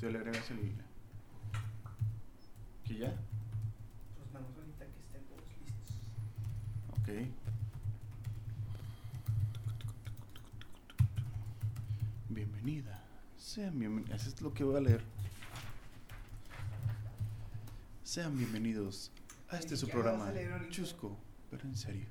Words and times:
Tú 0.00 0.10
le 0.10 0.18
agregas 0.18 0.50
el. 0.50 0.72
¿Que 2.84 2.98
ya? 2.98 3.14
Pues 4.16 4.32
vamos 4.32 4.50
ahorita 4.56 4.84
que 4.84 5.00
estén 5.00 5.22
todos 5.24 5.42
listos. 5.64 5.96
Ok. 6.90 7.08
Bienvenida. 12.28 13.02
Sean 13.38 13.78
bienvenidos. 13.78 14.20
Eso 14.20 14.28
es 14.30 14.40
lo 14.42 14.52
que 14.52 14.64
voy 14.64 14.76
a 14.76 14.80
leer. 14.80 15.02
Sean 18.04 18.36
bienvenidos 18.36 19.10
a 19.48 19.58
este 19.58 19.76
su 19.76 19.88
programa. 19.88 20.30
Chusco, 20.70 21.16
pero 21.50 21.64
en 21.64 21.76
serio. 21.76 22.06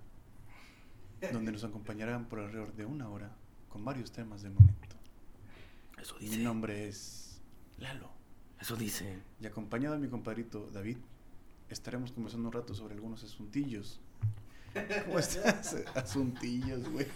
Donde 1.32 1.52
nos 1.52 1.64
acompañarán 1.64 2.26
por 2.26 2.40
alrededor 2.40 2.74
de 2.76 2.86
una 2.86 3.10
hora 3.10 3.32
con 3.70 3.84
varios 3.86 4.12
temas 4.12 4.42
del 4.42 4.54
momento. 4.54 4.96
Eso 6.00 6.16
Mi 6.20 6.28
dice. 6.28 6.44
nombre 6.44 6.88
es 6.88 7.25
Lalo. 7.78 8.10
Eso 8.60 8.76
dice. 8.76 9.20
Y 9.40 9.46
acompañado 9.46 9.96
de 9.96 10.02
mi 10.02 10.08
compadrito 10.08 10.70
David, 10.72 10.98
estaremos 11.70 12.12
conversando 12.12 12.48
un 12.48 12.54
rato 12.54 12.74
sobre 12.74 12.94
algunos 12.96 13.24
asuntillos. 13.24 14.00
¿Cómo 15.06 15.20
estás? 15.20 15.76
Asuntillos, 15.94 16.90
güey. 16.90 17.08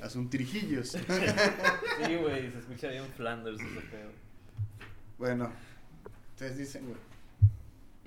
Asuntirijillos. 0.00 0.96
Sí, 2.06 2.14
güey, 2.16 2.50
se 2.50 2.58
escucha 2.58 2.88
bien 2.88 3.04
Flanders 3.16 3.60
ese 3.60 3.80
pedo. 3.80 4.10
Bueno, 5.18 5.52
ustedes 6.30 6.56
dicen, 6.56 6.84
güey. 6.86 6.96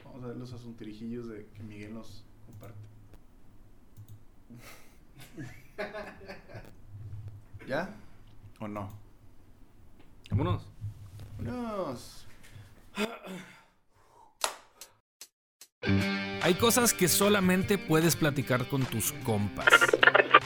Vamos 0.05 0.23
a 0.23 0.27
ver 0.27 0.37
los 0.37 0.53
asuntirijillos 0.53 1.27
de 1.27 1.45
que 1.53 1.63
Miguel 1.63 1.93
nos 1.93 2.23
comparte. 2.45 2.79
¿Ya? 7.67 7.93
¿O 8.59 8.67
no? 8.67 9.00
Vámonos. 10.31 10.63
Vámonos. 11.39 12.25
Hay 16.41 16.53
cosas 16.55 16.93
que 16.93 17.09
solamente 17.09 17.77
puedes 17.77 18.15
platicar 18.15 18.67
con 18.69 18.85
tus 18.85 19.11
compas. 19.23 19.67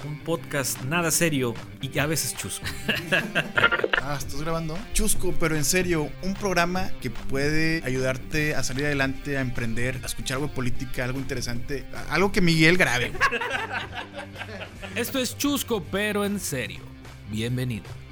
Un 0.03 0.19
podcast 0.21 0.81
nada 0.81 1.11
serio 1.11 1.53
y 1.81 1.99
a 1.99 2.07
veces 2.07 2.35
chusco. 2.35 2.65
Ah, 4.07 4.17
¿estás 4.19 4.39
grabando? 4.39 4.77
Chusco, 4.93 5.33
pero 5.39 5.55
en 5.55 5.65
serio, 5.65 6.11
un 6.21 6.35
programa 6.35 6.91
que 7.01 7.09
puede 7.09 7.81
ayudarte 7.83 8.53
a 8.53 8.61
salir 8.61 8.85
adelante, 8.85 9.35
a 9.35 9.41
emprender, 9.41 9.99
a 10.03 10.05
escuchar 10.05 10.35
algo 10.35 10.49
de 10.49 10.53
política, 10.53 11.05
algo 11.05 11.17
interesante, 11.17 11.87
algo 12.11 12.31
que 12.31 12.39
Miguel 12.39 12.77
grabe. 12.77 13.11
Esto 14.95 15.17
es 15.17 15.35
chusco, 15.35 15.83
pero 15.91 16.23
en 16.23 16.39
serio. 16.39 16.81
Bienvenido. 17.31 18.04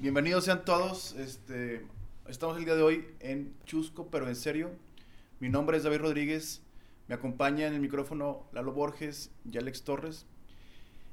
Bienvenidos 0.00 0.44
sean 0.44 0.64
todos. 0.64 1.14
Este, 1.14 1.86
estamos 2.28 2.56
el 2.58 2.64
día 2.64 2.74
de 2.74 2.82
hoy 2.82 3.06
en 3.20 3.54
Chusco, 3.64 4.08
pero 4.10 4.28
en 4.28 4.34
serio. 4.34 4.70
Mi 5.38 5.48
nombre 5.48 5.76
es 5.76 5.84
David 5.84 5.98
Rodríguez. 5.98 6.62
Me 7.08 7.14
acompaña 7.14 7.66
en 7.66 7.74
el 7.74 7.80
micrófono 7.80 8.48
Lalo 8.52 8.72
Borges 8.72 9.30
y 9.50 9.56
Alex 9.58 9.84
Torres. 9.84 10.26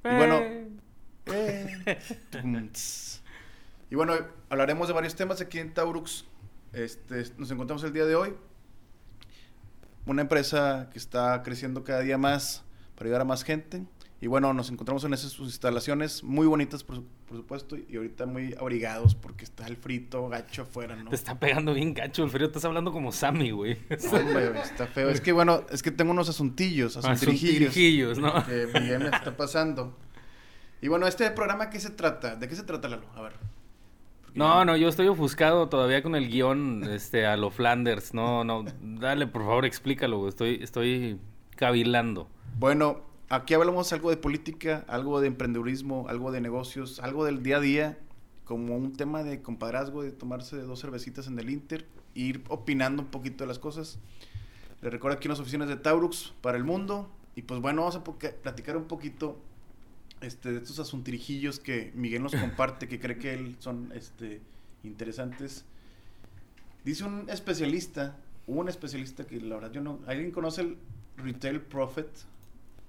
Y 0.03 0.16
bueno, 0.16 0.41
eh, 1.28 2.00
y 3.89 3.95
bueno, 3.95 4.14
hablaremos 4.50 4.88
de 4.88 4.94
varios 4.94 5.16
temas 5.16 5.39
aquí 5.39 5.59
en 5.59 5.73
Taurux. 5.73 6.25
Este, 6.72 7.25
nos 7.38 7.52
encontramos 7.52 7.84
el 7.84 7.94
día 7.94 8.06
de 8.06 8.16
hoy. 8.16 8.34
Una 10.06 10.23
empresa 10.23 10.89
que 10.91 10.97
está 10.97 11.44
creciendo 11.44 11.84
cada 11.84 12.00
día 12.00 12.17
más 12.17 12.64
para 12.95 13.06
ayudar 13.08 13.22
a 13.22 13.25
más 13.25 13.44
gente. 13.44 13.86
Y 14.24 14.28
bueno, 14.28 14.54
nos 14.54 14.70
encontramos 14.72 15.04
en 15.04 15.14
esas 15.14 15.32
sus 15.34 15.48
instalaciones 15.48 16.24
muy 16.24 16.48
bonitas, 16.48 16.82
por, 16.82 16.96
su- 16.96 17.04
por 17.28 17.36
supuesto, 17.36 17.76
y 17.76 17.98
ahorita 17.98 18.26
muy 18.26 18.56
abrigados 18.58 19.16
porque 19.16 19.44
está 19.44 19.68
el 19.68 19.76
frito 19.76 20.30
gacho 20.30 20.62
afuera, 20.62 20.96
¿no? 20.96 21.10
Te 21.10 21.16
está 21.18 21.38
pegando 21.38 21.74
bien 21.74 21.94
gacho 21.94 22.24
el 22.24 22.30
frío. 22.30 22.48
Estás 22.48 22.64
hablando 22.64 22.94
como 22.94 23.12
Sammy, 23.12 23.52
güey. 23.52 23.78
Güey, 23.90 24.58
está 24.64 24.88
feo. 24.88 25.10
Es 25.10 25.20
que 25.20 25.32
bueno, 25.40 25.64
es 25.72 25.84
que 25.84 25.92
tengo 25.92 26.12
unos 26.12 26.30
asuntillos, 26.30 26.96
asuntirijillos. 26.96 27.68
Asuntirijillos, 27.72 28.20
¿no? 28.20 28.46
Que 28.46 28.68
Miguel 28.68 29.00
me 29.00 29.09
está 29.09 29.36
pasando. 29.36 29.97
Y 30.81 30.88
bueno, 30.88 31.06
este 31.06 31.30
programa, 31.31 31.70
¿qué 31.70 31.81
se 31.81 31.90
trata? 31.90 32.38
¿De 32.38 32.47
qué 32.47 32.56
se 32.56 32.64
trata, 32.64 32.88
Lalo? 32.88 33.08
A 33.16 33.22
ver. 33.24 33.34
No, 34.36 34.64
no, 34.64 34.78
yo 34.78 34.88
estoy 34.88 35.08
ofuscado 35.09 35.68
todavía 35.68 36.02
con 36.02 36.16
el 36.16 36.30
guion 36.30 36.86
este, 36.90 37.26
a 37.26 37.36
lo 37.36 37.52
Flanders. 37.52 38.14
No, 38.14 38.46
no, 38.46 38.64
dale, 38.81 39.28
por 39.28 39.42
favor, 39.42 39.66
explícalo. 39.66 40.18
güey. 40.20 40.30
Estoy, 40.30 40.59
estoy 40.62 41.20
cavilando. 41.58 42.30
Bueno, 42.58 43.02
aquí 43.29 43.53
hablamos 43.53 43.91
algo 43.94 44.09
de 44.09 44.17
política, 44.17 44.85
algo 44.88 45.22
de 45.22 45.28
emprendedurismo, 45.28 46.07
algo 46.09 46.31
de 46.31 46.41
negocios, 46.41 47.00
algo 47.00 47.25
del 47.25 47.44
día 47.44 47.57
a 47.57 47.59
día, 47.59 47.97
como 48.45 48.75
un 48.75 48.94
tema 48.94 49.23
de 49.23 49.41
compadrazgo, 49.41 50.03
de 50.03 50.11
tomarse 50.11 50.57
dos 50.57 50.81
cervecitas 50.81 51.28
en 51.28 51.39
el 51.39 51.50
Inter, 51.50 51.88
e 52.16 52.19
ir 52.22 52.44
opinando 52.50 53.01
un 53.01 53.09
poquito 53.09 53.44
de 53.44 53.47
las 53.47 53.59
cosas. 53.59 54.00
Les 54.81 54.91
recuerdo 54.91 55.17
aquí 55.17 55.28
en 55.28 55.31
las 55.31 55.39
oficinas 55.39 55.67
de 55.69 55.78
Taurux 55.78 56.34
para 56.41 56.57
el 56.57 56.63
mundo. 56.63 57.09
Y 57.35 57.44
pues 57.44 57.61
bueno, 57.61 57.81
vamos 57.81 57.95
a 57.95 58.03
platicar 58.03 58.78
un 58.78 58.85
poquito 58.85 59.40
este, 60.22 60.51
de 60.51 60.57
estos 60.57 60.78
asuntirijillos 60.79 61.59
que 61.59 61.91
Miguel 61.95 62.22
nos 62.22 62.35
comparte, 62.35 62.88
que 62.88 63.00
cree 63.00 63.17
que 63.17 63.34
él 63.34 63.55
son 63.59 63.91
este, 63.95 64.41
interesantes. 64.84 65.66
Dice 66.84 67.05
un 67.05 67.29
especialista, 67.29 68.17
hubo 68.45 68.59
un 68.59 68.69
especialista 68.69 69.25
que 69.25 69.40
la 69.40 69.55
verdad 69.55 69.72
yo 69.72 69.81
no... 69.81 70.00
¿Alguien 70.05 70.31
conoce 70.31 70.61
el 70.61 70.78
Retail 71.16 71.61
Profit? 71.61 72.07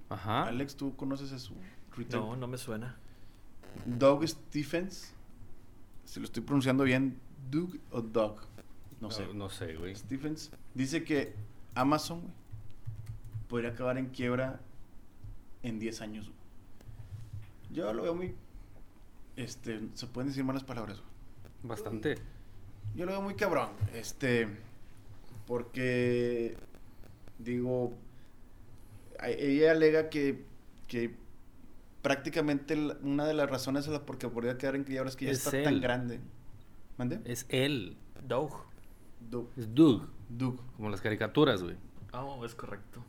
Ajá. 0.09 0.43
Alex, 0.47 0.75
¿tú 0.75 0.95
conoces 0.95 1.31
a 1.31 1.39
su 1.39 1.53
retail? 1.95 2.23
No, 2.23 2.35
no 2.35 2.47
me 2.47 2.57
suena. 2.57 2.97
Doug 3.85 4.27
Stephens. 4.27 5.13
Si 6.05 6.19
lo 6.19 6.25
estoy 6.25 6.43
pronunciando 6.43 6.83
bien, 6.83 7.19
Doug 7.49 7.77
o 7.91 8.01
Doug. 8.01 8.41
No 9.01 9.11
sé. 9.11 9.25
No, 9.27 9.33
no 9.33 9.49
sé, 9.49 9.75
güey. 9.75 9.95
Stephens 9.95 10.51
dice 10.73 11.03
que 11.03 11.33
Amazon 11.73 12.21
güey, 12.21 12.33
podría 13.49 13.71
acabar 13.71 13.97
en 13.97 14.07
quiebra 14.07 14.59
en 15.63 15.79
10 15.79 16.01
años. 16.01 16.25
güey. 16.27 16.37
Yo 17.71 17.91
lo 17.93 18.03
veo 18.03 18.15
muy. 18.15 18.35
Este, 19.35 19.89
se 19.93 20.07
pueden 20.07 20.29
decir 20.29 20.43
malas 20.43 20.63
palabras. 20.63 20.99
güey. 20.99 21.09
Bastante. 21.63 22.15
Yo 22.95 23.05
lo 23.05 23.11
veo 23.11 23.21
muy 23.21 23.35
cabrón. 23.35 23.69
Este. 23.93 24.47
Porque. 25.47 26.55
Digo. 27.39 27.93
A- 29.19 29.29
Ella 29.29 29.71
alega 29.71 30.09
que. 30.09 30.45
que 30.87 31.15
prácticamente 32.01 32.75
una 33.01 33.25
de 33.25 33.33
las 33.33 33.49
razones 33.49 33.85
es 33.85 33.91
la 33.91 34.05
porque 34.05 34.27
podría 34.29 34.57
quedar 34.59 34.75
en 34.75 34.83
quiebra 34.83 35.09
es 35.09 35.15
que 35.15 35.25
ya 35.25 35.31
Es 35.31 35.45
está 35.47 35.63
tan 35.63 35.81
grande. 35.81 36.19
¿Mande? 36.97 37.19
Es 37.25 37.45
él. 37.49 37.97
Doug. 38.27 38.51
Doug. 39.29 39.49
Es 39.57 39.73
Doug. 39.73 40.07
Doug. 40.29 40.59
Como 40.77 40.89
las 40.89 41.01
caricaturas, 41.01 41.63
güey. 41.63 41.75
Oh, 42.13 42.45
es 42.45 42.53
correcto. 42.55 43.03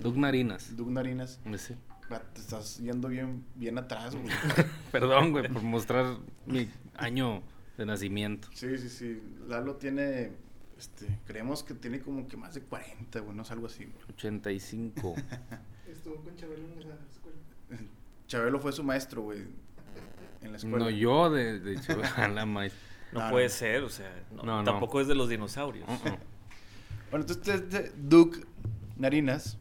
Doug 0.00 0.16
Narinas. 0.18 0.76
Doug 0.76 0.90
Narinas. 0.90 1.40
Ese. 1.46 1.76
Ah, 2.10 2.20
Te 2.34 2.40
estás 2.42 2.78
yendo 2.78 3.08
bien, 3.08 3.42
bien 3.54 3.78
atrás, 3.78 4.14
güey. 4.14 4.26
Perdón, 4.92 5.32
güey, 5.32 5.48
por 5.48 5.62
mostrar 5.62 6.18
mi 6.44 6.68
año 6.96 7.42
de 7.78 7.86
nacimiento. 7.86 8.48
Sí, 8.52 8.76
sí, 8.76 8.88
sí. 8.90 9.22
Lalo 9.48 9.76
tiene. 9.76 10.32
Este, 10.82 11.06
creemos 11.26 11.62
que 11.62 11.74
tiene 11.74 12.00
como 12.00 12.26
que 12.26 12.36
más 12.36 12.54
de 12.54 12.60
40, 12.62 13.20
güey, 13.20 13.36
no 13.36 13.42
es 13.42 13.50
algo 13.52 13.66
así. 13.66 13.84
güey. 13.84 14.04
85. 14.16 15.14
Estuvo 15.86 16.16
con 16.16 16.34
Chabelo 16.34 16.64
en 16.64 16.88
la 16.88 16.96
escuela. 17.08 17.38
Chabelo 18.26 18.58
fue 18.58 18.72
su 18.72 18.82
maestro, 18.82 19.22
güey. 19.22 19.44
En 20.40 20.50
la 20.50 20.56
escuela. 20.58 20.78
No, 20.78 20.90
yo 20.90 21.30
de, 21.30 21.60
de 21.60 21.76
maíz. 22.46 22.72
No 23.12 23.20
Ah, 23.20 23.30
puede 23.30 23.44
no. 23.44 23.50
ser, 23.52 23.82
o 23.84 23.88
sea, 23.90 24.12
no, 24.32 24.42
No, 24.42 24.58
no. 24.58 24.64
tampoco 24.64 25.00
es 25.00 25.06
de 25.06 25.14
los 25.14 25.28
dinosaurios. 25.28 25.88
Uh-uh. 25.88 26.16
Bueno, 27.12 27.26
entonces 27.28 27.60
este 27.60 27.92
Duke 27.96 28.40
Narinas 28.96 29.58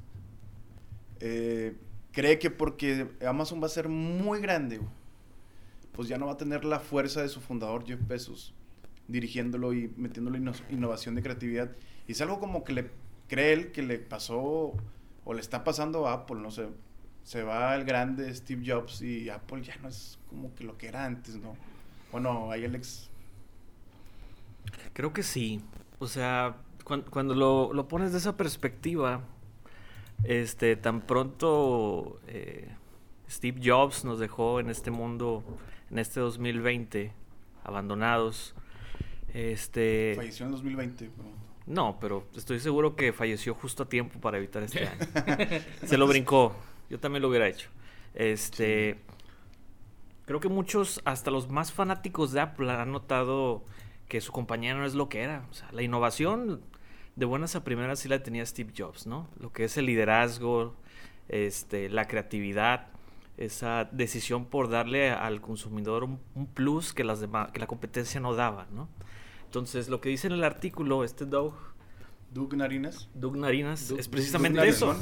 eh, 1.19 1.77
cree 2.13 2.39
que 2.39 2.49
porque 2.49 3.11
Amazon 3.27 3.61
va 3.61 3.67
a 3.67 3.69
ser 3.69 3.89
muy 3.89 4.39
grande, 4.39 4.77
güey, 4.79 4.89
pues 5.91 6.07
ya 6.07 6.17
no 6.17 6.25
va 6.25 6.31
a 6.31 6.37
tener 6.37 6.65
la 6.65 6.79
fuerza 6.79 7.21
de 7.21 7.29
su 7.29 7.41
fundador 7.41 7.85
Jeff 7.85 7.99
Bezos 8.07 8.55
dirigiéndolo 9.11 9.73
y 9.73 9.91
metiéndolo 9.97 10.37
inno- 10.37 10.53
innovación 10.69 11.15
de 11.15 11.23
creatividad. 11.23 11.71
Y 12.07 12.13
es 12.13 12.21
algo 12.21 12.39
como 12.39 12.63
que 12.63 12.73
le 12.73 12.89
cree 13.27 13.53
él 13.53 13.71
que 13.71 13.83
le 13.83 13.99
pasó 13.99 14.73
o 15.23 15.33
le 15.33 15.39
está 15.41 15.63
pasando 15.63 16.07
a 16.07 16.13
Apple, 16.13 16.37
no 16.41 16.51
sé. 16.51 16.67
Se 17.23 17.43
va 17.43 17.75
el 17.75 17.83
grande 17.85 18.33
Steve 18.33 18.63
Jobs 18.65 19.01
y 19.01 19.29
Apple 19.29 19.61
ya 19.63 19.75
no 19.81 19.89
es 19.89 20.17
como 20.29 20.53
que 20.55 20.63
lo 20.63 20.77
que 20.77 20.87
era 20.87 21.05
antes, 21.05 21.35
¿no? 21.35 21.55
Bueno, 22.11 22.51
ahí 22.51 22.65
Alex. 22.65 23.09
Creo 24.93 25.13
que 25.13 25.23
sí. 25.23 25.61
O 25.99 26.07
sea, 26.07 26.57
cuan- 26.83 27.03
cuando 27.09 27.35
lo, 27.35 27.73
lo 27.73 27.87
pones 27.87 28.11
de 28.11 28.17
esa 28.17 28.35
perspectiva, 28.37 29.21
este, 30.23 30.75
tan 30.75 31.01
pronto 31.01 32.19
eh, 32.27 32.69
Steve 33.29 33.61
Jobs 33.63 34.03
nos 34.03 34.19
dejó 34.19 34.59
en 34.59 34.69
este 34.69 34.91
mundo, 34.91 35.43
en 35.89 35.99
este 35.99 36.19
2020, 36.19 37.13
abandonados. 37.63 38.55
Este, 39.33 40.13
Falleció 40.15 40.45
en 40.45 40.51
2020. 40.51 41.09
pero- 41.15 41.29
no, 41.67 41.97
pero 42.01 42.27
estoy 42.35 42.59
seguro 42.59 42.95
que 42.95 43.13
falleció 43.13 43.53
justo 43.53 43.83
a 43.83 43.89
tiempo 43.89 44.19
para 44.19 44.37
evitar 44.37 44.63
este 44.63 44.87
año. 44.87 44.99
Se 45.85 45.97
lo 45.97 46.07
brincó. 46.07 46.53
Yo 46.89 46.99
también 46.99 47.21
lo 47.21 47.29
hubiera 47.29 47.47
hecho. 47.47 47.69
Este. 48.13 48.99
Creo 50.25 50.39
que 50.39 50.49
muchos, 50.49 51.01
hasta 51.05 51.31
los 51.31 51.49
más 51.49 51.71
fanáticos 51.71 52.31
de 52.31 52.41
Apple, 52.41 52.69
han 52.71 52.91
notado 52.91 53.63
que 54.07 54.21
su 54.21 54.31
compañía 54.31 54.73
no 54.75 54.85
es 54.85 54.93
lo 54.95 55.07
que 55.09 55.21
era. 55.21 55.45
O 55.49 55.53
sea, 55.53 55.69
la 55.71 55.81
innovación 55.83 56.61
de 57.15 57.25
buenas 57.25 57.55
a 57.55 57.63
primeras 57.63 57.99
sí 57.99 58.09
la 58.09 58.21
tenía 58.23 58.45
Steve 58.45 58.73
Jobs, 58.77 59.07
¿no? 59.07 59.29
Lo 59.39 59.51
que 59.53 59.63
es 59.65 59.77
el 59.77 59.85
liderazgo, 59.85 60.75
este, 61.29 61.89
la 61.89 62.07
creatividad, 62.07 62.87
esa 63.37 63.85
decisión 63.91 64.45
por 64.45 64.69
darle 64.69 65.11
al 65.11 65.41
consumidor 65.41 66.03
un, 66.03 66.19
un 66.35 66.45
plus 66.47 66.93
que, 66.93 67.03
las 67.03 67.19
demás, 67.21 67.51
que 67.51 67.59
la 67.59 67.67
competencia 67.67 68.19
no 68.19 68.33
daba, 68.35 68.67
¿no? 68.73 68.89
Entonces, 69.51 69.89
lo 69.89 69.99
que 69.99 70.07
dice 70.07 70.27
en 70.27 70.33
el 70.33 70.45
artículo, 70.45 71.03
este 71.03 71.25
Doug, 71.25 71.53
Doug 72.33 72.55
Narinas. 72.55 73.09
Doug 73.13 73.35
Narinas, 73.35 73.89
Doug- 73.89 73.99
es 73.99 74.07
precisamente 74.07 74.65
eso. 74.65 74.95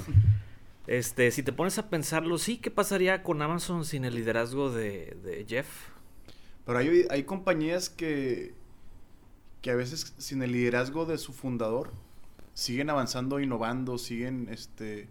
Este, 0.87 1.29
si 1.29 1.43
te 1.43 1.53
pones 1.53 1.77
a 1.77 1.87
pensarlo, 1.91 2.39
sí, 2.39 2.57
¿qué 2.57 2.71
pasaría 2.71 3.21
con 3.21 3.43
Amazon 3.43 3.85
sin 3.85 4.05
el 4.05 4.15
liderazgo 4.15 4.71
de, 4.71 5.15
de 5.23 5.45
Jeff? 5.47 5.67
Pero 6.65 6.79
hay, 6.79 7.05
hay 7.11 7.23
compañías 7.25 7.91
que, 7.91 8.55
que 9.61 9.69
a 9.69 9.75
veces 9.75 10.15
sin 10.17 10.41
el 10.41 10.51
liderazgo 10.51 11.05
de 11.05 11.19
su 11.19 11.31
fundador 11.31 11.91
siguen 12.55 12.89
avanzando, 12.89 13.39
innovando, 13.39 13.99
siguen 13.99 14.47
este, 14.49 15.09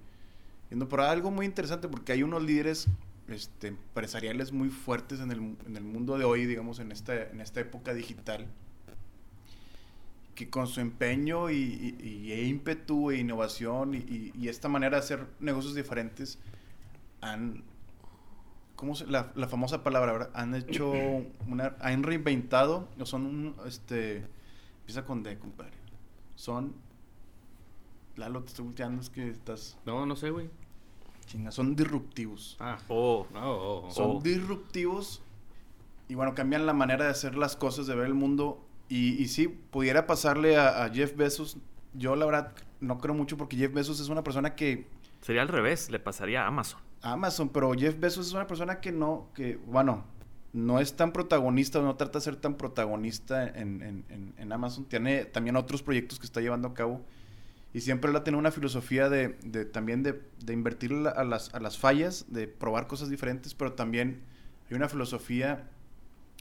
yendo 0.68 0.88
por 0.88 1.00
algo 1.00 1.30
muy 1.30 1.46
interesante 1.46 1.86
porque 1.86 2.10
hay 2.10 2.24
unos 2.24 2.42
líderes 2.42 2.88
este, 3.28 3.68
empresariales 3.68 4.50
muy 4.50 4.70
fuertes 4.70 5.20
en 5.20 5.30
el, 5.30 5.38
en 5.64 5.76
el 5.76 5.84
mundo 5.84 6.18
de 6.18 6.24
hoy, 6.24 6.44
digamos, 6.44 6.80
en 6.80 6.90
esta, 6.90 7.22
en 7.22 7.40
esta 7.40 7.60
época 7.60 7.94
digital, 7.94 8.48
que 10.38 10.48
con 10.48 10.68
su 10.68 10.78
empeño 10.80 11.50
y, 11.50 11.56
y- 11.56 12.32
y 12.32 12.44
ímpetu 12.48 13.10
e 13.10 13.16
innovación 13.18 13.94
y, 13.96 14.30
y- 14.38 14.46
esta 14.48 14.68
manera 14.68 14.96
de 14.98 15.02
hacer 15.02 15.26
negocios 15.40 15.74
diferentes 15.74 16.38
han, 17.20 17.64
¿cómo 18.76 18.94
se, 18.94 19.08
la, 19.08 19.32
la 19.34 19.48
famosa 19.48 19.82
palabra, 19.82 20.12
¿verdad? 20.12 20.30
Han 20.34 20.54
hecho 20.54 20.92
una, 21.48 21.74
han 21.80 22.04
reinventado, 22.04 22.86
o 23.00 23.04
son 23.04 23.26
un, 23.26 23.56
este, 23.66 24.24
empieza 24.82 25.04
con 25.04 25.24
D, 25.24 25.40
compadre. 25.40 25.72
Son, 26.36 26.72
Lalo, 28.14 28.42
te 28.44 28.50
estoy 28.50 28.66
volteando, 28.66 29.02
es 29.02 29.10
que 29.10 29.30
estás, 29.30 29.76
No, 29.86 30.06
no 30.06 30.14
sé, 30.14 30.30
güey. 30.30 30.48
chinga, 31.26 31.50
son 31.50 31.74
disruptivos. 31.74 32.56
Ah. 32.60 32.78
Oh, 32.86 33.26
No, 33.32 33.50
oh, 33.50 33.86
oh. 33.86 33.90
Son 33.90 34.16
Oh. 34.18 34.20
disruptivos 34.22 35.20
y 36.08 36.14
bueno, 36.14 36.36
cambian 36.36 36.64
la 36.64 36.74
manera 36.74 37.06
de 37.06 37.10
hacer 37.10 37.34
las 37.36 37.56
cosas, 37.56 37.88
de 37.88 37.96
ver 37.96 38.06
el 38.06 38.14
mundo. 38.14 38.64
Y, 38.88 39.22
y 39.22 39.28
sí, 39.28 39.48
pudiera 39.48 40.06
pasarle 40.06 40.56
a, 40.56 40.84
a 40.84 40.90
Jeff 40.90 41.14
Bezos. 41.16 41.58
Yo 41.94 42.16
la 42.16 42.26
verdad 42.26 42.52
no 42.80 42.98
creo 42.98 43.14
mucho 43.14 43.36
porque 43.36 43.56
Jeff 43.56 43.72
Bezos 43.72 44.00
es 44.00 44.08
una 44.08 44.22
persona 44.24 44.54
que 44.54 44.86
sería 45.20 45.42
al 45.42 45.48
revés, 45.48 45.90
le 45.90 45.98
pasaría 45.98 46.44
a 46.44 46.46
Amazon. 46.46 46.80
Amazon, 47.02 47.48
pero 47.50 47.72
Jeff 47.74 47.98
Bezos 47.98 48.26
es 48.28 48.32
una 48.32 48.46
persona 48.46 48.80
que 48.80 48.92
no, 48.92 49.28
que, 49.34 49.56
bueno, 49.66 50.04
no 50.52 50.80
es 50.80 50.96
tan 50.96 51.12
protagonista, 51.12 51.80
no 51.80 51.96
trata 51.96 52.18
de 52.18 52.24
ser 52.24 52.36
tan 52.36 52.54
protagonista 52.56 53.46
en, 53.46 53.82
en- 53.82 54.04
en- 54.08 54.34
en 54.36 54.52
Amazon. 54.52 54.84
Tiene 54.86 55.24
también 55.26 55.56
otros 55.56 55.82
proyectos 55.82 56.18
que 56.18 56.26
está 56.26 56.40
llevando 56.40 56.68
a 56.68 56.74
cabo. 56.74 57.04
Y 57.74 57.82
siempre 57.82 58.10
él 58.10 58.16
ha 58.16 58.24
tenido 58.24 58.38
una 58.38 58.50
filosofía 58.50 59.10
de, 59.10 59.36
de 59.44 59.66
también 59.66 60.02
de, 60.02 60.22
de 60.42 60.52
invertir 60.54 60.92
a 61.14 61.22
las, 61.24 61.54
a 61.54 61.60
las 61.60 61.76
fallas, 61.78 62.24
de 62.28 62.48
probar 62.48 62.86
cosas 62.86 63.10
diferentes, 63.10 63.54
pero 63.54 63.74
también 63.74 64.22
hay 64.70 64.76
una 64.76 64.88
filosofía 64.88 65.68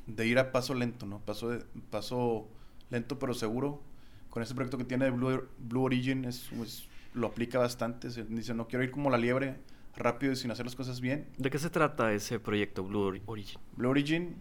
de 0.07 0.25
ir 0.25 0.39
a 0.39 0.51
paso 0.51 0.73
lento, 0.73 1.05
¿no? 1.05 1.19
Paso, 1.19 1.49
de- 1.49 1.63
paso 1.91 2.47
lento 2.89 3.19
pero 3.19 3.33
seguro. 3.33 3.81
Con 4.29 4.41
este 4.43 4.55
proyecto 4.55 4.77
que 4.77 4.83
tiene 4.83 5.05
de 5.05 5.11
Blue, 5.11 5.47
Blue 5.59 5.83
Origin 5.83 6.25
es, 6.25 6.51
es- 6.53 6.87
lo 7.13 7.27
aplica 7.27 7.59
bastante. 7.59 8.09
Se 8.11 8.23
dice, 8.23 8.53
no 8.53 8.67
quiero 8.67 8.83
ir 8.83 8.91
como 8.91 9.09
la 9.09 9.17
liebre, 9.17 9.57
rápido 9.95 10.31
y 10.33 10.35
sin 10.35 10.51
hacer 10.51 10.65
las 10.65 10.75
cosas 10.75 11.01
bien. 11.01 11.27
¿De 11.37 11.49
qué 11.49 11.57
se 11.59 11.69
trata 11.69 12.11
ese 12.13 12.39
proyecto 12.39 12.83
Blue 12.83 13.03
Ori- 13.11 13.21
Origin? 13.25 13.59
Blue 13.75 13.89
Origin, 13.89 14.35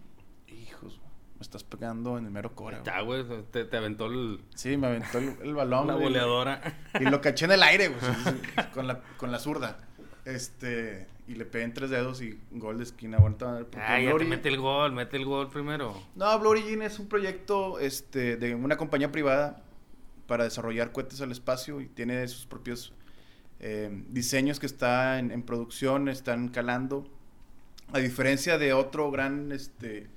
hijos, 0.47 0.99
me 1.35 1.41
estás 1.41 1.63
pegando 1.63 2.17
en 2.17 2.25
el 2.25 2.31
mero 2.31 2.53
cora. 2.53 2.83
Ya, 2.83 3.01
güey. 3.01 3.25
te, 3.51 3.65
te 3.65 3.77
aventó 3.77 4.05
el- 4.07 4.41
Sí, 4.55 4.77
me 4.77 4.87
aventó 4.87 5.17
el, 5.17 5.35
el 5.41 5.55
balón. 5.55 5.87
la 5.87 5.95
boleadora. 5.95 6.61
Y 6.99 7.05
lo 7.05 7.19
caché 7.21 7.45
en 7.45 7.51
el 7.53 7.63
aire, 7.63 7.87
güey, 7.89 7.99
con 8.73 8.85
la, 8.87 9.01
con 9.17 9.31
la 9.31 9.39
zurda. 9.39 9.79
Este, 10.25 11.07
y 11.27 11.35
le 11.35 11.45
pegué 11.45 11.65
en 11.65 11.73
tres 11.73 11.89
dedos 11.89 12.21
y 12.21 12.39
gol 12.51 12.77
de 12.77 12.83
esquina. 12.83 13.17
Bueno, 13.17 13.35
Blue 13.37 13.69
ya 13.69 14.17
te 14.17 14.25
mete 14.25 14.49
el 14.49 14.57
gol, 14.57 14.93
mete 14.93 15.17
el 15.17 15.25
gol 15.25 15.49
primero. 15.49 16.01
No, 16.15 16.39
Blue 16.39 16.49
Origin 16.49 16.81
es 16.81 16.99
un 16.99 17.07
proyecto 17.07 17.79
este, 17.79 18.37
de 18.37 18.55
una 18.55 18.77
compañía 18.77 19.11
privada 19.11 19.63
para 20.25 20.45
desarrollar 20.45 20.91
cohetes 20.91 21.21
al 21.21 21.31
espacio 21.31 21.81
y 21.81 21.87
tiene 21.87 22.27
sus 22.27 22.45
propios 22.45 22.93
eh, 23.59 24.03
diseños 24.09 24.59
que 24.59 24.65
está 24.65 25.19
en, 25.19 25.31
en 25.31 25.43
producción, 25.43 26.07
están 26.07 26.47
calando. 26.49 27.09
A 27.93 27.99
diferencia 27.99 28.57
de 28.57 28.73
otro 28.73 29.11
gran 29.11 29.51
este, 29.51 30.09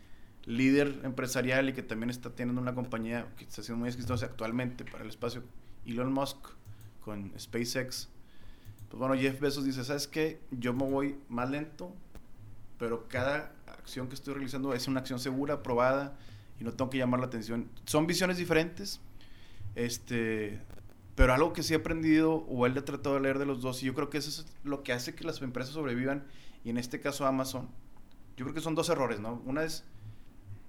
líder 0.45 1.01
empresarial 1.05 1.69
y 1.69 1.73
que 1.73 1.83
también 1.83 2.11
está 2.11 2.31
teniendo 2.31 2.61
una 2.61 2.75
compañía 2.75 3.29
que 3.37 3.45
está 3.45 3.63
siendo 3.63 3.81
muy 3.81 3.89
exitosa 3.89 4.27
actualmente 4.27 4.85
para 4.85 5.05
el 5.05 5.11
espacio, 5.11 5.43
Elon 5.87 6.13
Musk 6.13 6.39
con 7.01 7.33
SpaceX. 7.39 8.09
Pues 8.91 8.99
bueno, 8.99 9.15
Jeff 9.15 9.41
Bezos 9.41 9.65
dice, 9.65 9.85
¿sabes 9.85 10.07
qué? 10.09 10.41
Yo 10.51 10.75
me 10.75 10.85
voy 10.85 11.17
más 11.29 11.49
lento, 11.49 11.95
pero 12.79 13.07
cada 13.09 13.53
acción 13.67 14.09
que 14.09 14.15
estoy 14.15 14.35
realizando 14.35 14.75
es 14.75 14.89
una 14.89 15.01
acción 15.01 15.19
segura, 15.21 15.63
probada, 15.63 16.17
y 16.59 16.65
no 16.65 16.73
tengo 16.73 16.91
que 16.91 16.99
llamar 16.99 17.21
la 17.21 17.27
atención. 17.27 17.69
Son 17.87 18.07
visiones 18.07 18.37
diferentes, 18.37 19.01
este, 19.77 20.61
pero 21.15 21.33
algo 21.33 21.53
que 21.53 21.63
sí 21.63 21.73
he 21.73 21.77
aprendido, 21.77 22.35
o 22.35 22.67
él 22.67 22.77
ha 22.77 22.85
tratado 22.85 23.15
de 23.15 23.21
leer 23.23 23.39
de 23.39 23.47
los 23.47 23.63
dos, 23.63 23.83
y 23.83 23.87
yo 23.87 23.95
creo 23.95 24.11
que 24.11 24.19
eso 24.19 24.29
es 24.29 24.47
lo 24.65 24.83
que 24.83 24.93
hace 24.93 25.15
que 25.15 25.25
las 25.25 25.41
empresas 25.41 25.73
sobrevivan, 25.73 26.25
y 26.65 26.71
en 26.71 26.77
este 26.77 27.01
caso 27.01 27.27
Amazon, 27.27 27.69
yo 28.37 28.45
creo 28.45 28.55
que 28.55 28.61
son 28.61 28.75
dos 28.75 28.89
errores, 28.89 29.21
¿no? 29.21 29.41
Una 29.47 29.63
es 29.63 29.85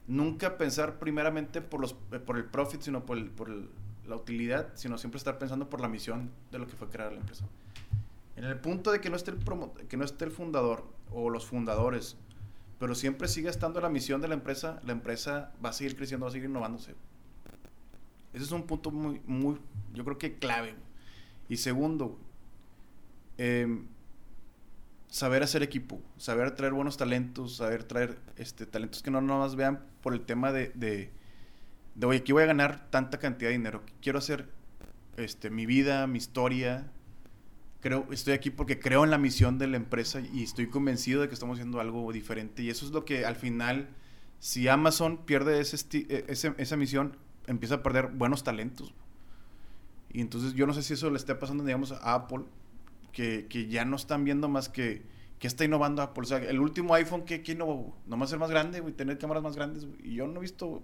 nunca 0.07 0.57
pensar 0.57 0.99
primeramente 0.99 1.61
por, 1.61 1.79
los, 1.81 1.93
por 1.93 2.37
el 2.37 2.45
profit, 2.45 2.81
sino 2.81 3.05
por, 3.05 3.17
el- 3.17 3.31
por 3.31 3.49
el- 3.49 3.69
la 4.07 4.15
utilidad, 4.15 4.69
sino 4.75 4.97
siempre 4.97 5.17
estar 5.17 5.37
pensando 5.39 5.69
por 5.69 5.79
la 5.79 5.87
misión 5.87 6.31
de 6.51 6.59
lo 6.59 6.67
que 6.67 6.75
fue 6.75 6.89
crear 6.89 7.11
la 7.13 7.19
empresa. 7.19 7.45
En 8.35 8.45
el 8.45 8.59
punto 8.59 8.91
de 8.91 9.01
que 9.01 9.09
no 9.09 9.15
esté 9.15 9.31
el, 9.31 9.39
que 9.87 9.97
no 9.97 10.05
esté 10.05 10.25
el 10.25 10.31
fundador 10.31 10.85
o 11.11 11.29
los 11.29 11.45
fundadores, 11.45 12.17
pero 12.79 12.95
siempre 12.95 13.27
sigue 13.27 13.49
estando 13.49 13.79
la 13.81 13.89
misión 13.89 14.21
de 14.21 14.27
la 14.27 14.33
empresa, 14.33 14.79
la 14.83 14.93
empresa 14.93 15.51
va 15.63 15.69
a 15.69 15.73
seguir 15.73 15.95
creciendo, 15.95 16.25
va 16.25 16.29
a 16.29 16.31
seguir 16.31 16.49
innovándose. 16.49 16.95
Ese 18.33 18.45
es 18.45 18.51
un 18.51 18.63
punto 18.63 18.91
muy, 18.91 19.21
muy, 19.25 19.57
yo 19.93 20.03
creo 20.05 20.17
que 20.17 20.39
clave. 20.39 20.75
Y 21.49 21.57
segundo, 21.57 22.17
em, 23.37 23.85
saber 25.09 25.43
hacer 25.43 25.61
equipo, 25.61 26.01
saber 26.17 26.55
traer 26.55 26.73
buenos 26.73 26.95
talentos, 26.95 27.57
saber 27.57 27.83
traer 27.83 28.17
este, 28.37 28.65
talentos 28.65 29.03
que 29.03 29.11
no 29.11 29.19
nomás 29.19 29.55
vean 29.55 29.83
por 30.01 30.13
el 30.13 30.21
tema 30.21 30.53
de, 30.53 30.71
de, 30.73 31.11
de, 31.95 32.07
oye, 32.07 32.19
aquí 32.19 32.31
voy 32.31 32.43
a 32.43 32.47
ganar 32.47 32.89
tanta 32.89 33.19
cantidad 33.19 33.49
de 33.49 33.57
dinero, 33.57 33.83
quiero 34.01 34.19
hacer 34.19 34.49
este, 35.17 35.49
mi 35.49 35.65
vida, 35.65 36.07
mi 36.07 36.17
historia, 36.17 36.89
creo, 37.81 38.07
estoy 38.11 38.33
aquí 38.33 38.49
porque 38.51 38.79
creo 38.79 39.03
en 39.03 39.11
la 39.11 39.17
misión 39.17 39.57
de 39.59 39.67
la 39.67 39.77
empresa 39.77 40.21
y 40.21 40.43
estoy 40.43 40.67
convencido 40.67 41.21
de 41.21 41.27
que 41.27 41.33
estamos 41.33 41.55
haciendo 41.57 41.79
algo 41.81 42.11
diferente. 42.13 42.63
Y 42.63 42.69
eso 42.69 42.85
es 42.85 42.91
lo 42.91 43.05
que 43.05 43.25
al 43.25 43.35
final, 43.35 43.89
si 44.39 44.67
Amazon 44.67 45.25
pierde 45.25 45.59
eh, 45.59 46.25
ese- 46.27 46.55
esa 46.57 46.77
misión, 46.77 47.17
empieza 47.47 47.75
a 47.75 47.83
perder 47.83 48.07
buenos 48.07 48.43
talentos. 48.43 48.93
Y 50.13 50.21
entonces 50.21 50.53
yo 50.53 50.67
no 50.67 50.73
sé 50.73 50.83
si 50.83 50.93
eso 50.93 51.09
le 51.09 51.17
está 51.17 51.39
pasando, 51.39 51.63
digamos, 51.63 51.91
a 51.93 52.13
Apple, 52.13 52.41
que, 53.11 53.47
que 53.49 53.67
ya 53.67 53.85
no 53.85 53.95
están 53.95 54.23
viendo 54.23 54.49
más 54.49 54.69
que, 54.69 55.03
que 55.39 55.47
está 55.47 55.63
innovando 55.65 56.01
Apple. 56.01 56.23
O 56.23 56.25
sea, 56.25 56.37
el 56.39 56.59
último 56.59 56.93
iPhone, 56.95 57.23
¿qué, 57.25 57.41
qué 57.43 57.53
innovó? 57.53 57.97
Nomás 58.07 58.29
ser 58.29 58.39
más 58.39 58.49
grande, 58.51 58.79
güey, 58.81 58.93
tener 58.93 59.17
cámaras 59.17 59.43
más 59.43 59.55
grandes. 59.55 59.85
güey. 59.85 59.99
Y 60.09 60.15
yo 60.15 60.27
no 60.27 60.39
he 60.39 60.41
visto 60.41 60.83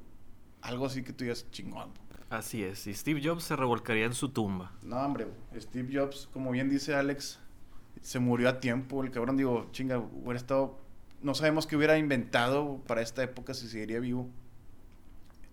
algo 0.61 0.85
así 0.85 1.03
que 1.03 1.13
tú 1.13 1.23
digas 1.25 1.45
chingón. 1.51 1.91
Así 2.29 2.61
es, 2.61 2.85
y 2.87 2.93
Steve 2.93 3.21
Jobs 3.23 3.45
se 3.45 3.55
revolcaría 3.55 4.05
en 4.05 4.13
su 4.13 4.29
tumba. 4.29 4.73
No, 4.83 4.97
hombre. 4.97 5.27
Steve 5.55 5.97
Jobs, 5.97 6.27
como 6.33 6.51
bien 6.51 6.69
dice 6.69 6.93
Alex, 6.93 7.39
se 8.01 8.19
murió 8.19 8.49
a 8.49 8.59
tiempo. 8.59 9.01
El 9.03 9.11
cabrón, 9.11 9.37
digo, 9.37 9.69
chinga, 9.71 9.97
hubiera 9.97 10.37
estado. 10.37 10.77
No 11.21 11.33
sabemos 11.35 11.67
qué 11.67 11.77
hubiera 11.77 11.97
inventado 11.97 12.83
para 12.85 13.01
esta 13.01 13.23
época 13.23 13.53
si 13.53 13.69
seguiría 13.69 13.99
vivo. 14.01 14.29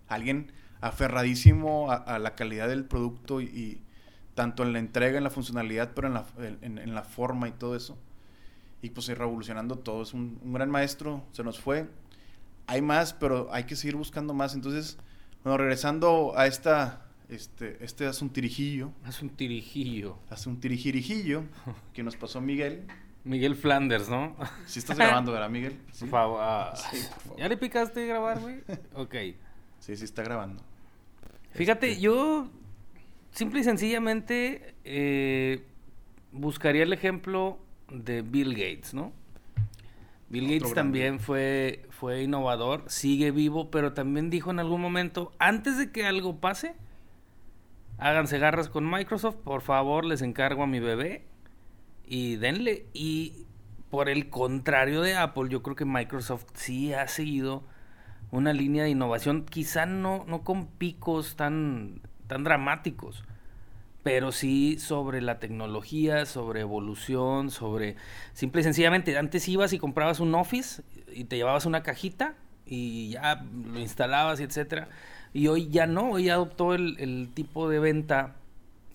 Alguien 0.07 0.51
aferradísimo 0.81 1.91
a, 1.91 1.95
a 1.95 2.19
la 2.19 2.35
calidad 2.35 2.67
del 2.67 2.83
producto 2.83 3.39
y, 3.39 3.45
y 3.45 3.81
tanto 4.33 4.63
en 4.63 4.73
la 4.73 4.79
entrega, 4.79 5.17
en 5.17 5.23
la 5.23 5.29
funcionalidad, 5.29 5.93
pero 5.95 6.09
en 6.09 6.13
la, 6.13 6.25
en, 6.61 6.77
en 6.77 6.93
la 6.93 7.03
forma 7.03 7.47
y 7.47 7.53
todo 7.53 7.77
eso. 7.77 7.97
Y 8.81 8.89
pues 8.89 9.07
ir 9.07 9.17
revolucionando 9.17 9.77
todo. 9.77 10.03
Es 10.03 10.13
un, 10.13 10.39
un 10.43 10.51
gran 10.51 10.69
maestro, 10.69 11.23
se 11.31 11.41
nos 11.43 11.57
fue. 11.57 11.89
Hay 12.67 12.81
más, 12.81 13.13
pero 13.13 13.47
hay 13.53 13.63
que 13.63 13.77
seguir 13.77 13.95
buscando 13.95 14.33
más. 14.33 14.53
Entonces, 14.53 14.97
bueno, 15.45 15.57
regresando 15.57 16.33
a 16.35 16.47
esta, 16.47 17.05
este, 17.29 17.77
este 17.83 18.05
asuntirijillo, 18.05 18.91
Es 19.07 19.21
un 19.21 19.29
tirijillo. 19.29 20.17
hace 20.29 20.49
un 20.49 20.59
tirijirijillo 20.59 21.43
que 21.93 22.03
nos 22.03 22.15
pasó 22.17 22.41
Miguel. 22.41 22.85
Miguel 23.23 23.55
Flanders, 23.55 24.09
¿no? 24.09 24.35
Si 24.67 24.79
estás 24.79 24.97
grabando, 24.97 25.31
¿verdad, 25.31 25.49
Miguel? 25.51 25.79
Sí, 25.93 26.01
Por 26.01 26.09
favor. 26.09 26.39
ah. 26.43 26.73
Sí, 26.75 26.97
por 27.13 27.21
favor. 27.21 27.39
¿Ya 27.39 27.47
le 27.47 27.57
picaste 27.57 28.05
grabar, 28.05 28.39
güey? 28.41 28.57
Ok. 28.93 29.15
sí, 29.79 29.95
sí 29.95 30.03
está 30.03 30.21
grabando. 30.23 30.61
Fíjate, 31.53 31.91
Este, 31.91 32.01
yo 32.01 32.49
simple 33.31 33.61
y 33.61 33.63
sencillamente 33.63 34.75
eh, 34.83 35.63
buscaría 36.31 36.83
el 36.83 36.91
ejemplo 36.93 37.57
de 37.91 38.21
Bill 38.23 38.51
Gates, 38.53 38.93
¿no? 38.93 39.13
Bill 40.29 40.47
Gates 40.47 40.73
también 40.73 41.19
fue, 41.19 41.85
fue 41.91 42.23
innovador, 42.23 42.83
sigue 42.87 43.31
vivo, 43.31 43.69
pero 43.69 43.93
también 43.93 44.29
dijo 44.29 44.51
en 44.51 44.59
algún 44.59 44.81
momento, 44.81 45.31
antes 45.37 45.77
de 45.77 45.91
que 45.91 46.05
algo 46.05 46.39
pase, 46.39 46.75
háganse 47.97 48.39
garras 48.39 48.69
con 48.69 48.89
Microsoft, 48.89 49.35
por 49.35 49.61
favor, 49.61 50.03
les 50.03 50.21
encargo 50.21 50.63
a 50.63 50.67
mi 50.67 50.79
bebé 50.79 51.25
y 52.05 52.37
denle. 52.37 52.87
Y 52.93 53.45
por 53.89 54.09
el 54.09 54.29
contrario 54.29 55.01
de 55.01 55.15
Apple, 55.15 55.49
yo 55.49 55.61
creo 55.61 55.75
que 55.75 55.85
Microsoft 55.85 56.45
sí 56.53 56.93
ha 56.93 57.07
seguido 57.07 57.63
una 58.31 58.51
línea 58.51 58.83
de 58.83 58.89
innovación, 58.89 59.45
quizá 59.45 59.85
no, 59.85 60.25
no 60.27 60.43
con 60.43 60.67
picos 60.67 61.35
tan, 61.35 62.01
tan 62.27 62.43
dramáticos, 62.43 63.23
pero 64.05 64.31
sí 64.31 64.77
sobre 64.77 65.19
la 65.19 65.39
tecnología, 65.39 66.27
sobre 66.27 66.61
evolución, 66.61 67.49
sobre... 67.49 67.95
Simple 68.33 68.61
y 68.61 68.63
sencillamente, 68.63 69.17
antes 69.17 69.47
ibas 69.47 69.73
y 69.73 69.79
comprabas 69.79 70.19
un 70.19 70.35
Office 70.35 70.83
y 71.11 71.23
te 71.23 71.37
llevabas 71.37 71.65
una 71.65 71.81
cajita 71.81 72.35
y 72.67 73.09
ya 73.09 73.43
lo 73.65 73.79
instalabas 73.79 74.39
y 74.39 74.43
etcétera. 74.43 74.89
Y 75.33 75.47
hoy 75.47 75.69
ya 75.69 75.87
no, 75.87 76.11
hoy 76.11 76.29
adoptó 76.29 76.75
el, 76.75 77.31
tipo 77.33 77.67
de 77.67 77.79
venta 77.79 78.35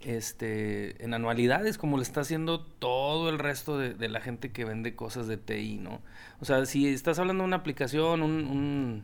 este, 0.00 1.04
en 1.04 1.12
anualidades, 1.12 1.76
como 1.76 1.96
lo 1.96 2.04
está 2.04 2.20
haciendo 2.20 2.60
todo 2.60 3.30
el 3.30 3.40
resto 3.40 3.78
de, 3.78 4.08
la 4.08 4.20
gente 4.20 4.52
que 4.52 4.64
vende 4.64 4.94
cosas 4.94 5.26
de 5.26 5.38
TI, 5.38 5.78
¿no? 5.78 6.02
O 6.38 6.44
sea, 6.44 6.64
si 6.66 6.86
estás 6.86 7.18
hablando 7.18 7.42
de 7.42 7.48
una 7.48 7.56
aplicación, 7.56 8.22
un, 8.22 9.02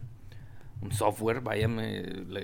un 0.82 0.92
software, 0.92 1.40
vaya, 1.40 1.68
me, 1.68 2.02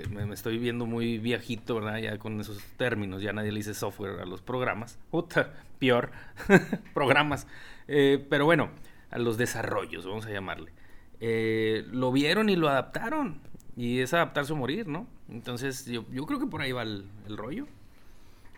me- 0.09 0.33
estoy 0.33 0.57
viendo 0.57 0.85
muy 0.85 1.17
viejito, 1.19 1.75
¿verdad? 1.75 1.97
Ya 1.99 2.17
con 2.17 2.39
esos 2.41 2.61
términos, 2.77 3.21
ya 3.21 3.33
nadie 3.33 3.51
le 3.51 3.59
dice 3.59 3.73
software 3.73 4.19
a 4.21 4.25
los 4.25 4.41
programas. 4.41 4.97
Puta, 5.11 5.53
peor, 5.79 6.11
programas. 6.93 7.47
Eh, 7.87 8.25
pero 8.29 8.45
bueno, 8.45 8.69
a 9.11 9.19
los 9.19 9.37
desarrollos, 9.37 10.05
vamos 10.05 10.25
a 10.25 10.31
llamarle. 10.31 10.71
Eh, 11.19 11.85
lo 11.91 12.11
vieron 12.11 12.49
y 12.49 12.55
lo 12.55 12.69
adaptaron. 12.69 13.41
Y 13.75 13.99
es 13.99 14.13
adaptarse 14.13 14.53
o 14.53 14.55
morir, 14.55 14.87
¿no? 14.87 15.07
Entonces, 15.29 15.85
yo, 15.85 16.05
yo 16.11 16.25
creo 16.25 16.39
que 16.39 16.45
por 16.47 16.61
ahí 16.61 16.71
va 16.71 16.83
el, 16.83 17.05
el 17.27 17.37
rollo. 17.37 17.65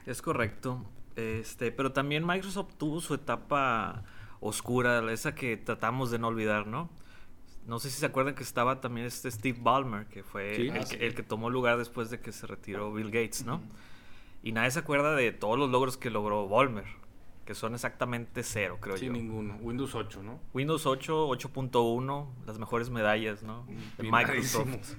Es 0.05 0.22
correcto. 0.22 0.86
Este, 1.15 1.72
pero 1.72 1.91
también 1.94 2.25
Microsoft 2.25 2.74
tuvo 2.77 3.00
su 3.01 3.13
etapa 3.13 4.03
oscura, 4.39 5.12
esa 5.12 5.34
que 5.36 5.58
tratamos 5.58 6.12
de 6.12 6.20
no 6.20 6.27
olvidar, 6.27 6.67
¿no? 6.67 6.89
No 7.68 7.80
sé 7.80 7.90
si 7.90 8.00
se 8.00 8.06
acuerdan 8.06 8.36
que 8.36 8.44
estaba 8.44 8.80
también 8.82 9.08
este 9.08 9.30
Steve 9.32 9.58
Ballmer, 9.62 10.06
que 10.08 10.24
fue 10.24 10.56
Sí. 10.56 10.62
el, 10.68 10.72
Ah, 10.72 10.80
que, 10.80 10.86
sí. 10.86 10.98
el 11.00 11.16
que 11.16 11.24
tomó 11.24 11.50
lugar 11.50 11.78
después 11.78 12.10
de 12.10 12.20
que 12.20 12.32
se 12.32 12.46
retiró 12.48 12.94
Bill 12.94 13.08
Gates, 13.08 13.44
¿no? 13.46 13.62
Y 14.44 14.52
nadie 14.52 14.70
se 14.72 14.80
acuerda 14.80 15.16
de 15.16 15.32
todos 15.32 15.58
los 15.58 15.70
logros 15.72 15.98
que 15.98 16.12
logró 16.12 16.48
Ballmer, 16.48 16.86
que 17.46 17.56
son 17.56 17.74
exactamente 17.74 18.44
cero, 18.44 18.78
creo 18.80 18.98
Sí, 18.98 19.08
yo. 19.08 19.12
ninguno. 19.14 19.56
Windows 19.62 19.96
8, 19.96 20.22
¿no? 20.22 20.40
Windows 20.54 20.86
8, 20.86 21.28
8.1, 21.28 22.28
las 22.46 22.60
mejores 22.60 22.90
medallas, 22.92 23.42
¿no? 23.42 23.66
De 23.98 24.04
Microsoft. 24.12 24.94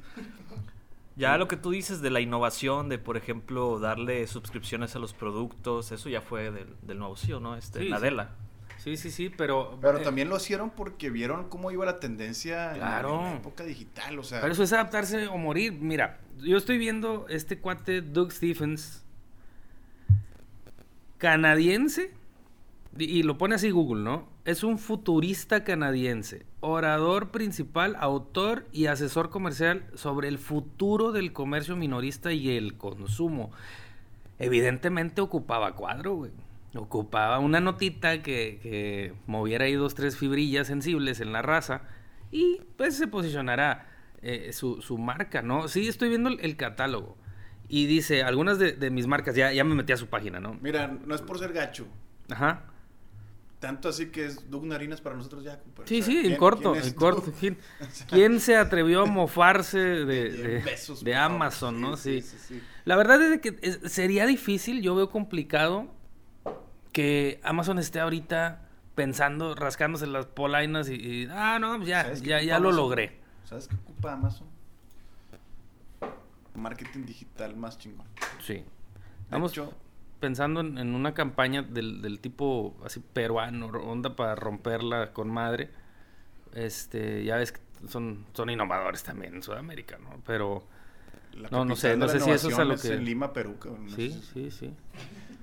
Ya 1.14 1.38
lo 1.38 1.48
que 1.48 1.56
tú 1.56 1.70
dices 1.70 2.02
de 2.02 2.10
la 2.10 2.20
innovación, 2.20 2.88
de 2.90 2.98
por 2.98 3.16
ejemplo 3.16 3.78
darle 3.78 4.26
suscripciones 4.26 4.96
a 4.96 4.98
los 4.98 5.14
productos, 5.14 5.90
eso 5.92 6.08
ya 6.10 6.20
fue 6.20 6.50
del, 6.50 6.74
del 6.82 6.98
nuevo 6.98 7.16
CEO, 7.16 7.40
¿no? 7.40 7.56
Este, 7.56 7.80
Sí, 7.84 7.88
Nadella. 7.90 8.32
Sí, 8.86 8.96
sí, 8.96 9.10
sí, 9.10 9.30
pero... 9.36 9.76
Pero 9.80 9.98
eh, 9.98 10.02
también 10.04 10.28
lo 10.28 10.36
hicieron 10.36 10.70
porque 10.70 11.10
vieron 11.10 11.48
cómo 11.48 11.72
iba 11.72 11.84
la 11.84 11.98
tendencia 11.98 12.72
en 12.72 12.78
la- 12.78 12.86
Claro. 13.00 13.18
en 13.18 13.24
la 13.24 13.32
época 13.38 13.64
digital, 13.64 14.16
o 14.16 14.22
sea... 14.22 14.40
Pero 14.40 14.52
eso 14.52 14.62
es 14.62 14.72
adaptarse 14.72 15.26
o 15.26 15.36
morir. 15.38 15.72
Mira, 15.72 16.20
yo 16.38 16.56
estoy 16.56 16.78
viendo 16.78 17.26
este 17.28 17.58
cuate 17.58 18.00
Doug 18.00 18.30
Stephens, 18.30 19.04
canadiense, 21.18 22.12
y 22.96 23.24
lo 23.24 23.36
pone 23.38 23.56
así 23.56 23.70
Google, 23.70 24.04
¿no? 24.04 24.28
Es 24.44 24.62
un 24.62 24.78
futurista 24.78 25.64
canadiense, 25.64 26.46
orador 26.60 27.30
principal, 27.32 27.96
autor 27.98 28.66
y 28.72 28.86
asesor 28.86 29.30
comercial 29.30 29.84
sobre 29.94 30.28
el 30.28 30.38
futuro 30.38 31.10
del 31.10 31.32
comercio 31.32 31.74
minorista 31.74 32.32
y 32.32 32.56
el 32.56 32.76
consumo. 32.76 33.50
Evidentemente 34.38 35.20
ocupaba 35.20 35.74
cuadro, 35.74 36.14
güey. 36.14 36.30
Ocupaba 36.76 37.38
una 37.38 37.60
notita 37.60 38.22
que, 38.22 38.58
que 38.62 39.14
moviera 39.26 39.64
ahí 39.64 39.74
dos, 39.74 39.94
tres 39.94 40.16
fibrillas 40.16 40.66
sensibles 40.66 41.20
en 41.20 41.32
la 41.32 41.42
raza 41.42 41.82
y 42.30 42.60
pues 42.76 42.96
se 42.96 43.06
posicionará 43.06 43.88
eh, 44.22 44.52
su, 44.52 44.82
su 44.82 44.98
marca, 44.98 45.42
¿no? 45.42 45.68
Sí, 45.68 45.88
estoy 45.88 46.08
viendo 46.08 46.28
el, 46.30 46.40
el 46.40 46.56
catálogo 46.56 47.16
y 47.68 47.86
dice 47.86 48.22
algunas 48.22 48.58
de, 48.58 48.72
de 48.72 48.90
mis 48.90 49.06
marcas, 49.06 49.34
ya, 49.34 49.52
ya 49.52 49.64
me 49.64 49.74
metí 49.74 49.92
a 49.92 49.96
su 49.96 50.06
página, 50.08 50.38
¿no? 50.40 50.56
Mira, 50.60 50.86
no 50.88 51.14
es 51.14 51.20
por 51.22 51.38
ser 51.38 51.52
gacho, 51.52 51.86
Ajá. 52.30 52.64
tanto 53.60 53.88
así 53.88 54.06
que 54.06 54.26
es 54.26 54.50
Doug 54.50 54.66
Narinas 54.66 55.00
para 55.00 55.16
nosotros 55.16 55.42
ya. 55.44 55.60
Sí, 55.84 56.00
O 56.00 56.04
sea, 56.04 56.06
sí, 56.06 56.16
en 56.18 56.22
¿quién- 56.24 56.36
corto, 56.36 56.76
en 56.76 56.92
corto. 56.92 57.32
¿Quién, 57.40 57.58
quién 58.08 58.40
se 58.40 58.56
atrevió 58.56 59.02
a 59.02 59.06
mofarse 59.06 59.78
de, 59.78 60.30
de- 60.30 60.58
besos, 60.60 61.02
de 61.02 61.12
favor. 61.14 61.32
Amazon, 61.36 61.80
no? 61.80 61.96
Sí. 61.96 62.20
sí, 62.22 62.36
sí. 62.38 62.62
La 62.84 62.96
verdad 62.96 63.20
es 63.22 63.40
que 63.40 63.56
es- 63.62 63.80
sería 63.92 64.26
difícil, 64.26 64.82
yo 64.82 64.94
veo 64.94 65.10
complicado 65.10 65.88
que 66.96 67.40
Amazon 67.44 67.78
esté 67.78 68.00
ahorita 68.00 68.62
pensando, 68.94 69.54
rascándose 69.54 70.06
las 70.06 70.24
polainas 70.24 70.88
y, 70.88 70.94
y, 70.94 71.28
ah, 71.30 71.58
no, 71.60 71.76
pues 71.76 71.88
ya, 71.90 72.04
¿Sabes 72.04 72.22
qué 72.22 72.28
ya, 72.30 72.40
ya 72.40 72.58
lo 72.58 72.68
Amazon? 72.70 72.76
logré. 72.84 73.20
¿Sabes 73.44 73.68
qué 73.68 73.74
ocupa 73.76 74.14
Amazon? 74.14 74.48
Marketing 76.54 77.04
digital 77.04 77.54
más 77.54 77.76
chingón. 77.78 78.06
Sí. 78.40 78.64
Vamos 79.30 79.52
hecho, 79.52 79.74
pensando 80.20 80.60
en, 80.60 80.78
en 80.78 80.94
una 80.94 81.12
campaña 81.12 81.60
del, 81.60 82.00
del 82.00 82.18
tipo 82.18 82.74
así 82.82 83.00
peruano, 83.00 83.66
onda 83.66 84.16
para 84.16 84.34
romperla 84.34 85.12
con 85.12 85.28
madre. 85.28 85.68
Este, 86.54 87.24
ya 87.24 87.36
ves 87.36 87.52
que 87.52 87.60
son, 87.88 88.24
son 88.32 88.48
innovadores 88.48 89.02
también 89.02 89.34
en 89.34 89.42
Sudamérica, 89.42 89.98
¿no? 89.98 90.22
Pero 90.26 90.64
No, 91.50 91.66
no 91.66 91.76
sé, 91.76 91.94
no 91.98 92.08
sé 92.08 92.20
si 92.20 92.30
eso 92.30 92.48
es 92.48 92.58
a 92.58 92.64
lo 92.64 92.78
que- 92.78 92.94
en 92.94 93.04
Lima, 93.04 93.34
Perú, 93.34 93.58
cabrón, 93.58 93.84
no 93.84 93.94
sí, 93.94 94.10
si- 94.10 94.22
sí, 94.22 94.50
sí. 94.50 94.74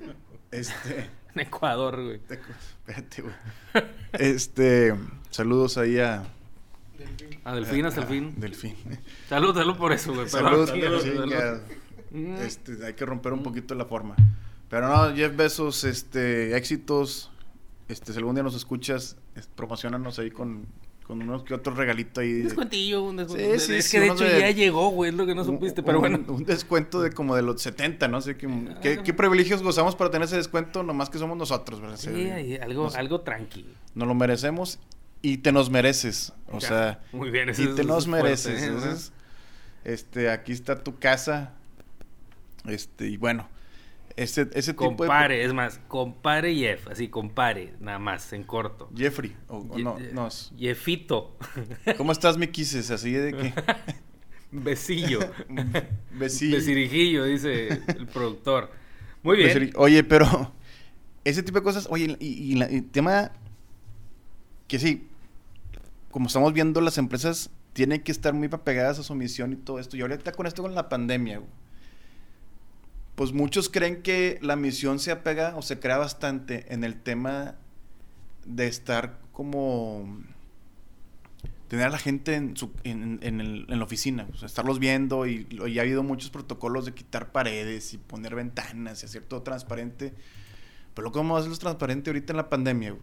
Este... 0.54 1.10
En 1.36 1.40
Ecuador, 1.42 2.00
güey. 2.04 2.20
te- 2.20 2.40
Espérate, 2.88 3.22
güey. 3.24 3.34
Este... 4.14 4.94
Saludos 5.32 5.78
ahí 5.80 5.98
a... 6.00 6.24
A 7.44 7.56
Delfín 7.56 7.86
hasta 7.88 8.02
el 8.02 8.08
fin. 8.08 8.34
Delfín. 8.38 8.76
Salud, 9.28 9.54
salud 9.56 9.76
por 9.76 9.92
eso, 9.92 10.14
güey. 10.14 10.30
Salud, 10.30 10.70
sí, 10.72 10.82
Salud. 10.82 11.30
que- 11.30 11.84
Mm. 12.16 12.36
este, 12.44 12.86
hay 12.86 12.94
que 12.94 13.08
romper 13.08 13.34
un 13.34 13.42
poquito 13.42 13.74
la 13.74 13.86
forma. 13.86 14.16
Pero 14.70 14.88
no, 14.88 15.16
Jeff 15.16 15.36
Bezos, 15.36 15.84
este, 15.84 16.56
éxitos. 16.56 17.32
Este, 17.88 18.14
si 18.14 18.20
algún 18.20 18.36
día 18.36 18.44
nos 18.44 18.54
escuchas, 18.54 19.18
es- 19.36 19.48
promocionanos 19.48 20.20
ahí 20.20 20.30
con, 20.30 20.68
con 21.08 21.22
unos 21.22 21.44
que 21.44 21.54
otros 21.54 21.76
regalitos 21.78 22.22
ahí. 22.22 22.32
Un 22.32 22.38
de- 22.38 22.44
descuentillo, 22.46 23.04
un 23.04 23.12
Sí, 23.12 23.18
descuento. 23.18 23.60
sí, 23.60 23.74
es 23.76 23.86
sí, 23.86 23.92
que 23.92 24.00
de 24.00 24.08
hecho 24.08 24.24
de- 24.24 24.40
ya 24.40 24.52
llegó, 24.52 24.90
güey, 24.90 25.10
es 25.12 25.16
lo 25.18 25.26
que 25.26 25.36
no 25.36 25.42
un- 25.42 25.48
supiste, 25.48 25.84
pero 25.84 26.00
bueno. 26.00 26.24
Un 26.28 26.46
descuento 26.46 27.02
de 27.02 27.12
como 27.12 27.36
de 27.36 27.42
los 27.42 27.62
70, 27.62 28.08
¿no? 28.08 28.22
qué, 28.22 28.36
Ah. 28.70 28.80
qué, 28.82 29.04
qué 29.04 29.14
privilegios 29.14 29.62
gozamos 29.62 29.96
para 29.96 30.10
tener 30.12 30.26
ese 30.28 30.38
descuento, 30.38 30.82
nomás 30.84 31.10
que 31.10 31.18
somos 31.18 31.38
nosotros, 31.38 31.82
¿verdad? 31.82 31.98
Sí, 31.98 32.10
ahí, 32.10 32.56
algo, 32.56 32.84
nos, 32.84 32.96
algo 32.96 33.22
tranqui. 33.22 33.66
nos 33.96 34.08
lo 34.08 34.14
merecemos 34.16 34.80
y 35.22 35.38
te 35.38 35.52
nos 35.52 35.70
mereces. 35.70 36.34
O 36.52 36.60
Ya, 36.60 36.68
sea, 36.68 37.02
muy 37.12 37.30
bien, 37.32 37.50
eso 37.50 37.62
y 37.62 37.66
es- 37.68 37.76
te 37.76 37.84
nos 37.84 38.04
es 38.04 38.10
fuerte, 38.10 38.24
mereces. 38.24 38.62
¿eh? 38.64 38.74
ese 38.78 38.92
es- 38.92 39.12
este, 39.84 40.30
aquí 40.30 40.52
está 40.54 40.84
tu 40.84 40.98
casa. 41.00 41.52
Este, 42.66 43.08
y 43.10 43.18
bueno, 43.18 43.50
ese, 44.16 44.50
ese 44.54 44.74
tipo 44.74 44.84
de... 44.90 44.96
Compare, 44.98 45.44
es 45.44 45.54
más, 45.54 45.80
compare 45.88 46.54
Jeff, 46.56 46.88
así, 46.88 47.08
compare, 47.08 47.74
nada 47.80 48.00
más, 48.00 48.32
en 48.34 48.44
corto. 48.44 48.90
Jeffrey, 48.96 49.36
o, 49.48 49.58
o 49.58 49.78
no, 49.80 49.98
Ye- 49.98 50.12
no, 50.14 50.28
es- 50.28 50.52
Jeffito, 50.58 51.38
¿Cómo 51.98 52.12
estás, 52.12 52.38
mi 52.38 52.48
quises? 52.48 52.92
Así 52.92 53.12
de 53.12 53.32
que... 53.34 53.54
besillo, 54.52 55.20
Besillo. 56.12 56.58
besirijillo, 56.58 57.26
dice 57.26 57.68
el 57.70 58.08
productor. 58.08 58.72
Muy 59.24 59.38
bien. 59.38 59.72
Oye, 59.78 60.04
pero 60.04 60.54
ese 61.24 61.42
tipo 61.44 61.58
de 61.60 61.64
cosas, 61.64 61.88
oye, 61.90 62.16
y, 62.20 62.28
y 62.28 62.56
la- 62.56 62.72
y 62.72 62.76
el 62.78 62.90
tema 62.90 63.32
que 64.68 64.80
sí, 64.80 65.08
como 66.12 66.28
estamos 66.28 66.54
viendo, 66.54 66.82
las 66.82 66.98
empresas 66.98 67.50
tienen 67.74 68.02
que 68.04 68.12
estar 68.12 68.34
muy 68.34 68.48
apegadas 68.52 69.00
a 69.00 69.04
su 69.04 69.16
misión 69.16 69.54
y 69.54 69.56
todo 69.56 69.80
esto. 69.80 69.98
Y 69.98 70.02
ahorita 70.02 70.32
con 70.34 70.46
esto 70.46 70.62
con 70.62 70.76
la 70.76 70.88
pandemia, 70.90 71.40
güey, 71.40 71.50
pues 73.16 73.32
muchos 73.34 73.70
creen 73.70 74.02
que 74.02 74.40
la 74.42 74.56
misión 74.56 75.00
se 75.00 75.12
apega 75.12 75.56
o 75.56 75.62
se 75.62 75.80
crea 75.80 75.98
bastante 75.98 76.74
en 76.74 76.84
el 76.84 77.02
tema 77.02 77.56
de 78.46 78.68
estar 78.68 79.20
como 79.32 80.20
tener 81.68 81.88
a 81.88 81.90
la 81.90 81.98
gente 81.98 82.36
en, 82.36 83.66
la 83.68 83.84
oficina, 83.84 84.28
estarlos 84.44 84.78
viendo 84.80 85.26
y, 85.26 85.48
y 85.68 85.80
ha 85.80 85.82
habido 85.82 86.04
muchos 86.04 86.30
protocolos 86.30 86.86
de 86.86 86.94
quitar 86.94 87.32
paredes 87.32 87.94
y 87.94 87.98
poner 87.98 88.36
ventanas 88.36 89.02
y 89.02 89.06
hacer 89.08 89.24
todo 89.26 89.42
transparente. 89.42 90.14
Pero 90.94 91.12
¿cómo 91.12 91.36
hacerlos 91.36 91.58
transparente 91.60 92.12
ahorita 92.12 92.34
en 92.34 92.38
la 92.38 92.50
pandemia? 92.50 92.96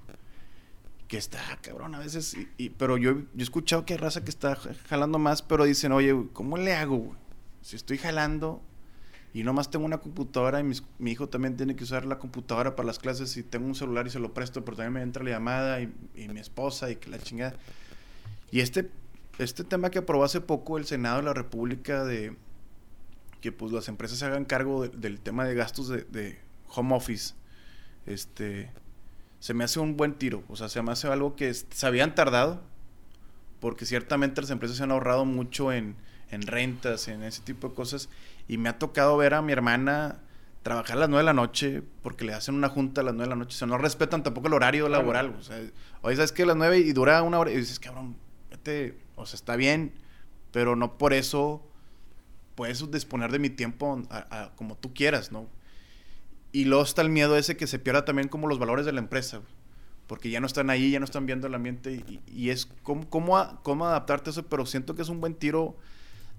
Que 1.08 1.16
está 1.18 1.40
cabrón 1.60 1.96
a 1.96 1.98
veces, 1.98 2.34
y, 2.34 2.48
y- 2.56 2.70
pero 2.70 2.96
yo, 2.96 3.14
yo 3.18 3.24
he 3.38 3.42
escuchado 3.42 3.84
que 3.84 3.94
hay 3.94 3.98
raza 3.98 4.22
que 4.22 4.30
está 4.30 4.56
jalando 4.88 5.18
más, 5.18 5.42
pero 5.42 5.64
dicen, 5.64 5.90
oye, 5.90 6.14
¿cómo 6.32 6.56
le 6.56 6.74
hago? 6.74 7.16
Si 7.62 7.74
estoy 7.74 7.98
jalando 7.98 8.62
y 9.32 9.42
nomás 9.44 9.70
tengo 9.70 9.84
una 9.86 9.98
computadora 9.98 10.60
y 10.60 10.64
mis- 10.64 10.82
mi 10.98 11.12
hijo 11.12 11.28
también 11.28 11.56
tiene 11.56 11.76
que 11.76 11.84
usar 11.84 12.04
la 12.06 12.18
computadora 12.18 12.74
para 12.76 12.86
las 12.86 12.98
clases 12.98 13.36
y 13.36 13.42
tengo 13.42 13.66
un 13.66 13.74
celular 13.74 14.06
y 14.06 14.10
se 14.10 14.18
lo 14.18 14.34
presto, 14.34 14.64
pero 14.64 14.76
también 14.76 14.92
me 14.94 15.02
entra 15.02 15.22
la 15.22 15.30
llamada 15.30 15.80
y, 15.80 15.92
y 16.16 16.28
mi 16.28 16.40
esposa 16.40 16.90
y 16.90 16.96
que 16.96 17.10
la 17.10 17.18
chingada. 17.18 17.54
Y 18.50 18.60
este, 18.60 18.90
este 19.38 19.62
tema 19.64 19.90
que 19.90 20.00
aprobó 20.00 20.24
hace 20.24 20.40
poco 20.40 20.78
el 20.78 20.84
Senado 20.86 21.18
de 21.18 21.22
la 21.24 21.34
República 21.34 22.04
de 22.04 22.36
que 23.40 23.52
pues 23.52 23.72
las 23.72 23.88
empresas 23.88 24.18
se 24.18 24.26
hagan 24.26 24.44
cargo 24.44 24.82
de- 24.82 24.96
del 24.96 25.20
tema 25.20 25.44
de 25.44 25.54
gastos 25.54 25.88
de, 25.88 26.02
de 26.04 26.38
home 26.74 26.94
office, 26.94 27.34
este, 28.06 28.70
se 29.38 29.54
me 29.54 29.64
hace 29.64 29.80
un 29.80 29.96
buen 29.96 30.14
tiro, 30.14 30.42
o 30.48 30.56
sea, 30.56 30.68
se 30.68 30.82
me 30.82 30.92
hace 30.92 31.06
algo 31.08 31.36
que 31.36 31.52
se 31.54 31.86
habían 31.86 32.14
tardado, 32.14 32.60
porque 33.60 33.86
ciertamente 33.86 34.40
las 34.40 34.50
empresas 34.50 34.76
se 34.76 34.82
han 34.82 34.90
ahorrado 34.90 35.24
mucho 35.24 35.72
en, 35.72 35.94
en 36.30 36.42
rentas, 36.42 37.08
en 37.08 37.22
ese 37.22 37.42
tipo 37.42 37.68
de 37.68 37.74
cosas, 37.74 38.08
y 38.50 38.58
me 38.58 38.68
ha 38.68 38.78
tocado 38.78 39.16
ver 39.16 39.34
a 39.34 39.42
mi 39.42 39.52
hermana 39.52 40.18
trabajar 40.62 40.96
a 40.96 41.00
las 41.00 41.08
9 41.08 41.20
de 41.20 41.26
la 41.26 41.32
noche 41.32 41.82
porque 42.02 42.24
le 42.24 42.34
hacen 42.34 42.54
una 42.54 42.68
junta 42.68 43.00
a 43.00 43.04
las 43.04 43.14
9 43.14 43.26
de 43.26 43.30
la 43.30 43.36
noche, 43.36 43.54
o 43.54 43.58
sea, 43.58 43.68
no 43.68 43.78
respetan 43.78 44.22
tampoco 44.22 44.48
el 44.48 44.54
horario 44.54 44.86
Claro. 44.86 45.02
laboral, 45.02 45.34
o 45.38 45.42
sea, 45.42 45.58
oye, 46.02 46.16
¿sabes 46.16 46.32
qué? 46.32 46.42
A 46.42 46.46
las 46.46 46.56
9 46.56 46.78
y 46.78 46.92
dura 46.92 47.22
una 47.22 47.38
hora, 47.38 47.50
y 47.52 47.56
dices, 47.56 47.78
cabrón, 47.78 48.16
vete, 48.50 48.98
o 49.16 49.24
sea, 49.24 49.36
está 49.36 49.56
bien, 49.56 49.92
pero 50.50 50.74
no 50.76 50.98
por 50.98 51.12
eso 51.12 51.62
puedes 52.56 52.90
disponer 52.90 53.30
de 53.32 53.38
mi 53.38 53.50
tiempo 53.50 54.02
a- 54.10 54.26
a- 54.30 54.56
como 54.56 54.76
tú 54.76 54.92
quieras, 54.92 55.30
¿no? 55.32 55.46
Y 56.52 56.64
luego 56.64 56.82
está 56.82 57.02
el 57.02 57.08
miedo 57.10 57.36
ese 57.36 57.56
que 57.56 57.66
se 57.68 57.78
pierda 57.78 58.04
también 58.04 58.28
como 58.28 58.48
los 58.48 58.58
valores 58.58 58.84
de 58.84 58.92
la 58.92 58.98
empresa, 59.00 59.38
güey. 59.38 59.60
porque 60.08 60.28
ya 60.28 60.40
no 60.40 60.48
están 60.48 60.70
ahí, 60.70 60.90
ya 60.90 60.98
no 60.98 61.04
están 61.04 61.24
viendo 61.24 61.46
el 61.46 61.54
ambiente 61.54 61.92
y, 61.92 62.20
y 62.26 62.50
es 62.50 62.66
cómo, 62.82 63.08
cómo, 63.08 63.38
a- 63.38 63.60
cómo 63.62 63.86
adaptarte 63.86 64.30
a 64.30 64.32
eso, 64.32 64.42
pero 64.42 64.66
siento 64.66 64.96
que 64.96 65.02
es 65.02 65.08
un 65.08 65.20
buen 65.20 65.34
tiro 65.34 65.76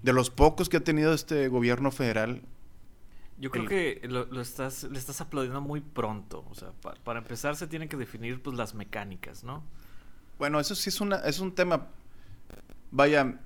de 0.02 0.12
los 0.12 0.30
pocos 0.30 0.68
que 0.68 0.78
ha 0.78 0.84
tenido 0.84 1.12
este 1.14 1.48
gobierno 1.48 1.90
federal. 1.90 2.42
Yo 3.38 3.50
creo 3.50 3.64
El- 3.64 3.68
que 3.68 4.00
lo, 4.08 4.26
lo 4.26 4.40
estás, 4.40 4.84
le 4.84 4.98
estás 4.98 5.20
aplaudiendo 5.20 5.60
muy 5.60 5.80
pronto. 5.80 6.44
O 6.50 6.54
sea, 6.54 6.72
pa- 6.80 6.94
para 7.04 7.18
empezar 7.20 7.56
se 7.56 7.66
tienen 7.66 7.88
que 7.88 7.96
definir 7.96 8.42
pues 8.42 8.56
las 8.56 8.74
mecánicas, 8.74 9.42
¿no? 9.44 9.62
Bueno, 10.38 10.60
eso 10.60 10.74
sí 10.74 10.88
es, 10.90 11.00
una, 11.00 11.16
es 11.18 11.38
un 11.40 11.54
tema. 11.54 11.88
Vaya, 12.90 13.40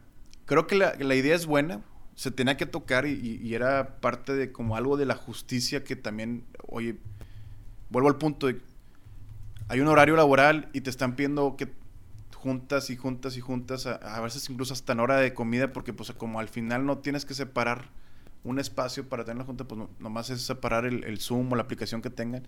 creo 0.46 0.66
que 0.66 0.76
la, 0.76 0.94
la 0.94 1.14
idea 1.14 1.34
es 1.34 1.46
buena, 1.46 1.82
se 2.14 2.30
tenía 2.30 2.56
que 2.56 2.66
tocar 2.66 3.06
y, 3.06 3.12
y- 3.42 3.54
era 3.54 4.00
parte 4.00 4.34
de 4.34 4.52
como 4.52 4.76
algo 4.76 4.96
de 4.96 5.06
la 5.06 5.14
justicia 5.14 5.84
que 5.84 5.96
también, 5.96 6.44
oye, 6.68 6.96
vuelvo 7.90 8.08
al 8.08 8.18
punto 8.18 8.46
de, 8.48 8.60
hay 9.68 9.80
un 9.80 9.88
horario 9.88 10.16
laboral 10.16 10.68
y 10.72 10.80
te 10.82 10.90
están 10.90 11.16
pidiendo 11.16 11.56
que 11.56 11.68
juntas 12.46 12.90
y 12.90 12.96
juntas 12.96 13.36
y 13.36 13.40
juntas, 13.40 13.86
a, 13.86 14.20
veces 14.20 14.48
incluso 14.48 14.72
hasta 14.72 14.92
en 14.92 15.00
hora 15.00 15.16
de 15.16 15.34
comida, 15.34 15.72
porque 15.72 15.92
pues 15.92 16.12
como 16.12 16.38
al 16.38 16.48
final 16.48 16.86
no 16.86 16.98
tienes 16.98 17.24
que 17.24 17.34
separar 17.34 17.88
un 18.44 18.60
espacio 18.60 19.08
para 19.08 19.24
tener 19.24 19.38
la 19.38 19.44
junta, 19.44 19.64
pues 19.64 19.76
no- 19.80 19.90
nomás 19.98 20.30
es 20.30 20.42
separar 20.42 20.86
el, 20.86 21.18
Zoom 21.18 21.52
o 21.52 21.56
la 21.56 21.62
aplicación 21.64 22.02
que 22.02 22.10
tengan. 22.10 22.44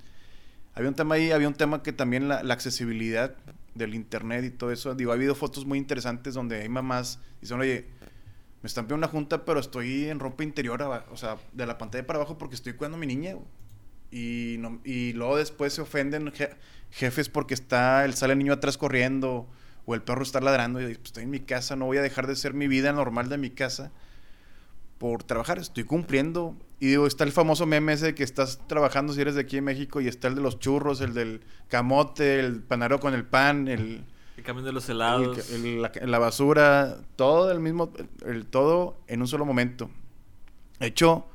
Había 0.74 0.88
un 0.88 0.94
tema 0.94 1.16
ahí, 1.16 1.32
había 1.32 1.48
un 1.48 1.54
tema 1.54 1.82
que 1.82 1.92
también 1.92 2.28
la, 2.28 2.44
la 2.44 2.54
accesibilidad 2.54 3.34
del 3.74 3.96
internet 3.96 4.44
y 4.44 4.50
todo 4.50 4.70
eso. 4.70 4.94
Digo, 4.94 5.10
ha 5.10 5.14
habido 5.14 5.34
fotos 5.34 5.66
muy 5.66 5.78
interesantes 5.78 6.34
donde 6.34 6.62
hay 6.62 6.68
mamás 6.68 7.18
y 7.38 7.40
dicen, 7.42 7.58
oye, 7.60 7.86
me 8.62 8.68
están 8.68 8.84
pidiendo 8.84 9.04
una 9.06 9.08
junta, 9.12 9.44
pero 9.44 9.58
estoy 9.58 10.04
en 10.04 10.20
ropa 10.20 10.44
interior, 10.44 10.80
o 11.10 11.16
sea, 11.16 11.38
de 11.52 11.66
la 11.66 11.76
pantalla 11.76 12.06
para 12.06 12.18
abajo 12.20 12.38
porque 12.38 12.54
estoy 12.54 12.74
cuidando 12.74 12.96
a 12.98 13.00
mi 13.00 13.08
niña. 13.08 13.32
güey". 13.34 13.46
Y, 14.12 14.56
no, 14.60 14.80
y 14.84 15.12
luego 15.14 15.36
después 15.36 15.72
se 15.72 15.80
ofenden 15.80 16.26
je- 16.32 16.54
jefes 16.92 17.28
porque 17.28 17.54
está 17.54 18.04
el 18.04 18.14
sale 18.14 18.34
el 18.34 18.38
niño 18.38 18.52
atrás 18.52 18.78
corriendo 18.78 19.48
o 19.90 19.94
el 19.94 20.02
perro 20.02 20.22
está 20.22 20.38
ladrando. 20.40 20.80
Y 20.82 20.84
pues 20.94 20.98
estoy 21.06 21.22
en 21.24 21.30
mi 21.30 21.40
casa, 21.40 21.74
no 21.76 21.86
voy 21.86 21.96
a 21.96 22.02
dejar 22.02 22.26
de 22.26 22.36
ser 22.36 22.52
mi 22.52 22.68
vida 22.68 22.92
normal 22.92 23.28
de 23.30 23.38
mi 23.38 23.48
casa 23.50 23.90
por 24.98 25.22
trabajar, 25.22 25.58
estoy 25.58 25.84
cumpliendo. 25.84 26.54
Y 26.78 26.88
digo, 26.88 27.06
está 27.06 27.24
el 27.24 27.32
famoso 27.32 27.64
meme 27.66 27.94
ese 27.94 28.06
de 28.06 28.14
que 28.14 28.22
estás 28.22 28.60
trabajando 28.68 29.12
si 29.14 29.20
eres 29.22 29.34
de 29.34 29.40
aquí 29.40 29.56
en 29.56 29.64
México 29.64 30.00
y 30.00 30.08
está 30.08 30.28
el 30.28 30.34
de 30.34 30.42
los 30.42 30.58
churros, 30.58 31.00
el 31.00 31.14
del 31.14 31.40
camote, 31.68 32.38
el 32.40 32.60
panadero 32.62 33.00
con 33.00 33.14
el 33.14 33.24
pan, 33.24 33.66
el, 33.68 34.04
El 34.36 34.42
cambio 34.44 34.64
de 34.64 34.72
los 34.72 34.88
el- 34.88 34.96
helados. 34.96 35.50
el- 35.52 35.80
la, 35.82 35.90
la 36.02 36.18
basura, 36.18 36.98
todo 37.16 37.50
el 37.50 37.60
mismo, 37.60 37.92
el, 38.26 38.28
el 38.36 38.46
todo 38.46 38.98
en 39.06 39.22
un 39.22 39.26
solo 39.28 39.44
momento. 39.46 39.90
Hecho 40.80 41.26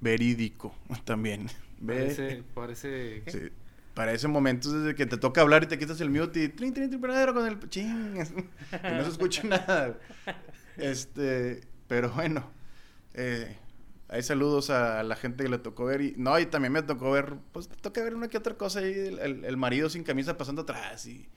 verídico 0.00 0.74
también. 1.04 1.48
Ve- 1.80 1.94
Parece, 1.96 2.42
parece 2.54 3.22
¿qué? 3.24 3.30
Sí. 3.30 3.38
Para 3.94 4.12
ese 4.12 4.26
momento 4.28 4.68
es 4.68 4.74
desde 4.82 4.94
que 4.96 5.06
te 5.06 5.16
toca 5.16 5.40
hablar 5.40 5.62
y 5.62 5.66
te 5.66 5.78
quitas 5.78 6.00
el 6.00 6.10
mute 6.10 6.42
y 6.44 6.48
trin, 6.48 6.74
trin, 6.74 6.90
trin, 6.90 7.00
con 7.00 7.46
el 7.46 7.60
ching. 7.68 8.16
y 8.16 8.92
no 8.92 9.04
se 9.04 9.10
escucha 9.10 9.42
nada. 9.44 9.96
Este, 10.76 11.60
pero 11.86 12.10
bueno, 12.10 12.50
eh, 13.14 13.56
hay 14.08 14.22
saludos 14.22 14.70
a 14.70 15.02
la 15.04 15.14
gente 15.16 15.44
que 15.44 15.50
le 15.50 15.58
tocó 15.58 15.84
ver 15.84 16.00
y 16.00 16.14
no, 16.16 16.38
y 16.38 16.46
también 16.46 16.72
me 16.72 16.82
tocó 16.82 17.12
ver, 17.12 17.34
pues 17.52 17.68
te 17.68 17.76
toca 17.76 18.02
ver 18.02 18.14
una 18.14 18.28
que 18.28 18.36
otra 18.38 18.54
cosa 18.54 18.80
ahí, 18.80 18.92
el, 18.92 19.18
el- 19.20 19.44
el 19.44 19.56
marido 19.56 19.88
sin 19.88 20.02
camisa 20.02 20.36
pasando 20.36 20.62
atrás 20.62 21.06
y 21.06 21.28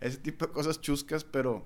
ese 0.00 0.18
tipo 0.18 0.46
de 0.46 0.52
cosas 0.52 0.80
chuscas, 0.80 1.22
pero 1.24 1.64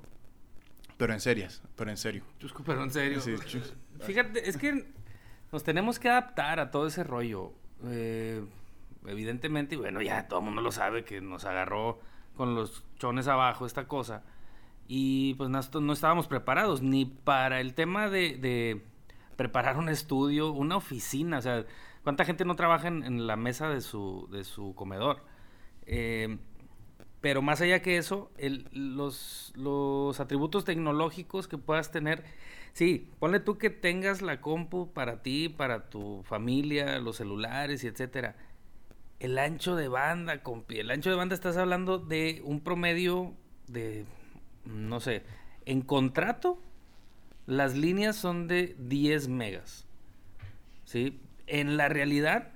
pero 0.98 1.12
en 1.12 1.20
serias, 1.20 1.62
pero 1.76 1.90
en 1.90 1.96
serio. 1.98 2.24
Chusco, 2.38 2.62
pero 2.64 2.82
en 2.82 2.90
serio. 2.90 3.20
Sí, 3.20 3.34
chus- 3.46 3.74
Fíjate, 4.00 4.48
es 4.48 4.56
que 4.56 4.86
nos 5.52 5.62
tenemos 5.62 5.98
que 5.98 6.08
adaptar 6.08 6.58
a 6.60 6.70
todo 6.70 6.86
ese 6.86 7.04
rollo. 7.04 7.52
Eh, 7.86 8.42
evidentemente, 9.08 9.74
y 9.74 9.78
bueno, 9.78 10.02
ya 10.02 10.28
todo 10.28 10.40
el 10.40 10.46
mundo 10.46 10.62
lo 10.62 10.72
sabe 10.72 11.04
que 11.04 11.20
nos 11.20 11.44
agarró 11.44 12.00
con 12.36 12.54
los 12.54 12.84
chones 12.98 13.28
abajo 13.28 13.66
esta 13.66 13.88
cosa. 13.88 14.22
Y 14.88 15.34
pues 15.34 15.50
no, 15.50 15.60
no 15.80 15.92
estábamos 15.92 16.28
preparados 16.28 16.82
ni 16.82 17.06
para 17.06 17.60
el 17.60 17.74
tema 17.74 18.08
de, 18.08 18.82
preparar 19.36 19.76
un 19.78 19.88
estudio, 19.88 20.52
una 20.52 20.76
oficina. 20.76 21.38
O 21.38 21.42
sea, 21.42 21.64
¿cuánta 22.04 22.24
gente 22.24 22.44
no 22.44 22.56
trabaja 22.56 22.88
en, 22.88 23.04
en 23.04 23.26
la 23.26 23.36
mesa 23.36 23.68
de 23.68 23.80
su, 23.80 24.28
de 24.30 24.44
su 24.44 24.74
comedor? 24.74 25.22
Eh, 25.86 26.38
pero 27.20 27.42
más 27.42 27.60
allá 27.60 27.82
que 27.82 27.96
eso, 27.98 28.30
el- 28.38 28.68
los, 28.72 29.52
los 29.56 30.20
atributos 30.20 30.64
tecnológicos 30.64 31.48
que 31.48 31.58
puedas 31.58 31.90
tener, 31.90 32.24
sí, 32.72 33.10
ponle 33.18 33.40
tú 33.40 33.58
que 33.58 33.70
tengas 33.70 34.22
la 34.22 34.40
compu 34.40 34.92
para 34.92 35.22
ti, 35.22 35.48
para 35.48 35.88
tu 35.90 36.22
familia, 36.24 36.98
los 37.00 37.16
celulares 37.16 37.82
y 37.84 37.88
etcétera. 37.88 38.36
El 39.18 39.38
ancho 39.38 39.76
de 39.76 39.88
banda, 39.88 40.42
compi, 40.42 40.78
el 40.78 40.90
ancho 40.90 41.10
de 41.10 41.16
banda 41.16 41.34
estás 41.34 41.56
hablando 41.56 41.98
de 41.98 42.42
un 42.44 42.60
promedio 42.60 43.34
de, 43.66 44.04
no 44.64 45.00
sé, 45.00 45.22
en 45.64 45.80
contrato, 45.80 46.60
las 47.46 47.76
líneas 47.76 48.16
son 48.16 48.46
de 48.46 48.76
10 48.78 49.28
megas. 49.28 49.86
¿Sí? 50.84 51.20
En 51.46 51.76
la 51.76 51.88
realidad, 51.88 52.52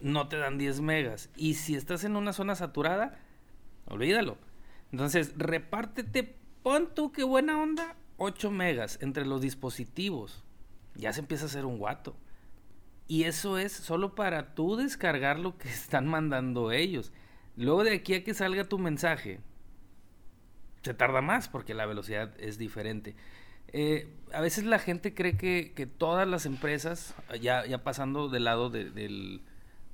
no 0.00 0.28
te 0.28 0.36
dan 0.36 0.58
10 0.58 0.80
megas. 0.80 1.30
Y 1.36 1.54
si 1.54 1.74
estás 1.74 2.04
en 2.04 2.16
una 2.16 2.32
zona 2.32 2.54
saturada, 2.54 3.18
olvídalo. 3.86 4.38
Entonces, 4.92 5.34
repártete, 5.36 6.36
pon 6.62 6.94
tú 6.94 7.12
qué 7.12 7.24
buena 7.24 7.60
onda, 7.60 7.96
8 8.16 8.50
megas 8.50 8.98
entre 9.02 9.26
los 9.26 9.40
dispositivos. 9.40 10.44
Ya 10.94 11.12
se 11.12 11.20
empieza 11.20 11.44
a 11.44 11.48
hacer 11.48 11.64
un 11.64 11.78
guato. 11.78 12.16
Y 13.08 13.24
eso 13.24 13.58
es 13.58 13.72
solo 13.72 14.14
para 14.14 14.54
tú 14.54 14.76
descargar 14.76 15.38
lo 15.38 15.58
que 15.58 15.68
están 15.68 16.06
mandando 16.06 16.70
ellos. 16.72 17.12
Luego 17.56 17.82
de 17.82 17.94
aquí 17.94 18.14
a 18.14 18.22
que 18.22 18.34
salga 18.34 18.64
tu 18.64 18.78
mensaje, 18.78 19.40
se 20.82 20.94
tarda 20.94 21.20
más 21.20 21.48
porque 21.48 21.74
la 21.74 21.86
velocidad 21.86 22.32
es 22.38 22.58
diferente. 22.58 23.16
Eh, 23.72 24.08
a 24.32 24.40
veces 24.40 24.64
la 24.64 24.78
gente 24.78 25.12
cree 25.14 25.36
que, 25.36 25.72
que 25.74 25.86
todas 25.86 26.26
las 26.28 26.46
empresas, 26.46 27.14
ya, 27.40 27.66
ya 27.66 27.82
pasando 27.82 28.28
del 28.28 28.44
lado 28.44 28.70
de- 28.70 28.90
del, 28.90 29.42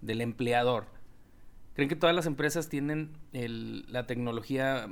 del 0.03 0.21
empleador, 0.21 0.87
creen 1.75 1.89
que 1.89 1.97
todas 1.97 2.15
las 2.15 2.27
empresas 2.27 2.69
tienen 2.69 3.17
la 3.33 4.07
tecnología 4.07 4.89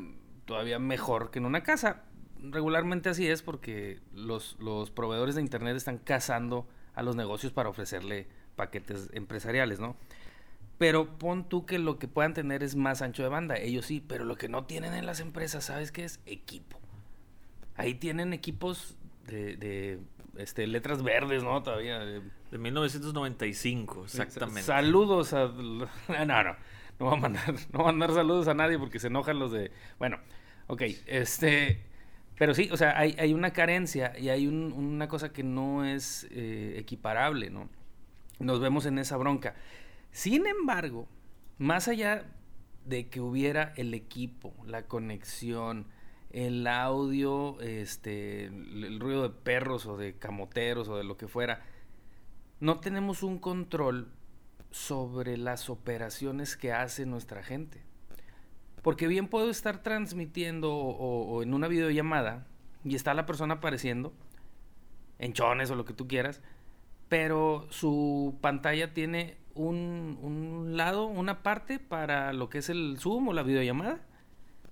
todavía 0.47 0.79
mejor 0.79 1.31
que 1.31 1.39
en 1.39 1.47
una 1.47 1.63
casa. 1.63 2.03
Regularmente 2.43 3.09
así 3.09 3.29
es 3.29 3.43
porque 3.43 4.01
los, 4.15 4.57
los 4.59 4.91
proveedores 4.91 5.37
de 5.37 5.43
Internet 5.43 5.77
están 5.77 5.99
cazando 5.99 6.67
a 6.95 7.03
los 7.03 7.17
negocios 7.17 7.53
para 7.53 7.69
ofrecerle 7.69 8.27
paquetes 8.57 9.09
empresariales, 9.13 9.81
¿no? 9.81 9.97
Pero 10.79 11.19
pon 11.19 11.49
tú 11.49 11.65
que 11.65 11.79
lo 11.79 11.99
que 11.99 12.09
puedan 12.09 12.35
tener 12.35 12.63
es 12.63 12.75
más 12.77 13.03
ancho 13.03 13.23
de 13.23 13.29
banda, 13.29 13.57
ellos 13.57 13.87
sí, 13.87 14.01
pero 14.07 14.25
lo 14.25 14.37
que 14.37 14.49
no 14.49 14.65
tienen 14.65 14.95
en 14.95 15.07
las 15.07 15.21
empresas, 15.21 15.65
¿sabes 15.65 15.93
qué 15.93 16.05
es? 16.05 16.21
Equipo. 16.27 16.79
Ahí 17.77 17.95
tienen 17.95 18.33
equipos 18.33 18.97
de, 19.27 19.57
de, 19.57 19.99
este, 20.37 20.67
letras 20.67 21.03
verdes, 21.03 21.43
¿no? 21.45 21.63
Todavía. 21.63 22.01
de- 22.01 22.23
De 22.51 22.59
1995, 22.59 24.05
exactamente. 24.05 24.63
Saludos 24.63 25.33
a. 25.33 25.47
No, 25.49 25.87
no, 26.27 26.43
no. 26.45 26.57
No 26.99 27.07
voy 27.07 27.15
a 27.17 27.21
mandar, 27.21 27.53
no 27.73 27.79
voy 27.79 27.83
a 27.83 27.85
mandar 27.93 28.13
saludos 28.13 28.47
a 28.49 28.55
nadie 28.55 28.79
porque 28.79 28.99
se 28.99 29.07
enojan 29.07 29.39
los 29.39 29.53
de. 29.53 29.71
Bueno, 29.99 30.19
ok. 30.67 30.83
Este. 31.07 31.85
Pero 32.39 32.55
sí, 32.55 32.69
o 32.73 32.77
sea, 32.77 32.99
hay, 32.99 33.15
hay 33.19 33.35
una 33.35 33.53
carencia 33.53 34.19
y 34.19 34.29
hay 34.31 34.47
un- 34.47 34.73
una 34.73 35.09
cosa 35.09 35.33
que 35.33 35.43
no 35.43 35.85
es 35.85 36.27
eh, 36.31 36.75
equiparable, 36.79 37.51
¿no? 37.51 37.69
Nos 38.39 38.61
vemos 38.61 38.87
en 38.87 38.99
esa 38.99 39.17
bronca. 39.17 39.55
Sin 40.11 40.47
embargo, 40.47 41.07
más 41.59 41.89
allá 41.89 42.25
de 42.85 43.09
que 43.09 43.21
hubiera 43.21 43.73
el 43.77 43.95
equipo, 43.95 44.55
la 44.67 44.87
conexión, 44.89 45.87
el 46.31 46.67
audio, 46.67 47.61
este, 47.61 48.47
el, 48.47 48.85
el 48.85 49.01
ruido 49.01 49.23
de 49.23 49.31
perros 49.31 49.87
o 49.87 49.97
de 49.97 50.15
camoteros 50.19 50.89
o 50.89 50.97
de 50.97 51.05
lo 51.05 51.17
que 51.17 51.29
fuera, 51.29 51.63
no 52.59 52.81
tenemos 52.81 53.23
un 53.23 53.39
control 53.39 54.09
sobre 54.71 55.37
las 55.37 55.69
operaciones 55.71 56.57
que 56.57 56.73
hace 56.73 57.05
nuestra 57.07 57.43
gente. 57.43 57.83
Porque 58.83 59.07
bien 59.07 59.29
puedo 59.29 59.49
estar 59.51 59.83
transmitiendo 59.83 60.73
o, 60.75 60.91
o- 60.91 61.37
o 61.37 61.43
en 61.43 61.55
una 61.55 61.69
videollamada 61.69 62.47
y 62.85 62.95
está 62.97 63.15
la 63.15 63.27
persona 63.27 63.55
apareciendo, 63.55 64.13
en 65.19 65.33
chones 65.33 65.71
o 65.71 65.77
lo 65.77 65.85
que 65.85 65.93
tú 65.95 66.09
quieras, 66.09 66.41
pero 67.09 67.67
su 67.71 68.37
pantalla 68.41 68.93
tiene 68.93 69.37
un, 69.55 70.19
un 70.23 70.77
lado, 70.77 71.07
una 71.07 71.43
parte 71.43 71.79
para 71.79 72.33
lo 72.33 72.49
que 72.49 72.59
es 72.59 72.69
el 72.71 72.97
Zoom 72.99 73.29
o 73.29 73.33
la 73.33 73.43
videollamada. 73.43 74.01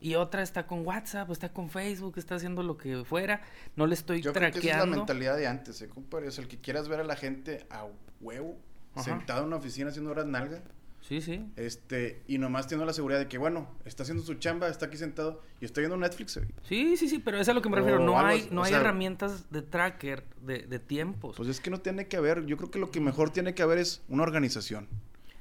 Y 0.03 0.15
otra 0.15 0.43
está 0.43 0.67
con 0.67 0.87
WhatsApp, 0.87 1.31
está 1.31 1.53
con 1.53 1.69
Facebook, 1.69 2.15
está 2.17 2.35
haciendo 2.37 2.63
lo 2.63 2.79
que 2.79 3.05
fuera. 3.05 3.43
No 3.77 3.87
le 3.87 3.93
estoy 3.93 4.23
Yo 4.23 4.33
creo 4.33 4.51
que 4.51 4.59
esa 4.59 4.59
es 4.59 4.65
la 4.65 4.71
traqueando. 4.79 4.97
mentalidad 4.97 5.37
de 5.37 5.47
antes, 5.47 5.83
¿eh, 5.83 5.89
compadre? 5.91 6.29
O 6.29 6.31
sea, 6.31 6.43
el 6.43 6.49
que 6.49 6.59
quieras 6.59 6.89
ver 6.89 7.01
a 7.01 7.05
la 7.05 7.17
gente 7.17 7.67
a 7.69 7.87
huevo, 8.23 8.57
Ajá. 8.95 9.05
sentado 9.05 9.43
en 9.43 9.49
una 9.49 9.57
oficina 9.57 9.91
haciendo 9.91 10.11
horas 10.11 10.25
nalga, 10.25 10.63
Sí, 11.11 11.21
sí. 11.21 11.45
este, 11.57 12.23
y 12.29 12.39
nomás 12.39 12.69
teniendo 12.69 12.87
la 12.87 12.93
seguridad 12.93 13.19
de 13.19 13.27
que, 13.27 13.37
bueno, 13.37 13.69
está 13.85 14.05
haciendo 14.05 14.23
su 14.23 14.35
chamba, 14.35 14.69
está 14.69 14.87
aquí 14.87 14.97
sentado 14.97 15.43
y 15.61 15.65
estoy 15.65 15.83
viendo 15.83 15.97
Netflix. 15.97 16.37
güey. 16.37 16.49
Sí, 16.63 16.97
sí, 16.97 17.09
sí, 17.09 17.19
pero 17.19 17.39
es 17.41 17.49
a 17.49 17.53
lo 17.53 17.61
que 17.63 17.69
me 17.69 17.75
refiero. 17.77 17.99
No 17.99 18.17
algo 18.17 18.29
hay, 18.31 18.49
no 18.53 18.63
hay 18.63 18.71
sea- 18.71 18.81
herramientas 18.81 19.51
de 19.51 19.61
tracker 19.63 20.25
de, 20.41 20.61
de 20.69 20.79
tiempos. 20.79 21.37
Pues 21.37 21.49
es 21.49 21.61
que 21.61 21.69
no 21.69 21.81
tiene 21.81 22.07
que 22.07 22.17
haber, 22.17 22.47
yo 22.47 22.57
creo 22.57 22.71
que 22.71 22.79
lo 22.79 22.93
que 22.93 23.01
mejor 23.01 23.31
tiene 23.31 23.55
que 23.55 23.63
haber 23.65 23.79
es 23.79 24.03
una 24.09 24.23
organización. 24.23 24.87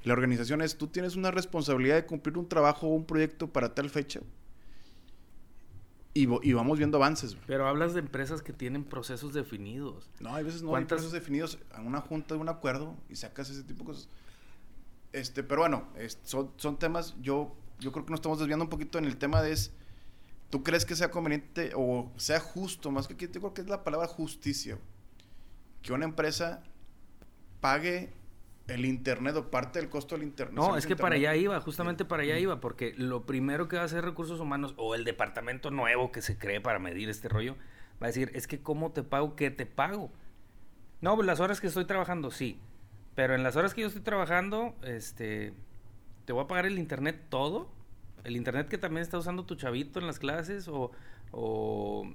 La 0.03 0.13
organización 0.13 0.61
es, 0.63 0.75
tú 0.75 0.87
tienes 0.87 1.15
una 1.15 1.29
responsabilidad 1.29 1.95
de 1.97 2.05
cumplir 2.07 2.37
un 2.39 2.49
trabajo 2.49 2.87
o 2.87 2.95
un 2.95 3.05
proyecto 3.05 3.53
para 3.53 3.75
tal 3.75 3.91
fecha. 3.91 4.21
Y, 6.13 6.27
y 6.41 6.53
vamos 6.53 6.77
viendo 6.79 6.97
avances. 6.97 7.37
Pero 7.45 7.67
hablas 7.67 7.93
de 7.93 7.99
empresas 7.99 8.41
que 8.41 8.51
tienen 8.51 8.83
procesos 8.83 9.33
definidos. 9.33 10.09
No, 10.19 10.33
hay 10.33 10.43
veces 10.43 10.61
no 10.63 10.69
hay 10.69 10.71
¿Cuántas- 10.71 10.87
procesos 10.97 11.13
definidos 11.13 11.59
a 11.71 11.81
una 11.81 12.01
junta 12.01 12.33
de 12.35 12.41
un 12.41 12.49
acuerdo 12.49 12.95
y 13.09 13.15
sacas 13.15 13.49
ese 13.51 13.63
tipo 13.63 13.79
de 13.81 13.85
cosas. 13.85 14.09
Este, 15.11 15.43
pero 15.43 15.61
bueno, 15.61 15.87
es- 15.97 16.19
son, 16.23 16.51
son 16.57 16.77
temas, 16.77 17.15
yo, 17.21 17.55
yo 17.79 17.91
creo 17.91 18.05
que 18.05 18.11
nos 18.11 18.19
estamos 18.19 18.39
desviando 18.39 18.65
un 18.65 18.69
poquito 18.69 18.97
en 18.99 19.05
el 19.05 19.17
tema 19.17 19.41
de 19.41 19.51
es, 19.53 19.73
¿tú 20.49 20.63
crees 20.63 20.85
que 20.85 20.95
sea 20.95 21.09
conveniente 21.11 21.71
o 21.75 22.11
sea 22.17 22.39
justo, 22.39 22.91
más 22.91 23.07
que 23.07 23.13
aquí, 23.15 23.25
yo 23.25 23.39
creo 23.39 23.53
que 23.53 23.61
es 23.61 23.69
la 23.69 23.83
palabra 23.83 24.07
justicia, 24.07 24.77
que 25.81 25.93
una 25.93 26.05
empresa 26.05 26.61
pague 27.61 28.09
el 28.67 28.85
internet 28.85 29.35
o 29.35 29.49
parte 29.49 29.79
del 29.79 29.89
costo 29.89 30.15
del 30.15 30.23
internet? 30.25 30.55
No, 30.55 30.77
es 30.77 30.85
que 30.85 30.95
para 30.95 31.15
internet? 31.15 31.31
allá 31.31 31.41
iba, 31.41 31.61
justamente 31.61 32.05
para 32.05 32.23
allá 32.23 32.37
iba, 32.37 32.59
porque 32.59 32.93
lo 32.97 33.25
primero 33.25 33.67
que 33.67 33.77
va 33.77 33.81
a 33.83 33.85
hacer 33.85 34.03
recursos 34.03 34.39
humanos 34.39 34.73
o 34.77 34.93
el 34.95 35.05
departamento 35.05 35.71
nuevo 35.71 36.11
que 36.11 36.21
se 36.21 36.37
cree 36.37 36.61
para 36.61 36.77
medir 36.79 37.09
este 37.09 37.29
rollo, 37.29 37.55
va 38.01 38.05
a 38.05 38.07
decir, 38.07 38.31
es 38.35 38.45
que 38.47 38.61
cómo 38.61 38.91
te 38.91 39.01
pago, 39.03 39.35
qué 39.35 39.49
te 39.49 39.65
pago. 39.65 40.11
No, 41.01 41.15
pues 41.15 41.25
las 41.25 41.39
horas 41.39 41.59
que 41.61 41.67
estoy 41.67 41.85
trabajando, 41.85 42.29
sí. 42.29 42.59
Pero 43.19 43.35
en 43.35 43.43
las 43.43 43.57
horas 43.57 43.73
que 43.73 43.81
yo 43.81 43.87
estoy 43.87 44.01
trabajando, 44.01 44.77
este, 44.81 45.51
te 46.23 46.31
voy 46.31 46.45
a 46.45 46.47
pagar 46.47 46.65
el 46.65 46.79
internet 46.79 47.25
todo. 47.27 47.69
El 48.23 48.37
internet 48.37 48.69
que 48.69 48.77
también 48.77 49.01
está 49.01 49.17
usando 49.17 49.43
tu 49.43 49.55
chavito 49.55 49.99
en 49.99 50.07
las 50.07 50.19
clases 50.19 50.69
o, 50.69 50.91
o 51.33 52.09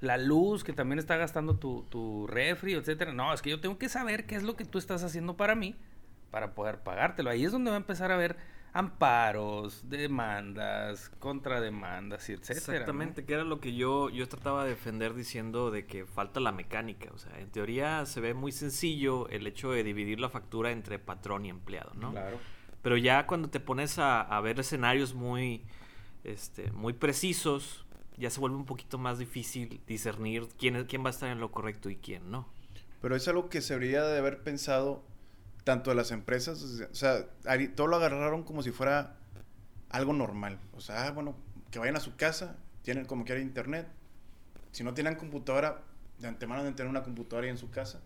la 0.00 0.18
luz 0.18 0.64
que 0.64 0.72
también 0.72 0.98
está 0.98 1.16
gastando 1.16 1.54
tu, 1.54 1.84
tu 1.84 2.26
refri, 2.26 2.74
etcétera. 2.74 3.12
No, 3.12 3.32
es 3.32 3.42
que 3.42 3.50
yo 3.50 3.60
tengo 3.60 3.78
que 3.78 3.88
saber 3.88 4.26
qué 4.26 4.34
es 4.34 4.42
lo 4.42 4.56
que 4.56 4.64
tú 4.64 4.78
estás 4.78 5.04
haciendo 5.04 5.36
para 5.36 5.54
mí 5.54 5.76
para 6.32 6.52
poder 6.56 6.80
pagártelo. 6.80 7.30
Ahí 7.30 7.44
es 7.44 7.52
donde 7.52 7.70
va 7.70 7.76
a 7.76 7.78
empezar 7.78 8.10
a 8.10 8.14
haber 8.14 8.36
amparos, 8.74 9.88
demandas, 9.88 11.08
contrademandas, 11.20 12.28
y 12.28 12.32
etcétera. 12.32 12.54
¿no? 12.66 12.72
Exactamente, 12.72 13.24
que 13.24 13.32
era 13.34 13.44
lo 13.44 13.60
que 13.60 13.74
yo, 13.74 14.10
yo 14.10 14.28
trataba 14.28 14.64
de 14.64 14.70
defender 14.70 15.14
diciendo 15.14 15.70
de 15.70 15.86
que 15.86 16.04
falta 16.06 16.40
la 16.40 16.52
mecánica. 16.52 17.10
O 17.14 17.18
sea, 17.18 17.38
en 17.40 17.48
teoría 17.50 18.04
se 18.04 18.20
ve 18.20 18.34
muy 18.34 18.52
sencillo 18.52 19.28
el 19.28 19.46
hecho 19.46 19.70
de 19.70 19.82
dividir 19.84 20.20
la 20.20 20.28
factura 20.28 20.70
entre 20.72 20.98
patrón 20.98 21.46
y 21.46 21.50
empleado, 21.50 21.92
¿no? 21.94 22.10
Claro. 22.10 22.38
Pero 22.82 22.96
ya 22.96 23.26
cuando 23.26 23.48
te 23.48 23.60
pones 23.60 23.98
a, 23.98 24.20
a 24.20 24.40
ver 24.40 24.60
escenarios 24.60 25.14
muy, 25.14 25.64
este, 26.24 26.70
muy 26.72 26.92
precisos, 26.92 27.86
ya 28.18 28.28
se 28.28 28.40
vuelve 28.40 28.56
un 28.56 28.66
poquito 28.66 28.98
más 28.98 29.18
difícil 29.18 29.80
discernir 29.86 30.48
quién, 30.58 30.76
es- 30.76 30.84
quién 30.84 31.02
va 31.02 31.08
a 31.08 31.10
estar 31.10 31.30
en 31.30 31.40
lo 31.40 31.50
correcto 31.50 31.88
y 31.90 31.96
quién 31.96 32.30
no. 32.30 32.48
Pero 33.00 33.16
es 33.16 33.26
algo 33.28 33.48
que 33.48 33.60
se 33.60 33.74
debería 33.74 34.02
de 34.04 34.18
haber 34.18 34.42
pensado 34.42 35.04
tanto 35.64 35.90
de 35.90 35.96
las 35.96 36.10
empresas, 36.10 36.62
o 36.62 36.94
sea, 36.94 37.26
todo 37.74 37.86
lo 37.86 37.96
agarraron 37.96 38.42
como 38.44 38.62
si 38.62 38.70
fuera 38.70 39.16
algo 39.90 40.12
normal. 40.12 40.58
O 40.74 40.80
sea, 40.80 41.06
ah, 41.06 41.10
bueno, 41.12 41.34
que 41.70 41.78
vayan 41.78 41.96
a 41.96 42.00
su 42.00 42.16
casa, 42.16 42.56
tienen 42.82 43.06
como 43.06 43.24
quiera 43.24 43.40
internet. 43.40 43.88
Si 44.72 44.84
no 44.84 44.92
tienen 44.94 45.14
computadora, 45.14 45.82
de 46.18 46.28
antemano 46.28 46.62
deben 46.62 46.76
tener 46.76 46.90
una 46.90 47.02
computadora 47.02 47.46
ahí 47.46 47.50
en 47.50 47.58
su 47.58 47.70
casa. 47.70 48.00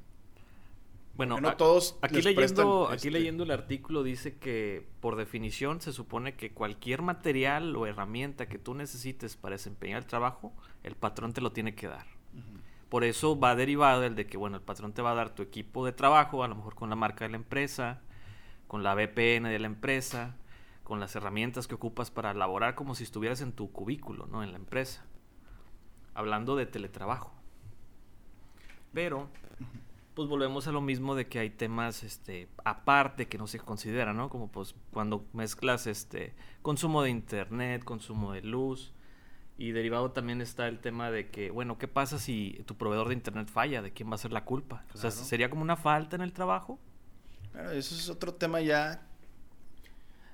Bueno, 1.16 1.34
Que 1.34 1.40
no 1.40 1.48
a- 1.48 1.56
todos 1.56 1.96
aquí 2.00 2.22
leyendo, 2.22 2.36
prestan, 2.36 2.66
aquí 2.86 2.94
este- 3.08 3.10
leyendo 3.10 3.42
el 3.42 3.50
artículo 3.50 4.04
dice 4.04 4.36
que 4.36 4.86
por 5.00 5.16
definición 5.16 5.80
se 5.80 5.92
supone 5.92 6.34
que 6.36 6.52
cualquier 6.52 7.02
material 7.02 7.74
o 7.74 7.86
herramienta 7.86 8.46
que 8.46 8.58
tú 8.58 8.74
necesites 8.74 9.36
para 9.36 9.56
desempeñar 9.56 9.98
el 10.02 10.06
trabajo, 10.06 10.52
el 10.84 10.94
patrón 10.94 11.32
te 11.32 11.40
lo 11.40 11.50
tiene 11.50 11.74
que 11.74 11.88
dar. 11.88 12.06
Por 12.88 13.04
eso 13.04 13.38
va 13.38 13.54
derivado 13.54 14.00
del 14.00 14.14
de 14.14 14.26
que, 14.26 14.36
bueno, 14.36 14.56
el 14.56 14.62
patrón 14.62 14.92
te 14.92 15.02
va 15.02 15.10
a 15.10 15.14
dar 15.14 15.30
tu 15.30 15.42
equipo 15.42 15.84
de 15.84 15.92
trabajo, 15.92 16.42
a 16.42 16.48
lo 16.48 16.54
mejor 16.54 16.74
con 16.74 16.88
la 16.88 16.96
marca 16.96 17.24
de 17.24 17.30
la 17.30 17.36
empresa, 17.36 18.00
con 18.66 18.82
la 18.82 18.94
VPN 18.94 19.48
de 19.48 19.58
la 19.58 19.66
empresa, 19.66 20.36
con 20.84 21.00
las 21.00 21.14
herramientas 21.14 21.66
que 21.66 21.74
ocupas 21.74 22.10
para 22.10 22.32
laborar 22.32 22.74
como 22.74 22.94
si 22.94 23.04
estuvieras 23.04 23.42
en 23.42 23.52
tu 23.52 23.70
cubículo, 23.72 24.26
¿no? 24.26 24.42
En 24.42 24.52
la 24.52 24.58
empresa. 24.58 25.04
Hablando 26.14 26.56
de 26.56 26.64
teletrabajo. 26.64 27.32
Pero, 28.94 29.28
pues 30.14 30.28
volvemos 30.28 30.66
a 30.66 30.72
lo 30.72 30.80
mismo 30.80 31.14
de 31.14 31.28
que 31.28 31.38
hay 31.38 31.50
temas 31.50 32.02
este 32.02 32.48
aparte 32.64 33.28
que 33.28 33.36
no 33.36 33.46
se 33.46 33.60
consideran, 33.60 34.16
¿no? 34.16 34.30
Como 34.30 34.50
pues 34.50 34.74
cuando 34.90 35.26
mezclas 35.34 35.86
este 35.86 36.34
consumo 36.62 37.02
de 37.02 37.10
internet, 37.10 37.84
consumo 37.84 38.32
de 38.32 38.40
luz 38.40 38.94
y 39.58 39.72
derivado 39.72 40.12
también 40.12 40.40
está 40.40 40.68
el 40.68 40.78
tema 40.78 41.10
de 41.10 41.28
que, 41.30 41.50
bueno, 41.50 41.76
¿qué 41.78 41.88
pasa 41.88 42.18
si 42.18 42.62
tu 42.64 42.76
proveedor 42.76 43.08
de 43.08 43.14
internet 43.14 43.48
falla? 43.50 43.82
¿De 43.82 43.92
quién 43.92 44.10
va 44.10 44.14
a 44.14 44.18
ser 44.18 44.32
la 44.32 44.44
culpa? 44.44 44.84
O 44.94 44.98
sea, 44.98 45.10
Claro. 45.10 45.24
¿sería 45.26 45.50
como 45.50 45.62
una 45.62 45.76
falta 45.76 46.16
en 46.16 46.22
el 46.22 46.32
trabajo? 46.32 46.78
Bueno, 47.52 47.70
eso 47.72 47.94
es 47.94 48.08
otro 48.08 48.32
tema 48.34 48.60
ya 48.60 49.04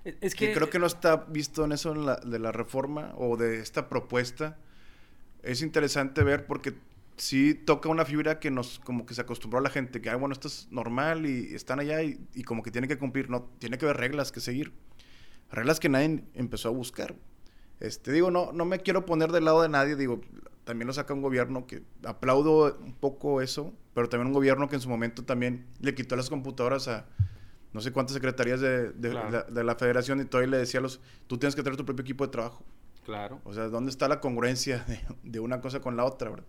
Es- 0.05 0.17
Es 0.21 0.35
que 0.35 0.49
que, 0.49 0.53
creo 0.55 0.69
que 0.69 0.79
no 0.79 0.85
está 0.87 1.17
visto 1.17 1.65
en 1.65 1.73
eso 1.73 1.93
en 1.93 2.05
la- 2.05 2.17
de 2.17 2.39
la 2.39 2.53
reforma 2.53 3.15
o 3.17 3.39
de 3.39 3.61
esta 3.61 3.89
propuesta. 3.89 4.59
Es 5.43 5.63
interesante 5.63 6.23
ver 6.23 6.47
porque 6.47 6.75
sí 7.17 7.55
toca 7.55 7.89
una 7.89 8.05
fibra 8.05 8.39
que 8.39 8.51
nos 8.51 8.79
como 8.81 9.07
que 9.07 9.15
se 9.15 9.23
acostumbró 9.23 9.61
a 9.61 9.63
la 9.63 9.71
gente, 9.71 10.03
que 10.03 10.11
ah, 10.11 10.17
bueno, 10.17 10.35
esto 10.35 10.49
es 10.49 10.69
normal 10.71 11.25
y 11.25 11.55
están 11.55 11.81
allá 11.81 12.03
y, 12.03 12.19
y 12.35 12.43
como 12.43 12.63
que 12.63 12.71
tienen 12.71 12.89
que 12.89 12.99
cumplir, 12.99 13.31
no, 13.31 13.45
tiene 13.59 13.79
que 13.79 13.87
haber 13.87 13.97
reglas 13.97 14.31
que 14.31 14.41
seguir. 14.41 14.75
Reglas 15.51 15.81
que 15.81 15.89
nadie 15.89 16.25
empezó 16.35 16.69
a 16.69 16.73
buscar. 16.73 17.15
Este, 17.81 18.13
digo, 18.13 18.31
no, 18.31 18.53
no 18.53 18.65
me 18.65 18.79
quiero 18.81 19.05
poner 19.05 19.33
del 19.33 19.45
lado 19.45 19.63
de 19.63 19.69
nadie, 19.69 19.97
digo, 19.97 20.21
también 20.65 20.87
lo 20.87 20.93
saca 20.93 21.13
un 21.13 21.23
gobierno 21.23 21.67
que 21.67 21.83
aplaudo 22.05 22.77
un 22.81 22.95
poco 22.95 23.41
eso, 23.43 23.73
pero 23.95 24.09
también 24.09 24.29
un 24.29 24.33
gobierno 24.33 24.69
que 24.69 24.77
en 24.77 24.81
su 24.81 24.89
momento 24.89 25.25
también 25.25 25.67
le 25.81 25.95
quitó 25.95 26.17
las 26.17 26.31
computadoras 26.31 26.89
a 26.89 27.07
no 27.73 27.81
sé 27.81 27.93
cuántas 27.93 28.15
secretarías 28.15 28.61
de, 28.61 28.93
de- 28.93 29.11
Claro. 29.11 29.31
la, 29.31 29.43
de 29.43 29.65
la 29.65 29.75
federación 29.75 30.21
y 30.21 30.25
todavía 30.25 30.53
le 30.53 30.59
decía 30.59 30.79
a 30.79 30.83
los, 30.83 31.01
tú 31.27 31.39
tienes 31.39 31.57
que 31.57 31.63
tener 31.63 31.77
tu 31.77 31.85
propio 31.85 32.03
equipo 32.03 32.25
de 32.25 32.31
trabajo. 32.33 32.65
Claro. 33.05 33.41
O 33.45 33.53
sea, 33.53 33.65
¿dónde 33.69 33.91
está 33.91 34.09
la 34.09 34.21
congruencia 34.21 34.79
de, 34.89 35.01
de 35.25 35.41
una 35.41 35.61
cosa 35.61 35.81
con 35.81 35.97
la 35.97 36.05
otra, 36.05 36.31
verdad? 36.31 36.47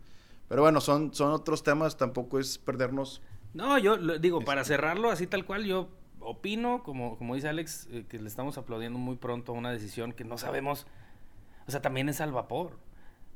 Pero 0.47 0.61
bueno, 0.61 0.79
son, 0.79 1.13
son 1.13 1.31
otros 1.31 1.63
temas, 1.63 1.97
tampoco 1.97 2.39
es 2.39 2.59
perdernos. 2.59 3.21
No, 3.55 3.77
yo 3.79 3.97
lo- 3.97 4.19
digo, 4.19 4.41
para 4.45 4.63
cerrarlo 4.63 5.09
así 5.09 5.25
tal 5.27 5.45
cual, 5.45 5.65
yo 5.65 5.89
opino, 6.19 6.83
como, 6.83 7.17
como 7.17 7.33
dice 7.35 7.49
Alex, 7.49 7.87
eh, 7.91 8.05
que 8.07 8.19
le 8.19 8.27
estamos 8.27 8.57
aplaudiendo 8.59 8.99
muy 8.99 9.15
pronto 9.15 9.51
a 9.51 9.55
una 9.55 9.71
decisión 9.71 10.13
que 10.13 10.23
no 10.23 10.37
sabemos, 10.37 10.85
o 11.67 11.71
sea, 11.71 11.81
también 11.81 12.09
es 12.09 12.21
al 12.21 12.31
vapor. 12.31 12.77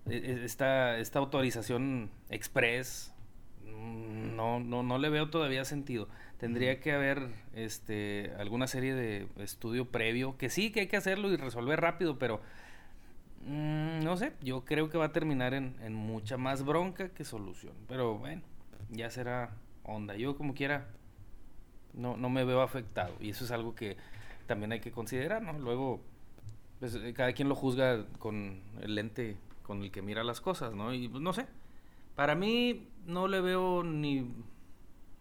E- 0.10 0.16
e- 0.18 0.46
Esta, 0.46 0.98
esta 1.00 1.20
autorización 1.20 2.10
express, 2.30 3.14
mm, 3.66 4.36
no, 4.36 4.60
no, 4.60 4.84
no 4.84 4.98
le 4.98 5.10
veo 5.10 5.30
todavía 5.30 5.66
sentido. 5.66 6.08
Tendría 6.40 6.80
que 6.80 6.94
haber 6.94 7.28
este, 7.54 8.32
alguna 8.40 8.68
serie 8.68 8.94
de 8.96 9.28
estudio 9.38 9.86
previo, 9.92 10.38
que 10.38 10.50
sí, 10.50 10.72
que 10.72 10.82
hay 10.82 10.88
que 10.88 10.98
hacerlo 10.98 11.32
y 11.32 11.38
resolver 11.38 11.82
rápido, 11.82 12.18
pero 12.18 12.42
mm, 13.46 14.04
no 14.04 14.18
sé, 14.18 14.34
yo 14.42 14.66
creo 14.66 14.90
que 14.90 14.98
va 14.98 15.06
a 15.06 15.12
terminar 15.14 15.54
en, 15.54 15.76
en 15.82 15.94
mucha 15.94 16.38
más 16.38 16.64
bronca 16.64 17.10
que 17.10 17.24
solución. 17.26 17.74
Pero 17.88 18.18
bueno, 18.18 18.42
ya 18.90 19.10
será 19.10 19.52
onda. 19.84 20.16
Yo 20.16 20.36
como 20.36 20.54
quiera 20.54 20.88
no, 21.94 22.18
no 22.18 22.30
me 22.30 22.44
veo 22.44 22.62
afectado. 22.62 23.14
Y 23.20 23.30
eso 23.32 23.46
es 23.46 23.52
algo 23.52 23.76
que 23.76 23.98
también 24.48 24.72
hay 24.72 24.80
que 24.80 24.92
considerar, 24.92 25.42
¿no? 25.42 25.54
Luego, 25.54 26.02
pues, 26.80 26.96
eh, 26.96 27.14
cada 27.14 27.34
quien 27.34 27.50
lo 27.50 27.56
juzga 27.56 28.06
con 28.20 28.62
el 28.82 28.96
lente 28.96 29.38
con 29.64 29.84
el 29.84 29.92
que 29.92 30.02
mira 30.02 30.24
las 30.24 30.42
cosas, 30.42 30.74
¿no? 30.74 30.94
Y 30.94 31.08
pues, 31.08 31.22
no 31.22 31.34
sé. 31.34 31.48
Para 32.16 32.36
mí 32.36 32.90
no 33.06 33.28
le 33.28 33.40
veo 33.42 33.84
ni, 33.84 34.34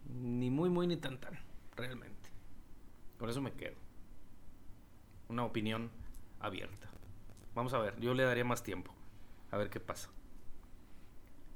ni 0.08 0.50
muy, 0.50 0.70
muy, 0.70 0.86
ni 0.86 0.96
tan, 0.96 1.20
tan, 1.20 1.38
realmente. 1.76 2.30
Con 3.18 3.28
eso 3.28 3.40
me 3.40 3.52
quedo. 3.52 3.76
Una 5.28 5.44
opinión 5.44 5.90
abierta. 6.40 6.88
Vamos 7.54 7.74
a 7.74 7.78
ver, 7.78 7.98
yo 8.00 8.14
le 8.14 8.22
daría 8.22 8.44
más 8.44 8.62
tiempo. 8.62 8.94
A 9.50 9.56
ver 9.56 9.68
qué 9.68 9.80
pasa. 9.80 10.10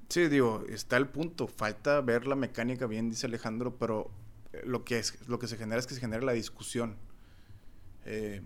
Sí, 0.08 0.28
digo, 0.28 0.64
está 0.68 0.96
el 0.98 1.08
punto. 1.08 1.46
Falta 1.46 2.00
ver 2.02 2.26
la 2.26 2.36
mecánica 2.36 2.86
bien, 2.86 3.08
dice 3.08 3.26
Alejandro, 3.26 3.78
pero 3.78 4.10
eh, 4.52 4.62
lo 4.66 4.84
que, 4.84 4.98
es, 4.98 5.26
lo 5.28 5.38
que 5.38 5.46
se 5.46 5.56
genera 5.56 5.78
es 5.78 5.86
que 5.86 5.94
se 5.94 6.00
genera 6.00 6.22
la 6.22 6.32
discusión. 6.32 6.96
Eh, 8.04 8.42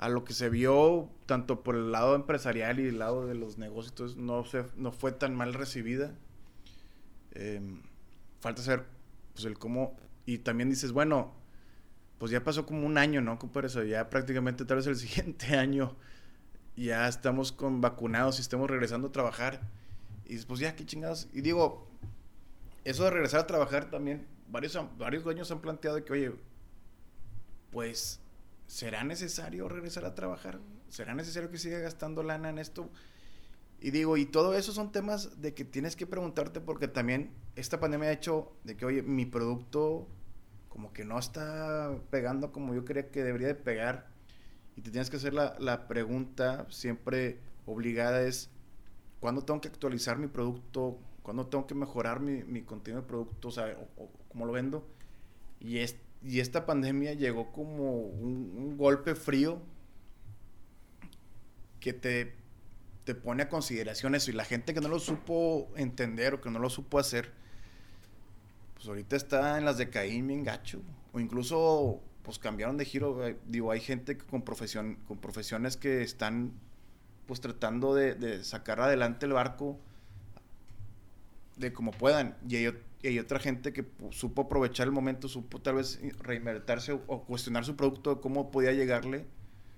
a 0.00 0.08
lo 0.08 0.24
que 0.24 0.32
se 0.32 0.48
vio, 0.48 1.10
tanto 1.26 1.62
por 1.62 1.76
el 1.76 1.92
lado 1.92 2.14
empresarial 2.14 2.80
y 2.80 2.88
el 2.88 2.98
lado 2.98 3.26
de 3.26 3.34
los 3.34 3.58
negocios, 3.58 3.92
entonces, 3.92 4.16
no, 4.16 4.44
se, 4.46 4.64
no 4.76 4.92
fue 4.92 5.12
tan 5.12 5.34
mal 5.34 5.52
recibida. 5.52 6.14
Eh, 7.32 7.60
falta 8.40 8.62
saber 8.62 8.86
pues, 9.34 9.44
el 9.44 9.58
cómo. 9.58 9.94
Y 10.24 10.38
también 10.38 10.70
dices, 10.70 10.92
bueno, 10.92 11.34
pues 12.16 12.32
ya 12.32 12.42
pasó 12.42 12.64
como 12.64 12.86
un 12.86 12.96
año, 12.96 13.20
¿no? 13.20 13.38
Compadre, 13.38 13.66
eso 13.66 13.82
ya 13.84 14.08
prácticamente 14.08 14.64
tal 14.64 14.78
vez 14.78 14.86
el 14.86 14.96
siguiente 14.96 15.54
año 15.54 15.94
ya 16.76 17.06
estamos 17.06 17.52
con 17.52 17.82
vacunados 17.82 18.38
y 18.38 18.40
estamos 18.40 18.70
regresando 18.70 19.08
a 19.08 19.12
trabajar. 19.12 19.60
Y 20.24 20.38
pues 20.38 20.60
ya, 20.60 20.74
qué 20.76 20.86
chingados. 20.86 21.28
Y 21.34 21.42
digo, 21.42 21.86
eso 22.84 23.04
de 23.04 23.10
regresar 23.10 23.40
a 23.40 23.46
trabajar 23.46 23.90
también, 23.90 24.26
varios, 24.48 24.78
varios 24.96 25.24
dueños 25.24 25.50
han 25.50 25.60
planteado 25.60 26.02
que, 26.02 26.12
oye, 26.14 26.32
pues, 27.70 28.18
¿será 28.70 29.02
necesario 29.02 29.68
regresar 29.68 30.04
a 30.04 30.14
trabajar? 30.14 30.60
¿Será 30.88 31.12
necesario 31.12 31.50
que 31.50 31.58
siga 31.58 31.80
gastando 31.80 32.22
lana 32.22 32.50
en 32.50 32.58
esto? 32.58 32.88
Y 33.80 33.90
digo, 33.90 34.16
y 34.16 34.26
todo 34.26 34.54
eso 34.54 34.72
son 34.72 34.92
temas 34.92 35.40
de 35.42 35.54
que 35.54 35.64
tienes 35.64 35.96
que 35.96 36.06
preguntarte 36.06 36.60
porque 36.60 36.86
también 36.86 37.32
esta 37.56 37.80
pandemia 37.80 38.10
ha 38.10 38.12
hecho 38.12 38.52
de 38.62 38.76
que, 38.76 38.84
oye, 38.86 39.02
mi 39.02 39.26
producto 39.26 40.06
como 40.68 40.92
que 40.92 41.04
no 41.04 41.18
está 41.18 41.98
pegando 42.10 42.52
como 42.52 42.72
yo 42.72 42.84
creía 42.84 43.10
que 43.10 43.24
debería 43.24 43.48
de 43.48 43.56
pegar. 43.56 44.06
Y 44.76 44.82
te 44.82 44.92
tienes 44.92 45.10
que 45.10 45.16
hacer 45.16 45.34
la, 45.34 45.56
la 45.58 45.88
pregunta 45.88 46.66
siempre 46.70 47.40
obligada 47.66 48.22
es, 48.22 48.50
¿cuándo 49.18 49.42
tengo 49.42 49.60
que 49.60 49.66
actualizar 49.66 50.16
mi 50.16 50.28
producto? 50.28 51.00
¿Cuándo 51.24 51.48
tengo 51.48 51.66
que 51.66 51.74
mejorar 51.74 52.20
mi, 52.20 52.44
mi 52.44 52.62
contenido 52.62 53.02
de 53.02 53.08
producto? 53.08 53.48
O 53.48 53.50
sea, 53.50 53.76
o, 53.96 54.04
o, 54.04 54.12
¿cómo 54.28 54.46
lo 54.46 54.52
vendo? 54.52 54.86
Y, 55.58 55.78
es, 55.78 55.96
y 56.22 56.40
esta 56.40 56.66
pandemia 56.66 57.14
llegó 57.14 57.50
como 57.52 57.92
un, 57.98 58.76
golpe 58.76 59.14
frío 59.14 59.60
que 61.80 61.92
te, 61.92 62.34
te 63.04 63.14
pone 63.14 63.44
a 63.44 63.48
consideración 63.48 64.14
eso. 64.14 64.30
Y 64.30 64.34
la 64.34 64.44
gente 64.44 64.74
que 64.74 64.80
no 64.80 64.88
lo 64.88 64.98
supo 64.98 65.70
entender 65.76 66.34
o 66.34 66.40
que 66.40 66.50
no 66.50 66.58
lo 66.58 66.70
supo 66.70 66.98
hacer, 66.98 67.32
pues 68.74 68.86
ahorita 68.88 69.16
está 69.16 69.58
en 69.58 69.64
las 69.64 69.78
de 69.78 69.90
Caín 69.90 70.26
bien 70.26 70.44
gacho. 70.44 70.80
O 71.12 71.20
incluso, 71.20 72.00
pues 72.22 72.38
cambiaron 72.38 72.76
de 72.76 72.84
giro. 72.84 73.20
Digo, 73.46 73.70
hay 73.70 73.80
gente 73.80 74.18
con, 74.18 74.42
profesión, 74.42 74.96
con 75.08 75.18
profesiones 75.18 75.76
que 75.76 76.02
están, 76.02 76.52
pues 77.26 77.40
tratando 77.40 77.94
de, 77.94 78.14
de 78.14 78.44
sacar 78.44 78.80
adelante 78.80 79.26
el 79.26 79.32
barco 79.32 79.78
de 81.56 81.72
como 81.72 81.92
puedan. 81.92 82.36
Y 82.48 82.56
ot- 82.64 82.80
y 83.02 83.08
hay 83.08 83.18
otra 83.18 83.38
gente 83.38 83.72
que 83.72 83.86
supo 84.10 84.42
aprovechar 84.42 84.86
el 84.86 84.92
momento, 84.92 85.28
supo 85.28 85.60
tal 85.60 85.76
vez 85.76 86.00
reinvertirse 86.18 86.92
o, 86.92 87.02
o 87.06 87.24
cuestionar 87.24 87.64
su 87.64 87.76
producto, 87.76 88.20
cómo 88.20 88.50
podía 88.50 88.72
llegarle 88.72 89.26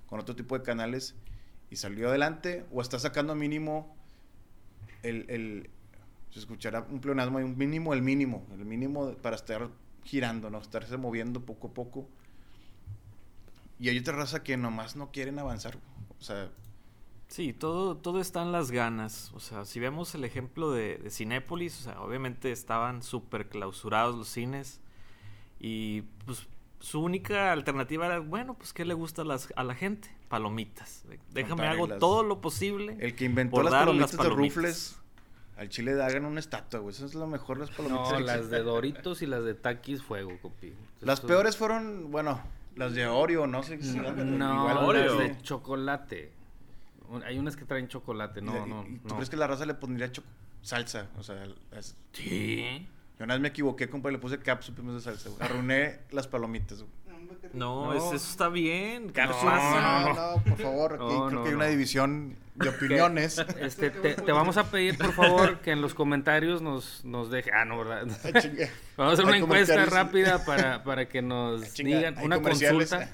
con 0.06 0.20
otro 0.20 0.34
tipo 0.34 0.58
de 0.58 0.64
canales 0.64 1.14
y 1.70 1.76
salió 1.76 2.08
adelante 2.08 2.66
o 2.72 2.82
está 2.82 2.98
sacando 2.98 3.34
mínimo 3.34 3.96
el, 5.02 5.24
el 5.28 5.70
se 6.30 6.40
escuchará 6.40 6.86
un 6.90 7.00
pleonasmo 7.00 7.40
y 7.40 7.44
un 7.44 7.56
mínimo 7.56 7.94
el 7.94 8.02
mínimo 8.02 8.46
el 8.52 8.64
mínimo 8.64 9.12
para 9.16 9.36
estar 9.36 9.70
girando 10.04 10.50
no 10.50 10.58
estarse 10.58 10.96
moviendo 10.96 11.40
poco 11.40 11.68
a 11.68 11.74
poco. 11.74 12.08
Y 13.78 13.88
hay 13.88 13.98
otra 13.98 14.14
raza 14.14 14.42
que 14.42 14.56
nomás 14.56 14.96
no 14.96 15.10
quieren 15.12 15.38
avanzar 15.38 15.78
o 16.18 16.22
sea 16.22 16.50
Sí, 17.32 17.54
todo, 17.54 17.96
todo 17.96 18.20
está 18.20 18.42
en 18.42 18.52
las 18.52 18.70
ganas. 18.70 19.32
O 19.34 19.40
sea, 19.40 19.64
si 19.64 19.80
vemos 19.80 20.14
el 20.14 20.22
ejemplo 20.24 20.70
de, 20.70 20.98
de 20.98 21.10
Cinépolis, 21.10 21.80
o 21.80 21.82
sea, 21.84 22.00
obviamente 22.02 22.52
estaban 22.52 23.02
súper 23.02 23.48
clausurados 23.48 24.14
los 24.16 24.28
cines. 24.28 24.80
Y 25.58 26.02
pues 26.26 26.46
su 26.80 27.00
única 27.00 27.50
alternativa 27.52 28.04
era, 28.04 28.18
bueno, 28.18 28.52
pues 28.54 28.74
¿qué 28.74 28.84
le 28.84 28.92
gusta 28.92 29.22
a, 29.22 29.24
las- 29.24 29.50
a 29.56 29.64
la 29.64 29.74
gente? 29.74 30.14
Palomitas. 30.28 31.04
Déjame, 31.32 31.66
hago 31.68 31.88
todo 31.88 32.22
lo 32.22 32.40
posible. 32.42 32.96
el 33.00 33.14
que 33.14 33.24
inventó 33.24 33.56
por 33.56 33.64
las 33.64 33.72
palomitas, 33.72 34.12
las 34.14 34.22
de 34.24 34.28
rufles 34.30 34.98
al 35.56 35.68
chile 35.68 35.94
le 35.94 36.02
hagan 36.02 36.24
una 36.24 36.40
estatua 36.40 36.80
güey 36.80 36.94
eso 36.94 37.04
es 37.06 37.14
lo 37.14 37.26
mejor 37.26 37.58
las 37.58 37.70
palomitas 37.70 38.10
No, 38.12 38.16
que 38.16 38.22
las 38.24 38.48
de 38.50 38.62
Doritos 38.62 39.20
y 39.22 39.26
las 39.26 39.44
de 39.44 39.54
Takis 39.54 40.02
fuego, 40.02 40.32
copi. 40.40 40.72
las 41.02 41.20
peores 41.20 41.58
fueron 41.58 42.10
bueno 42.10 42.40
las 42.74 42.94
de 42.94 43.06
Oreo 43.06 43.46
no 43.46 43.62
sé 43.62 43.80
si 43.82 43.98
No, 43.98 44.08
igual 44.08 44.74
las 44.76 44.84
Oreo. 44.84 45.18
de 45.18 45.36
chocolate. 45.42 46.32
Hay 47.24 47.38
unas 47.38 47.56
que 47.56 47.64
traen 47.64 47.88
chocolate, 47.88 48.40
no, 48.42 48.66
y- 48.66 48.68
no. 48.70 48.86
y 48.88 48.98
¿Tú 48.98 49.08
no. 49.08 49.14
crees 49.16 49.28
que 49.30 49.36
la 49.36 49.46
raza 49.46 49.66
le 49.66 49.74
pondría 49.74 50.10
salsa? 50.62 51.08
O 51.18 51.22
sea, 51.22 51.44
es- 51.72 51.96
Sí. 52.12 52.86
yo 53.18 53.24
una 53.24 53.34
vez 53.34 53.40
me 53.42 53.48
equivoqué, 53.48 53.88
compa, 53.90 54.08
y 54.10 54.12
le 54.12 54.18
puse 54.18 54.38
vez 54.40 54.94
de 54.94 55.00
salsa. 55.00 55.30
Arruiné 55.40 56.00
las 56.10 56.26
palomitas. 56.28 56.78
güey. 56.82 56.92
No, 57.54 57.92
es- 57.94 58.02
eso 58.04 58.14
está 58.30 58.48
bien. 58.48 59.10
¿Qué 59.10 59.22
No, 59.22 59.32
pasa? 59.32 59.80
No, 59.80 60.14
no, 60.36 60.42
por 60.42 60.56
favor. 60.58 60.94
Aquí 60.94 61.02
No, 61.02 61.08
creo 61.26 61.30
no, 61.30 61.42
que 61.44 61.48
hay 61.50 61.54
una 61.54 61.64
no. 61.66 61.70
división 61.70 62.36
de 62.54 62.68
opiniones. 62.68 63.38
Este, 63.60 63.90
te, 63.90 64.14
te 64.14 64.32
vamos 64.32 64.56
a 64.58 64.70
pedir, 64.70 64.96
por 64.98 65.12
favor, 65.12 65.58
que 65.60 65.70
en 65.72 65.80
los 65.80 65.94
comentarios 65.94 66.60
nos, 66.62 67.04
nos 67.04 67.30
deje. 67.30 67.50
Ah, 67.52 67.64
no, 67.64 67.78
¿verdad? 67.78 68.06
Vamos 68.96 69.10
a 69.10 69.14
hacer 69.14 69.24
una 69.24 69.38
encuesta 69.38 69.84
rápida 69.86 70.44
para, 70.44 70.84
para 70.84 71.08
que 71.08 71.22
nos 71.22 71.72
digan 71.74 72.16
una 72.22 72.40
consulta. 72.42 73.08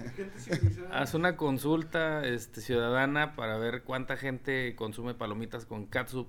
Haz 0.93 1.15
una 1.15 1.37
consulta 1.37 2.25
este, 2.27 2.61
ciudadana 2.61 3.35
para 3.37 3.59
ver 3.59 3.83
cuánta 3.85 4.17
gente 4.17 4.75
consume 4.77 5.15
palomitas 5.15 5.65
con 5.67 5.87
catsup 5.87 6.27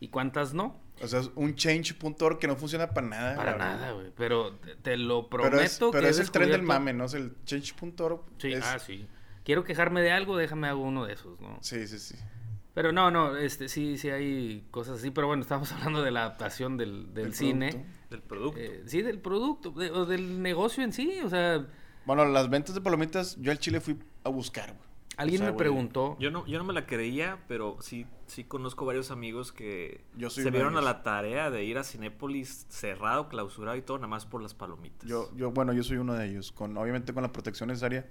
y 0.00 0.08
cuántas 0.08 0.52
no. 0.54 0.78
O 1.02 1.08
sea, 1.08 1.20
es 1.20 1.30
un 1.34 1.54
change.org 1.54 2.38
que 2.38 2.46
no 2.46 2.56
funciona 2.56 2.90
para 2.90 3.06
nada. 3.06 3.36
Para 3.36 3.56
nada, 3.56 3.92
güey. 3.92 4.12
Pero 4.16 4.56
te, 4.56 4.76
te 4.76 4.96
lo 4.96 5.28
Pero 5.30 5.42
prometo 5.44 5.62
es, 5.64 5.78
pero 5.78 5.90
que 5.92 6.06
he 6.06 6.10
es 6.10 6.18
el 6.18 6.30
tren 6.30 6.50
del 6.50 6.62
mame, 6.62 6.92
¿no? 6.92 7.04
Es 7.06 7.14
el 7.14 7.34
change.org. 7.44 8.20
Sí, 8.38 8.52
es- 8.52 8.64
ah, 8.64 8.78
sí. 8.78 9.06
Quiero 9.44 9.64
quejarme 9.64 10.02
de 10.02 10.12
algo, 10.12 10.36
déjame 10.36 10.68
hago 10.68 10.82
uno 10.82 11.06
de 11.06 11.14
esos, 11.14 11.40
¿no? 11.40 11.58
sí, 11.62 11.86
sí, 11.88 11.98
sí. 11.98 12.14
Pero 12.74 12.92
no, 12.92 13.10
no, 13.10 13.36
este, 13.36 13.68
sí, 13.68 13.98
sí 13.98 14.10
hay 14.10 14.64
cosas 14.70 14.98
así, 14.98 15.10
pero 15.10 15.26
bueno, 15.26 15.42
estamos 15.42 15.72
hablando 15.72 16.02
de 16.02 16.10
la 16.10 16.20
adaptación 16.20 16.76
del, 16.76 17.12
del 17.14 17.24
Del 17.24 17.34
cine. 17.34 17.70
producto. 17.70 18.10
Del 18.10 18.22
producto. 18.22 18.60
Eh, 18.60 18.82
sí, 18.86 19.02
del 19.02 19.18
producto, 19.18 19.70
de- 19.70 19.90
o 19.90 20.04
del 20.06 20.42
negocio 20.42 20.84
en 20.84 20.92
sí, 20.92 21.18
o 21.24 21.28
sea, 21.30 21.66
Bueno, 22.04 22.24
las 22.26 22.48
ventas 22.50 22.74
de 22.74 22.80
palomitas, 22.80 23.36
yo 23.40 23.50
al 23.50 23.58
chile 23.58 23.80
fui 23.80 23.98
a 24.24 24.28
buscar, 24.28 24.66
güey. 24.74 24.88
alguien 25.16 25.40
O 25.40 25.44
sea, 25.44 25.46
me 25.46 25.52
güey, 25.52 25.58
preguntó, 25.64 26.16
Yo 26.20 26.30
no, 26.30 26.46
yo 26.46 26.58
no 26.58 26.64
me 26.64 26.72
la 26.72 26.86
creía, 26.86 27.38
pero 27.48 27.76
sí, 27.80 28.06
sí 28.30 28.44
conozco 28.44 28.84
varios 28.86 29.10
amigos 29.10 29.52
que 29.52 30.04
Yo 30.16 30.30
soy 30.30 30.44
se 30.44 30.50
vieron 30.50 30.76
a 30.76 30.80
la 30.80 31.02
tarea 31.02 31.50
de 31.50 31.64
ir 31.64 31.76
a 31.78 31.84
Cinépolis 31.84 32.66
cerrado, 32.68 33.28
clausurado 33.28 33.76
y 33.76 33.82
todo, 33.82 33.98
nada 33.98 34.08
más 34.08 34.26
por 34.26 34.40
las 34.42 34.54
palomitas. 34.54 35.08
Yo, 35.08 35.30
yo, 35.36 35.50
bueno, 35.50 35.72
yo 35.72 35.82
soy 35.82 35.98
uno 35.98 36.14
de 36.14 36.26
ellos, 36.28 36.52
con, 36.52 36.76
obviamente 36.76 37.12
con 37.12 37.22
la 37.22 37.32
protección 37.32 37.68
necesaria. 37.68 38.08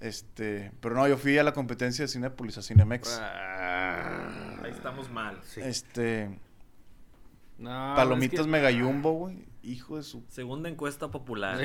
Este, 0.00 0.72
pero 0.80 0.94
no, 0.94 1.06
yo 1.06 1.18
fui 1.18 1.36
a 1.36 1.42
la 1.44 1.52
competencia 1.52 2.04
de 2.04 2.08
Cinépolis, 2.08 2.56
a 2.58 2.62
Cinemex. 2.62 3.18
Ah, 3.20 4.60
Ahí 4.62 4.70
estamos 4.70 5.10
mal. 5.10 5.38
sí. 5.42 5.60
Este, 5.62 6.38
No, 7.58 7.92
palomitas 7.96 8.40
es 8.40 8.46
que- 8.46 8.50
mega 8.52 8.70
jumbo, 8.72 9.12
güey. 9.12 9.46
Hijo 9.62 9.98
de 9.98 10.02
su. 10.02 10.24
Segunda 10.28 10.70
encuesta 10.70 11.10
popular. 11.10 11.58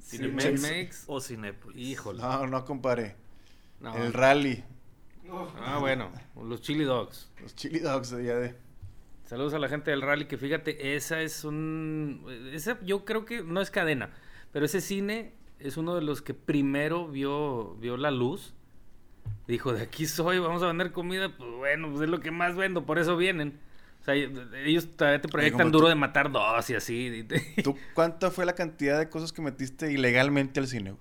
Sí. 0.00 0.16
Cinemex 0.16 1.04
o 1.06 1.20
Cinépolis. 1.20 1.76
Híjole. 1.88 2.22
No, 2.22 2.46
no 2.46 2.64
comparé. 2.64 3.16
No. 3.80 3.94
El 3.96 4.12
rally. 4.14 4.64
Ah, 5.64 5.78
bueno, 5.78 6.10
los 6.42 6.60
chili 6.60 6.84
dogs. 6.84 7.30
los 7.42 7.54
chili 7.54 7.78
dogs 7.78 8.10
de 8.10 8.22
allá 8.22 8.36
de. 8.38 8.54
Saludos 9.24 9.54
a 9.54 9.58
la 9.60 9.68
gente 9.68 9.90
del 9.92 10.02
rally, 10.02 10.26
que 10.26 10.36
fíjate, 10.36 10.96
esa 10.96 11.20
es 11.22 11.44
un... 11.44 12.24
Esa 12.52 12.78
yo 12.84 13.04
creo 13.04 13.24
que 13.24 13.42
no 13.44 13.60
es 13.60 13.70
cadena, 13.70 14.10
pero 14.52 14.66
ese 14.66 14.80
cine 14.80 15.32
es 15.60 15.76
uno 15.76 15.94
de 15.94 16.02
los 16.02 16.20
que 16.20 16.34
primero 16.34 17.06
vio, 17.06 17.76
vio 17.76 17.96
la 17.96 18.10
luz. 18.10 18.54
Dijo, 19.46 19.72
de 19.72 19.82
aquí 19.82 20.06
soy, 20.06 20.38
vamos 20.40 20.62
a 20.62 20.66
vender 20.66 20.90
comida, 20.90 21.36
pues 21.36 21.48
bueno, 21.52 21.90
pues 21.90 22.02
es 22.02 22.08
lo 22.08 22.18
que 22.20 22.30
más 22.32 22.56
vendo, 22.56 22.84
por 22.86 22.98
eso 22.98 23.16
vienen. 23.16 23.60
O 24.00 24.04
sea, 24.04 24.14
ellos 24.14 24.96
todavía 24.96 25.20
te 25.20 25.28
proyectan 25.28 25.70
duro 25.70 25.84
tú- 25.84 25.88
de 25.90 25.94
matar 25.94 26.32
dos 26.32 26.68
y 26.70 26.74
así. 26.74 27.26
¿Tú 27.62 27.76
cuánta 27.94 28.30
fue 28.32 28.46
la 28.46 28.54
cantidad 28.54 28.98
de 28.98 29.08
cosas 29.10 29.32
que 29.32 29.42
metiste 29.42 29.92
ilegalmente 29.92 30.58
al 30.58 30.66
cine? 30.66 30.94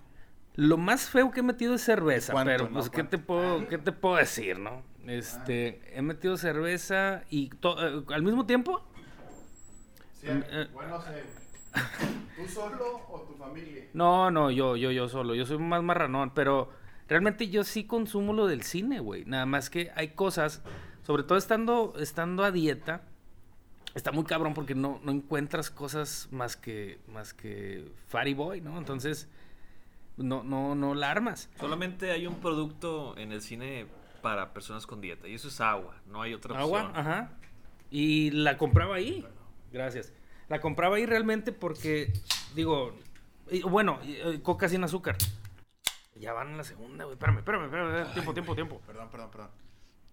Lo 0.55 0.77
más 0.77 1.09
feo 1.09 1.31
que 1.31 1.39
he 1.39 1.43
metido 1.43 1.75
es 1.75 1.81
cerveza, 1.83 2.33
¿Cuánto, 2.33 2.49
pero 2.51 2.63
no? 2.65 2.73
pues 2.73 2.89
¿qué 2.89 3.03
te 3.03 3.17
puedo 3.17 3.67
qué 3.67 3.77
te 3.77 3.91
puedo 3.91 4.15
decir, 4.17 4.59
no? 4.59 4.81
Este, 5.07 5.81
he 5.97 6.01
metido 6.01 6.38
cerveza 6.38 7.23
y 7.29 7.49
to- 7.49 7.77
eh, 8.01 8.03
al 8.13 8.21
mismo 8.23 8.45
tiempo 8.45 8.81
Eh, 10.23 10.67
bueno, 10.73 11.01
sé. 11.01 11.23
¿Tú 12.35 12.47
solo 12.47 13.01
o 13.09 13.21
tu 13.21 13.33
familia? 13.35 13.85
No, 13.93 14.29
no, 14.31 14.51
yo, 14.51 14.75
yo, 14.75 14.91
yo 14.91 15.07
solo. 15.07 15.33
Yo 15.35 15.45
soy 15.45 15.57
más 15.59 15.81
marranón, 15.81 16.31
pero 16.33 16.69
realmente 17.07 17.47
yo 17.49 17.63
sí 17.63 17.85
consumo 17.85 18.33
lo 18.33 18.45
del 18.47 18.63
cine, 18.63 18.99
güey. 18.99 19.23
Nada 19.25 19.45
más 19.45 19.69
que 19.69 19.91
hay 19.95 20.09
cosas, 20.09 20.62
sobre 21.03 21.23
todo 21.23 21.38
estando, 21.38 21.93
estando 21.99 22.43
a 22.43 22.51
dieta, 22.51 23.03
está 23.95 24.12
muy 24.12 24.25
cabrón 24.25 24.53
porque 24.53 24.75
no, 24.75 24.99
no 25.03 25.12
encuentras 25.12 25.69
cosas 25.69 26.27
más 26.31 26.57
que, 26.57 26.99
más 27.07 27.33
que 27.33 27.89
Fatty 28.07 28.33
Boy, 28.33 28.59
¿no? 28.62 28.77
Entonces, 28.77 29.27
no, 30.19 30.43
no, 30.43 30.75
no 30.75 30.93
la 30.95 31.10
armas. 31.12 31.49
Solamente 31.60 32.12
hay 32.12 32.27
un 32.27 32.36
producto 32.39 33.17
en 33.17 33.32
el 33.32 33.41
cine 33.41 33.88
para 34.21 34.53
personas 34.53 34.86
con 34.86 35.01
dieta 35.01 35.27
y 35.27 35.34
eso 35.36 35.47
es 35.47 35.60
agua, 35.62 35.95
no 36.05 36.21
hay 36.21 36.34
otra 36.34 36.60
Agua, 36.60 36.84
opción. 36.88 36.97
ajá. 36.97 37.32
Y 37.89 38.32
la 38.32 38.58
compraba 38.58 38.95
ahí. 38.95 39.25
Gracias. 39.71 40.13
La 40.47 40.60
compraba 40.62 40.97
ahí 40.97 41.05
realmente 41.05 41.51
porque, 41.51 42.12
digo, 42.55 42.95
y- 43.49 43.62
bueno, 43.63 43.99
y, 44.03 44.13
eh, 44.15 44.41
coca 44.43 44.67
sin 44.69 44.84
azúcar. 44.84 45.15
Ya 46.15 46.34
van 46.34 46.49
en 46.49 46.58
la 46.58 46.63
segunda, 46.63 47.05
güey. 47.05 47.13
Espérame, 47.13 47.38
espérame, 47.38 47.65
espérame. 47.65 48.13
Tiempo, 48.13 48.34
tiempo, 48.34 48.55
tiempo. 48.55 48.82
Perdón, 48.86 49.10
perdón, 49.10 49.32
perdón. 49.32 49.49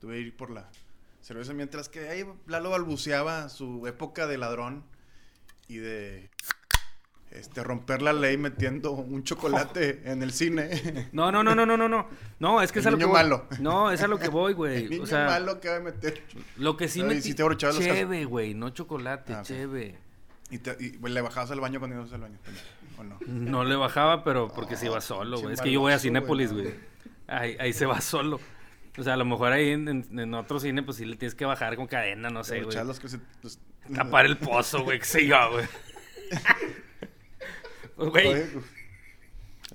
Tuve 0.00 0.14
que 0.14 0.20
ir 0.20 0.36
por 0.36 0.50
la 0.50 0.70
cerveza 1.20 1.52
mientras 1.52 1.88
que 1.88 2.08
ahí 2.08 2.24
Lalo 2.46 2.70
balbuceaba 2.70 3.48
su 3.48 3.86
época 3.88 4.26
de 4.28 4.38
ladrón 4.38 4.84
y 5.66 5.78
de 5.78 6.30
este 7.30 7.62
romper 7.62 8.00
la 8.02 8.12
ley 8.12 8.36
metiendo 8.38 8.92
un 8.92 9.22
chocolate 9.24 10.00
en 10.10 10.22
el 10.22 10.32
cine. 10.32 11.08
No, 11.12 11.30
no, 11.30 11.42
no, 11.42 11.54
no, 11.54 11.66
no, 11.66 11.76
no, 11.76 11.88
no. 11.88 12.06
No, 12.38 12.62
es 12.62 12.72
que 12.72 12.78
es 12.80 12.86
a 12.86 12.90
lo 12.90 12.96
que 12.96 13.04
niño 13.04 13.12
voy. 13.12 13.22
malo. 13.22 13.46
No, 13.60 13.90
es 13.92 14.00
a 14.02 14.06
lo 14.08 14.18
que 14.18 14.28
voy, 14.28 14.52
güey. 14.54 14.88
niño 14.88 15.02
O 15.02 15.06
sea, 15.06 15.26
malo 15.26 15.60
que 15.60 15.68
va 15.68 15.76
a 15.76 15.80
meter. 15.80 16.22
lo 16.56 16.76
que 16.76 16.88
sí 16.88 17.02
me 17.02 17.14
los 17.14 17.78
cheve, 17.78 18.24
güey, 18.24 18.54
no 18.54 18.70
chocolate, 18.70 19.34
Ah. 19.34 19.42
Y, 20.48 20.58
te- 20.58 20.76
y, 20.78 20.96
le 21.08 21.20
bajabas 21.20 21.50
al 21.50 21.58
baño 21.60 21.80
cuando 21.80 21.96
ibas 21.96 22.12
al 22.12 22.20
baño 22.20 22.38
también, 22.44 22.64
¿o 22.98 23.02
no? 23.02 23.18
No 23.26 23.64
le 23.64 23.74
bajaba, 23.74 24.22
pero 24.22 24.46
porque 24.54 24.76
se 24.76 24.86
iba 24.86 25.00
solo, 25.00 25.40
güey. 25.40 25.54
Es 25.54 25.60
que 25.60 25.72
yo 25.72 25.80
voy 25.80 25.92
a 25.92 25.98
Cinépolis, 25.98 26.52
güey. 26.52 26.72
Ahí, 27.26 27.56
ahí 27.58 27.72
se 27.72 27.84
va 27.84 28.00
solo. 28.00 28.38
O 28.96 29.02
sea, 29.02 29.14
a 29.14 29.16
lo 29.16 29.24
mejor 29.24 29.52
ahí 29.52 29.70
en, 29.70 29.88
en- 29.88 30.18
en 30.18 30.34
otro 30.34 30.60
cine, 30.60 30.82
pues 30.84 30.98
sí 30.98 31.04
le 31.04 31.16
tienes 31.16 31.34
que 31.34 31.44
bajar 31.44 31.74
con 31.74 31.86
cadena, 31.88 32.30
no 32.30 32.44
sé, 32.44 32.62
güey. 32.62 32.76
Los 32.84 33.00
que 33.00 33.08
Tapar 33.92 34.24
el 34.26 34.36
pozo, 34.38 34.84
güey, 34.84 35.00
qué 35.00 35.04
sé 35.04 35.26
yo, 35.26 35.36
güey. 35.50 35.66
Güey, 37.96 38.44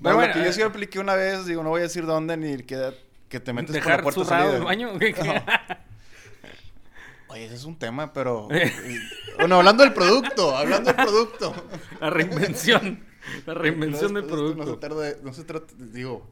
bueno, 0.00 0.26
lo 0.28 0.32
que 0.32 0.38
yo 0.40 0.44
eh, 0.46 0.52
sí 0.52 0.62
apliqué 0.62 0.98
una 0.98 1.14
vez, 1.14 1.46
digo, 1.46 1.62
no 1.62 1.70
voy 1.70 1.80
a 1.80 1.84
decir 1.84 2.06
dónde 2.06 2.36
ni 2.36 2.62
que, 2.62 2.92
que 3.28 3.40
te 3.40 3.52
metes 3.52 3.76
por 3.76 3.76
la 3.76 3.82
dejar 3.84 4.02
puerta 4.02 4.20
de 4.20 4.24
zurrado 4.26 4.44
salida. 4.44 4.58
el 4.58 4.64
baño. 4.64 4.92
güey. 4.98 5.14
Oye, 7.28 7.46
ese 7.46 7.54
es 7.54 7.64
un 7.64 7.78
tema, 7.78 8.12
pero... 8.12 8.48
bueno, 9.38 9.56
hablando 9.56 9.82
del 9.84 9.92
producto, 9.94 10.54
hablando 10.56 10.92
del 10.92 11.04
producto. 11.04 11.54
La 12.00 12.10
reinvención. 12.10 13.02
La 13.46 13.54
reinvención 13.54 14.12
No, 14.12 14.20
del 14.20 14.28
producto. 14.28 14.64
No 14.64 14.70
se, 14.72 14.76
tarda- 14.80 15.16
no 15.22 15.32
se 15.32 15.44
trata, 15.44 15.72
digo, 15.78 16.28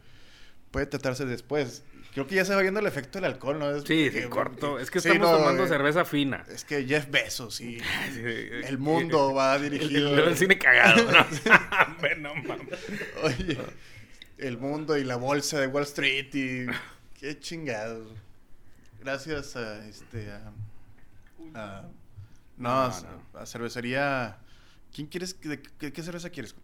puede 0.70 0.87
tratarse 0.87 1.24
después. 1.24 1.85
Creo 2.12 2.27
que 2.27 2.35
ya 2.35 2.44
se 2.44 2.55
va 2.55 2.61
viendo 2.61 2.81
el 2.81 2.87
efecto 2.87 3.18
del 3.20 3.27
alcohol, 3.33 3.59
¿no? 3.59 3.70
Es 3.70 3.83
Sí, 3.85 4.11
que- 4.11 4.23
sí, 4.25 4.29
corto. 4.29 4.79
Es 4.81 4.90
que 4.90 5.01
sí, 5.01 5.09
estamos 5.09 5.31
no, 5.31 5.38
tomando 5.38 5.64
eh, 5.64 5.68
cerveza 5.68 6.05
fina. 6.05 6.44
Es 6.49 6.64
que 6.64 6.85
Jeff 6.85 7.09
Bezos 7.11 7.61
y 7.61 7.79
Sí, 8.12 8.20
el 8.64 8.79
mundo 8.79 9.33
va 9.35 9.59
dirigido... 9.59 10.14
el- 10.18 10.29
el 10.31 10.37
cine 10.37 10.59
cagado, 10.59 11.05
¿no? 11.11 11.27
bueno. 12.01 12.33
Oye, 13.23 13.59
el 14.38 14.59
mundo 14.59 14.96
y 14.99 15.05
la 15.05 15.16
bolsa 15.16 15.61
de 15.61 15.66
Wall 15.68 15.85
Street 15.85 16.35
y... 16.35 16.66
Qué 17.18 17.38
chingados. 17.38 18.09
Gracias 19.01 19.55
a 19.57 19.87
este... 19.87 20.31
A, 20.33 20.53
a- 21.55 21.83
no, 22.57 22.68
No, 22.68 22.70
a- 22.87 23.01
no. 23.33 23.38
a 23.38 23.46
cervecería... 23.46 24.37
¿Quién 24.92 25.07
quieres? 25.07 25.40
de- 25.40 25.62
qué, 25.62 26.03
cerveza 26.03 26.31
quieres? 26.31 26.57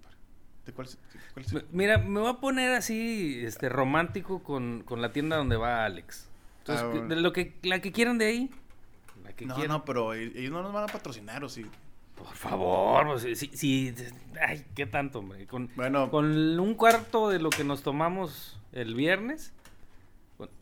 ¿De 0.66 0.72
cuál, 0.72 0.88
ce- 0.88 0.98
cuál 1.32 1.46
ce- 1.46 1.64
Mira, 1.72 1.98
me 1.98 2.20
voy 2.20 2.30
a 2.30 2.34
poner 2.34 2.72
así, 2.72 3.40
este, 3.44 3.68
romántico 3.68 4.42
con, 4.42 4.82
con 4.84 5.00
la 5.00 5.12
tienda 5.12 5.36
donde 5.36 5.56
va 5.56 5.84
Alex. 5.84 6.28
Entonces, 6.60 6.84
Ah, 6.84 6.88
bueno. 6.88 7.08
de 7.14 7.16
lo 7.20 7.32
que, 7.32 7.54
la 7.62 7.80
que 7.80 7.92
quieran 7.92 8.18
de 8.18 8.26
ahí. 8.26 8.50
La 9.24 9.32
que 9.32 9.46
No, 9.46 9.54
quieran. 9.54 9.78
no, 9.78 9.84
pero 9.84 10.12
e- 10.14 10.32
ellos 10.36 10.50
no 10.50 10.62
nos 10.62 10.72
van 10.72 10.84
a 10.84 10.86
patrocinar, 10.88 11.44
¿o 11.44 11.48
sí? 11.48 11.64
Por 12.16 12.34
favor, 12.34 13.06
pues, 13.22 13.38
sí, 13.38 13.50
sí, 13.54 13.94
ay, 14.40 14.64
qué 14.74 14.86
tanto, 14.86 15.18
hombre. 15.20 15.46
Con, 15.46 15.70
Bueno, 15.76 16.10
con 16.10 16.58
un 16.58 16.74
cuarto 16.74 17.28
de 17.28 17.38
lo 17.38 17.50
que 17.50 17.62
nos 17.62 17.82
tomamos 17.82 18.58
el 18.72 18.94
viernes. 18.94 19.52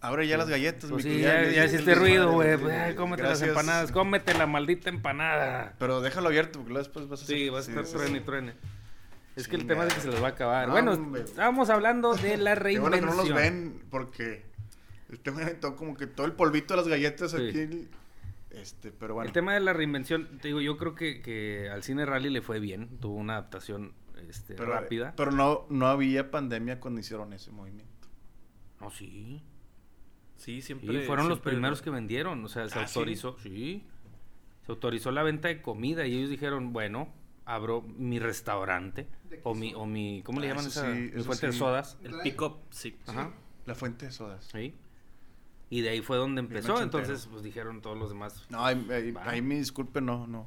abre 0.00 0.26
ya 0.28 0.36
las 0.36 0.48
galletas, 0.48 0.90
Pues 0.90 1.04
mijo, 1.04 1.16
sí, 1.16 1.22
ya, 1.22 1.48
ya 1.50 1.64
hiciste 1.64 1.94
ruido, 1.94 2.30
güey. 2.32 2.56
Pues, 2.58 2.94
cómete 2.94 3.22
las 3.22 3.40
empanadas, 3.42 3.90
cómete 3.92 4.34
la 4.34 4.46
maldita 4.46 4.88
empanada. 4.90 5.74
Pero 5.78 6.00
déjalo 6.00 6.28
abierto, 6.28 6.58
porque 6.58 6.72
luego 6.74 6.84
después 6.86 7.08
vas 7.08 7.22
a 7.22 7.26
Sí, 7.26 7.34
hacer- 7.48 7.54
va 7.54 7.58
a 7.58 7.60
estar 7.60 7.86
sí, 7.86 7.92
truene 7.94 8.18
y 8.18 8.20
truene. 8.20 8.52
Es 9.36 9.48
que 9.48 9.56
el 9.56 9.66
tema 9.66 9.86
es 9.86 9.94
que 9.94 10.00
se 10.00 10.08
les 10.10 10.22
va 10.22 10.28
a 10.28 10.30
acabar. 10.30 10.66
No, 10.68 10.72
bueno, 10.74 10.92
hombre. 10.92 11.22
estábamos 11.22 11.68
hablando 11.70 12.14
de 12.14 12.36
la 12.36 12.54
Qué 12.56 12.78
bueno 12.78 12.96
que 12.96 13.00
reinvención. 13.02 13.16
no 13.16 13.16
nos 13.16 13.34
ven, 13.34 13.82
porque 13.90 14.44
tengo 15.22 15.40
todo, 15.60 15.76
como 15.76 15.96
que 15.96 16.06
todo 16.06 16.26
el 16.26 16.32
polvito 16.32 16.74
de 16.74 16.78
las 16.78 16.88
galletas 16.88 17.32
Sí. 17.32 17.48
aquí. 17.48 17.88
Este, 18.50 18.92
pero 18.92 19.14
bueno. 19.14 19.26
El 19.26 19.32
tema 19.32 19.54
de 19.54 19.60
la 19.60 19.72
reinvención, 19.72 20.38
te 20.38 20.48
digo, 20.48 20.60
yo 20.60 20.76
creo 20.76 20.94
que, 20.94 21.20
que 21.20 21.68
al 21.70 21.82
cine 21.82 22.06
rally 22.06 22.30
le 22.30 22.40
fue 22.42 22.60
bien, 22.60 22.98
tuvo 23.00 23.16
una 23.16 23.32
adaptación 23.34 23.92
este, 24.28 24.54
pero, 24.54 24.72
rápida. 24.72 25.12
Pero 25.16 25.32
no, 25.32 25.66
no 25.70 25.88
había 25.88 26.30
pandemia 26.30 26.78
cuando 26.78 27.00
hicieron 27.00 27.32
ese 27.32 27.50
movimiento. 27.50 28.08
No, 28.80 28.90
sí. 28.90 29.42
Sí, 30.36 30.56
Sí, 30.60 30.62
siempre. 30.62 31.02
fueron 31.06 31.28
los 31.28 31.40
primeros 31.40 31.82
que 31.82 31.90
vendieron, 31.90 32.44
o 32.44 32.48
sea, 32.48 32.68
se 32.68 32.78
Ah, 32.78 32.86
¿sí? 32.86 32.98
autorizó, 32.98 33.36
¿sí? 33.40 33.84
Se 34.66 34.72
autorizó 34.72 35.10
la 35.10 35.22
venta 35.24 35.48
de 35.48 35.60
comida 35.62 36.06
y 36.06 36.14
ellos 36.16 36.30
dijeron, 36.30 36.72
bueno, 36.72 37.08
abro 37.46 37.82
mi 37.82 38.18
restaurante 38.18 39.06
¿De 39.28 39.36
qué 39.36 39.42
o 39.44 39.54
mi, 39.54 39.74
o 39.74 39.86
mi, 39.86 40.22
¿cómo 40.22 40.40
le 40.40 40.46
Ah, 40.46 40.50
llaman 40.50 40.66
eso 40.66 40.80
esa? 40.80 40.92
sí, 40.92 40.98
mi 40.98 41.08
eso 41.20 41.24
fuente 41.24 41.46
de 41.46 41.52
sodas. 41.52 41.98
El 42.02 42.18
pick-up, 42.20 42.56
sí. 42.70 42.96
Ajá. 43.06 43.32
La 43.66 43.74
fuente 43.74 44.06
de 44.06 44.12
sodas. 44.12 44.48
Sí. 44.52 44.74
Y 45.70 45.80
de 45.80 45.88
ahí 45.90 46.02
fue 46.02 46.16
donde 46.16 46.40
empezó, 46.40 46.80
entonces 46.80 47.26
pues 47.30 47.42
dijeron 47.42 47.80
todos 47.80 47.98
los 47.98 48.10
demás. 48.10 48.46
No, 48.50 48.64
ahí, 48.64 48.86
ahí, 49.24 49.42
me 49.42 49.56
disculpe, 49.56 50.00
no, 50.00 50.26
no. 50.26 50.46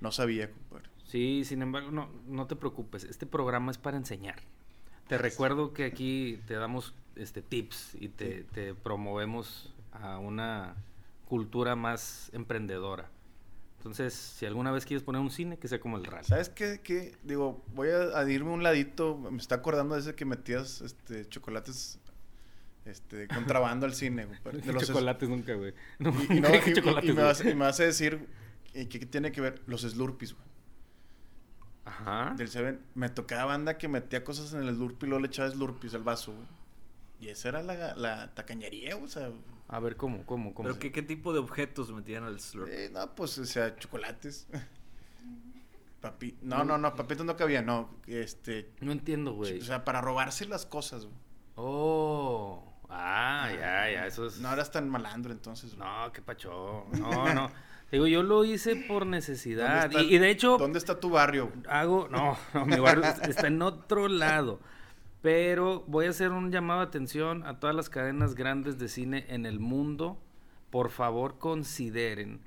No 0.00 0.12
sabía, 0.12 0.50
compadre. 0.50 0.88
Sí, 1.04 1.44
sin 1.44 1.62
embargo, 1.62 1.90
no, 1.90 2.08
no 2.26 2.46
te 2.46 2.56
preocupes, 2.56 3.04
este 3.04 3.26
programa 3.26 3.70
es 3.70 3.78
para 3.78 3.96
enseñar. 3.96 4.36
Te 5.08 5.18
recuerdo 5.18 5.72
que 5.72 5.84
aquí 5.84 6.40
te 6.46 6.54
damos 6.54 6.94
este 7.16 7.42
tips 7.42 7.96
y 8.00 8.08
te, 8.08 8.44
te 8.44 8.74
promovemos 8.74 9.74
a 9.92 10.18
una 10.18 10.76
cultura 11.26 11.76
más 11.76 12.30
emprendedora. 12.32 13.10
Entonces, 13.82 14.14
si 14.14 14.46
alguna 14.46 14.70
vez 14.70 14.86
quieres 14.86 15.02
poner 15.02 15.20
un 15.20 15.32
cine, 15.32 15.58
que 15.58 15.66
sea 15.66 15.80
como 15.80 15.96
el 15.96 16.04
rally. 16.04 16.24
¿Sabes 16.24 16.48
qué? 16.48 16.80
qué? 16.84 17.16
Digo, 17.24 17.64
voy 17.74 17.88
a, 17.90 18.16
a 18.16 18.30
irme 18.30 18.50
un 18.50 18.62
ladito. 18.62 19.16
Me 19.18 19.38
está 19.38 19.56
acordando 19.56 19.96
de 19.96 20.02
ese 20.02 20.14
que 20.14 20.24
metías 20.24 20.82
este, 20.82 21.28
chocolates 21.28 21.98
este, 22.84 23.26
contrabando 23.26 23.84
al 23.84 23.92
cine. 23.94 24.26
De 24.52 24.72
los 24.72 24.84
es- 24.84 24.88
chocolates 24.88 25.28
nunca, 25.28 25.54
güey. 25.54 25.74
No, 25.98 26.10
Y, 26.30 26.36
y 26.36 26.40
no, 26.40 26.48
y- 26.54 26.70
y- 26.70 26.72
chocolates, 26.74 27.10
y 27.10 27.12
me, 27.12 27.22
vas, 27.24 27.44
me 27.44 27.64
a 27.64 27.72
decir 27.72 28.28
eh, 28.74 28.88
¿qué, 28.88 29.00
tiene 29.04 29.32
que 29.32 29.40
ver 29.40 29.60
los 29.66 29.80
Slurpees, 29.82 30.34
güey. 30.34 30.46
Ajá. 31.84 32.34
Del 32.36 32.48
Seven. 32.48 32.80
Me 32.94 33.08
tocaba 33.08 33.46
banda 33.46 33.78
que 33.78 33.88
metía 33.88 34.22
cosas 34.22 34.52
en 34.54 34.62
el 34.62 34.76
Slurpee 34.76 35.06
y 35.06 35.08
luego 35.08 35.22
le 35.22 35.26
echaba 35.26 35.50
Slurpees 35.50 35.94
al 35.94 36.04
vaso, 36.04 36.32
güey. 36.32 36.46
Y 37.18 37.28
esa 37.30 37.48
era 37.48 37.62
la, 37.64 37.96
la 37.96 38.32
tacañería, 38.34 38.94
güey, 38.94 39.06
o 39.06 39.08
sea... 39.08 39.30
A 39.72 39.80
ver, 39.80 39.96
¿cómo? 39.96 40.24
¿Cómo? 40.26 40.52
¿Cómo? 40.54 40.68
¿Pero 40.68 40.78
qué, 40.78 40.92
qué 40.92 41.02
tipo 41.02 41.32
de 41.32 41.38
objetos 41.40 41.90
metían 41.92 42.24
al 42.24 42.38
slurp? 42.40 42.68
eh, 42.70 42.90
no, 42.92 43.14
pues, 43.14 43.36
o 43.38 43.44
sea, 43.44 43.74
chocolates. 43.76 44.46
Papi... 46.00 46.36
No, 46.42 46.64
no, 46.64 46.78
no, 46.78 46.94
papitos 46.96 47.24
no 47.24 47.36
cabía, 47.36 47.62
no. 47.62 47.88
Este... 48.06 48.70
No 48.80 48.90
entiendo, 48.92 49.32
güey. 49.34 49.58
O 49.60 49.64
sea, 49.64 49.84
para 49.84 50.00
robarse 50.00 50.46
las 50.46 50.66
cosas, 50.66 51.04
güey. 51.06 51.16
Oh. 51.54 52.68
Ah, 52.88 53.48
ya, 53.52 53.90
ya, 53.90 54.06
eso 54.06 54.26
es... 54.26 54.38
No 54.40 54.52
eras 54.52 54.70
tan 54.72 54.88
malandro 54.88 55.32
entonces, 55.32 55.74
güey. 55.76 55.88
No, 55.88 56.12
qué 56.12 56.20
pacho. 56.20 56.86
No, 56.98 57.32
no. 57.32 57.50
Digo, 57.92 58.06
yo 58.06 58.22
lo 58.22 58.44
hice 58.44 58.74
por 58.88 59.06
necesidad. 59.06 59.82
¿Dónde 59.82 59.98
está 59.98 60.02
Y, 60.02 60.14
y 60.16 60.18
de 60.18 60.30
hecho, 60.30 60.56
¿Dónde 60.58 60.78
está 60.78 60.98
tu 60.98 61.10
barrio? 61.10 61.52
hago. 61.68 62.08
No, 62.10 62.36
no, 62.52 62.66
mi 62.66 62.78
barrio 62.80 63.04
es- 63.04 63.20
está 63.28 63.46
en 63.46 63.62
otro 63.62 64.08
lado. 64.08 64.60
Pero 65.22 65.84
voy 65.86 66.06
a 66.06 66.10
hacer 66.10 66.32
un 66.32 66.50
llamado 66.50 66.80
de 66.80 66.86
atención 66.86 67.46
a 67.46 67.60
todas 67.60 67.76
las 67.76 67.88
cadenas 67.88 68.34
grandes 68.34 68.78
de 68.78 68.88
cine 68.88 69.24
en 69.28 69.46
el 69.46 69.60
mundo. 69.60 70.18
Por 70.70 70.90
favor, 70.90 71.38
consideren 71.38 72.40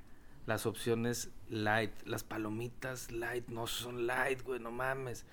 las 0.46 0.66
opciones 0.66 1.30
light. 1.48 1.92
Las 2.04 2.22
palomitas 2.22 3.10
light 3.12 3.48
no 3.48 3.66
son 3.66 4.06
light, 4.06 4.42
güey, 4.42 4.60
no 4.60 4.70
mames. 4.70 5.24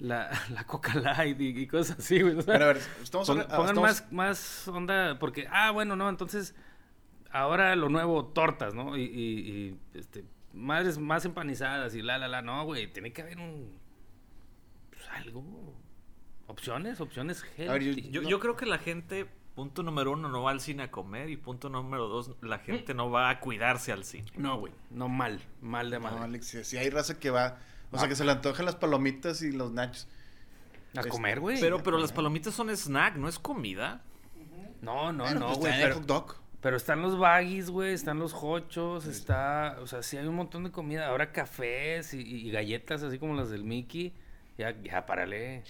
La, 0.00 0.30
la 0.50 0.64
coca 0.64 0.94
light 0.94 1.40
y, 1.40 1.48
y 1.60 1.66
cosas 1.66 1.98
así, 1.98 2.20
güey. 2.20 2.36
o 2.36 2.42
sea, 2.42 2.56
a 2.56 2.58
ver, 2.58 2.78
estamos 3.02 3.26
Pon- 3.26 3.38
pongan 3.38 3.60
estamos- 3.68 3.80
más, 3.82 4.12
más 4.12 4.68
onda, 4.68 5.18
porque, 5.18 5.46
ah, 5.50 5.70
bueno, 5.70 5.96
no, 5.96 6.08
entonces, 6.10 6.54
ahora 7.30 7.74
lo 7.76 7.88
nuevo, 7.88 8.26
tortas, 8.26 8.74
¿no? 8.74 8.96
Y, 8.98 9.02
y- 9.04 9.78
y, 9.94 9.98
este, 9.98 10.24
madres 10.52 10.98
más 10.98 11.24
empanizadas 11.24 11.94
y 11.94 12.02
la, 12.02 12.18
la, 12.18 12.28
la, 12.28 12.42
no, 12.42 12.64
güey, 12.64 12.92
tiene 12.92 13.12
que 13.12 13.22
haber 13.22 13.38
un, 13.38 13.70
pues, 14.90 15.08
algo, 15.10 15.72
opciones, 16.52 17.00
opciones 17.00 17.42
A 17.58 17.72
ver, 17.72 17.82
yo- 17.82 17.88
healthy. 17.90 18.10
Yo, 18.10 18.22
No. 18.22 18.28
yo 18.28 18.38
creo 18.40 18.56
que 18.56 18.66
la 18.66 18.78
gente, 18.78 19.26
punto 19.54 19.82
número 19.82 20.12
uno, 20.12 20.28
no 20.28 20.42
va 20.42 20.50
al 20.52 20.60
cine 20.60 20.84
a 20.84 20.90
comer 20.90 21.28
y 21.30 21.36
punto 21.36 21.68
número 21.68 22.06
dos, 22.08 22.30
la 22.40 22.58
gente 22.58 22.94
no 22.94 23.10
va 23.10 23.28
a 23.30 23.40
cuidarse 23.40 23.92
al 23.92 24.04
cine. 24.04 24.30
No, 24.36 24.58
güey, 24.58 24.72
no 24.90 25.08
mal, 25.08 25.40
mal 25.60 25.90
de 25.90 25.98
No, 25.98 26.04
madre. 26.04 26.24
Alex, 26.24 26.46
si, 26.46 26.64
si 26.64 26.76
hay 26.78 26.90
raza 26.90 27.18
que 27.18 27.30
va... 27.30 27.58
O 27.90 27.96
sea, 27.98 28.06
Ah. 28.06 28.08
que 28.08 28.16
se 28.16 28.24
le 28.24 28.32
antojan 28.32 28.64
las 28.64 28.76
palomitas 28.76 29.42
y 29.42 29.52
los 29.52 29.70
nachos. 29.72 30.06
A 30.96 31.00
es- 31.00 31.06
comer, 31.08 31.40
güey. 31.40 31.60
Pero, 31.60 31.82
pero 31.82 31.98
las 31.98 32.12
palomitas 32.12 32.54
son 32.54 32.70
snack, 32.70 33.16
no 33.16 33.28
es 33.28 33.38
comida. 33.38 34.02
no, 34.80 35.12
no, 35.12 35.24
Bueno, 35.24 35.40
no, 35.40 35.46
pues 35.48 35.58
güey, 35.58 35.72
trae 35.72 35.82
pero, 35.84 35.94
hot 35.96 36.06
dog. 36.06 36.36
pero 36.60 36.76
están 36.76 37.02
los 37.02 37.16
baggies, 37.18 37.70
güey, 37.70 37.92
están 37.92 38.18
los 38.18 38.34
hochos, 38.34 39.06
está, 39.06 39.76
o 39.80 39.86
sea, 39.86 40.02
sí 40.02 40.16
hay 40.16 40.26
un 40.26 40.34
montón 40.34 40.64
de 40.64 40.70
comida, 40.72 41.06
ahora 41.06 41.30
cafés 41.32 42.14
y, 42.14 42.20
y 42.20 42.50
galletas 42.50 43.02
así 43.04 43.18
como 43.18 43.34
las 43.34 43.48
del 43.50 43.62
Mickey, 43.64 44.12
ya, 44.58 44.70
ya, 44.82 45.06
párale. 45.06 45.62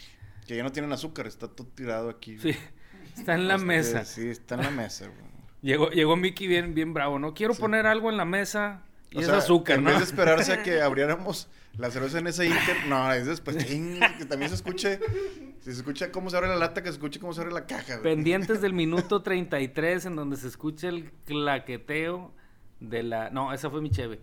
Que 0.46 0.56
ya 0.56 0.62
no 0.62 0.72
tienen 0.72 0.92
azúcar, 0.92 1.26
está 1.26 1.48
todo 1.48 1.66
tirado 1.68 2.10
aquí. 2.10 2.38
Sí, 2.38 2.54
está 3.16 3.34
en 3.34 3.48
la 3.48 3.54
Este, 3.54 3.66
mesa. 3.66 4.04
Sí, 4.04 4.28
está 4.28 4.56
en 4.56 4.62
la 4.62 4.70
mesa, 4.70 5.06
güey. 5.08 5.32
Llegó, 5.62 5.90
llegó 5.90 6.16
Mickey 6.16 6.48
bien, 6.48 6.74
bien 6.74 6.92
bravo, 6.92 7.18
¿no? 7.18 7.34
Quiero 7.34 7.54
poner 7.54 7.86
algo 7.86 8.10
en 8.10 8.16
la 8.16 8.24
mesa 8.24 8.82
Y 9.10 9.20
es 9.20 9.28
azúcar, 9.28 9.78
en 9.78 9.84
¿no? 9.84 9.90
vez 9.90 10.00
de 10.00 10.04
esperarse 10.04 10.52
a 10.52 10.62
que 10.64 10.80
abriéramos 10.82 11.48
la 11.78 11.90
cerveza 11.90 12.18
en 12.18 12.26
ese 12.26 12.46
Inter, 12.46 12.76
no, 12.88 13.12
es 13.12 13.26
después, 13.26 13.56
que 13.56 14.24
también 14.28 14.48
se 14.50 14.56
escuche, 14.56 14.98
si 15.60 15.70
se 15.72 15.78
escucha 15.78 16.10
cómo 16.10 16.28
se 16.30 16.36
abre 16.36 16.48
la 16.48 16.56
lata, 16.56 16.82
que 16.82 16.88
se 16.88 16.94
escuche 16.94 17.18
cómo 17.20 17.32
se 17.32 17.40
abre 17.40 17.52
la 17.54 17.64
caja, 17.66 17.98
güey. 17.98 18.02
Pendientes 18.14 18.60
del 18.60 18.72
minuto 18.74 19.22
33 19.22 20.06
en 20.06 20.16
donde 20.16 20.36
se 20.36 20.48
escucha 20.48 20.88
el 20.88 21.12
claqueteo 21.24 22.34
de 22.80 23.04
la... 23.04 23.30
No, 23.30 23.52
esa 23.54 23.70
fue 23.70 23.80
mi 23.80 23.90
cheve. 23.90 24.18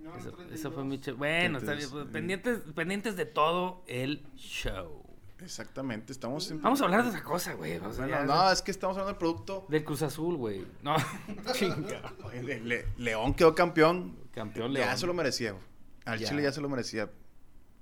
No, 0.00 0.10
Esa, 0.16 0.30
32. 0.32 0.52
esa 0.58 0.70
fue 0.72 0.84
mi 0.84 0.98
cheve. 1.00 1.16
Bueno, 1.16 1.58
está 1.58 1.72
bien. 1.74 1.88
32, 1.88 2.12
Pendientes, 2.12 2.58
pendientes 2.74 3.16
de 3.16 3.24
todo 3.26 3.84
el 3.86 4.26
show. 4.36 5.01
Exactamente, 5.42 6.12
estamos 6.12 6.50
en... 6.50 6.62
Vamos 6.62 6.80
a 6.80 6.84
hablar 6.84 7.02
de 7.02 7.08
otra 7.10 7.22
cosa, 7.22 7.54
güey. 7.54 7.76
o 7.78 7.92
sea, 7.92 8.06
Bueno, 8.06 8.20
ya- 8.20 8.24
no, 8.24 8.50
es 8.52 8.62
que 8.62 8.70
estamos 8.70 8.96
hablando 8.96 9.12
del 9.12 9.18
producto. 9.18 9.66
Del 9.68 9.84
Cruz 9.84 10.02
Azul, 10.02 10.36
güey. 10.36 10.64
No, 10.82 10.96
chinga. 11.54 12.12
Oye, 12.24 12.42
Le- 12.42 12.60
Le- 12.60 12.86
León 12.98 13.34
quedó 13.34 13.54
campeón. 13.54 14.16
Campeón 14.32 14.72
Ya 14.72 14.84
León. 14.86 14.98
se 14.98 15.06
lo 15.06 15.14
merecía, 15.14 15.52
güey. 15.52 15.64
Al 16.04 16.18
Ya. 16.18 16.28
Chile 16.28 16.42
ya 16.42 16.52
se 16.52 16.60
lo 16.60 16.68
merecía. 16.68 17.10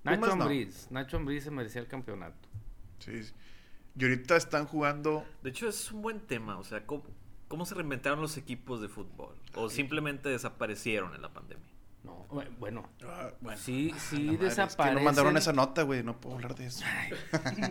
Nacho 0.04 0.20
no. 0.36 0.44
Ambriz. 0.44 0.88
Nacho 0.90 1.16
Ambriz 1.18 1.44
se 1.44 1.50
merecía 1.50 1.80
el 1.80 1.88
campeonato. 1.88 2.48
Sí. 2.98 3.22
sí. 3.22 3.32
Y 3.96 4.02
ahorita 4.04 4.36
están 4.36 4.66
jugando. 4.66 5.24
De 5.42 5.50
hecho, 5.50 5.68
es 5.68 5.90
un 5.92 6.02
buen 6.02 6.20
tema. 6.20 6.58
O 6.58 6.64
sea, 6.64 6.86
¿cómo, 6.86 7.02
cómo 7.48 7.66
se 7.66 7.74
reinventaron 7.74 8.20
los 8.20 8.36
equipos 8.36 8.80
de 8.80 8.88
fútbol? 8.88 9.34
¿O 9.54 9.68
simplemente 9.68 10.28
desaparecieron 10.28 11.14
en 11.14 11.22
la 11.22 11.32
pandemia? 11.32 11.66
No, 12.02 12.26
bueno. 12.58 12.88
Ah, 13.04 13.30
bueno, 13.40 13.58
Sí, 13.60 13.92
a 13.94 13.98
sí, 13.98 14.24
la 14.26 14.32
madre, 14.32 14.46
es 14.48 14.76
que 14.76 14.90
no 14.92 15.00
mandaron 15.00 15.36
esa 15.36 15.52
nota, 15.52 15.82
güey. 15.82 16.02
No 16.02 16.18
puedo 16.18 16.36
hablar 16.36 16.54
de 16.54 16.66
eso. 16.66 16.82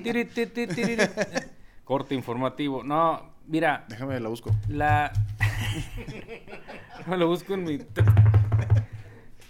Corte 1.84 2.14
informativo. 2.14 2.84
No, 2.84 3.34
mira, 3.48 3.86
Déjame 3.90 4.20
la 4.20 4.30
busco. 4.30 4.52
la. 4.68 5.12
No, 7.08 7.18
lo 7.18 7.28
busco 7.28 7.56
en 7.56 7.64
mi. 7.64 7.80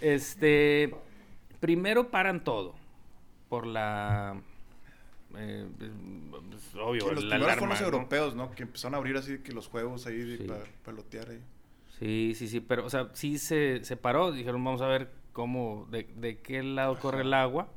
Este. 0.00 0.94
Primero 1.60 2.10
paran 2.10 2.42
todo. 2.42 2.74
Por 3.48 3.66
la. 3.66 4.40
eh, 5.36 5.66
pues, 6.30 6.74
obvio, 6.76 7.08
Que 7.08 7.14
los 7.16 7.24
la 7.24 7.36
primeros 7.36 7.48
alarma, 7.48 7.56
fueron 7.56 7.68
los 7.70 7.80
¿no? 7.80 7.86
europeos, 7.86 8.34
¿no? 8.34 8.50
Que 8.52 8.62
empezaron 8.62 8.94
a 8.94 8.98
abrir 8.98 9.16
así 9.16 9.38
que 9.38 9.52
los 9.52 9.68
juegos 9.68 10.06
ahí 10.06 10.38
Sí. 10.38 10.44
para 10.44 10.64
pelotear 10.84 11.30
ahí. 11.30 11.42
Sí, 12.00 12.32
sí, 12.34 12.48
sí, 12.48 12.60
pero, 12.60 12.86
o 12.86 12.90
sea, 12.90 13.10
sí 13.12 13.38
se, 13.38 13.84
se 13.84 13.96
paró. 13.96 14.32
Dijeron, 14.32 14.64
vamos 14.64 14.80
a 14.80 14.86
ver 14.86 15.12
cómo, 15.32 15.86
de, 15.90 16.04
de 16.16 16.40
qué 16.40 16.62
lado 16.62 16.98
corre 16.98 17.22
el 17.22 17.34
agua. 17.34 17.68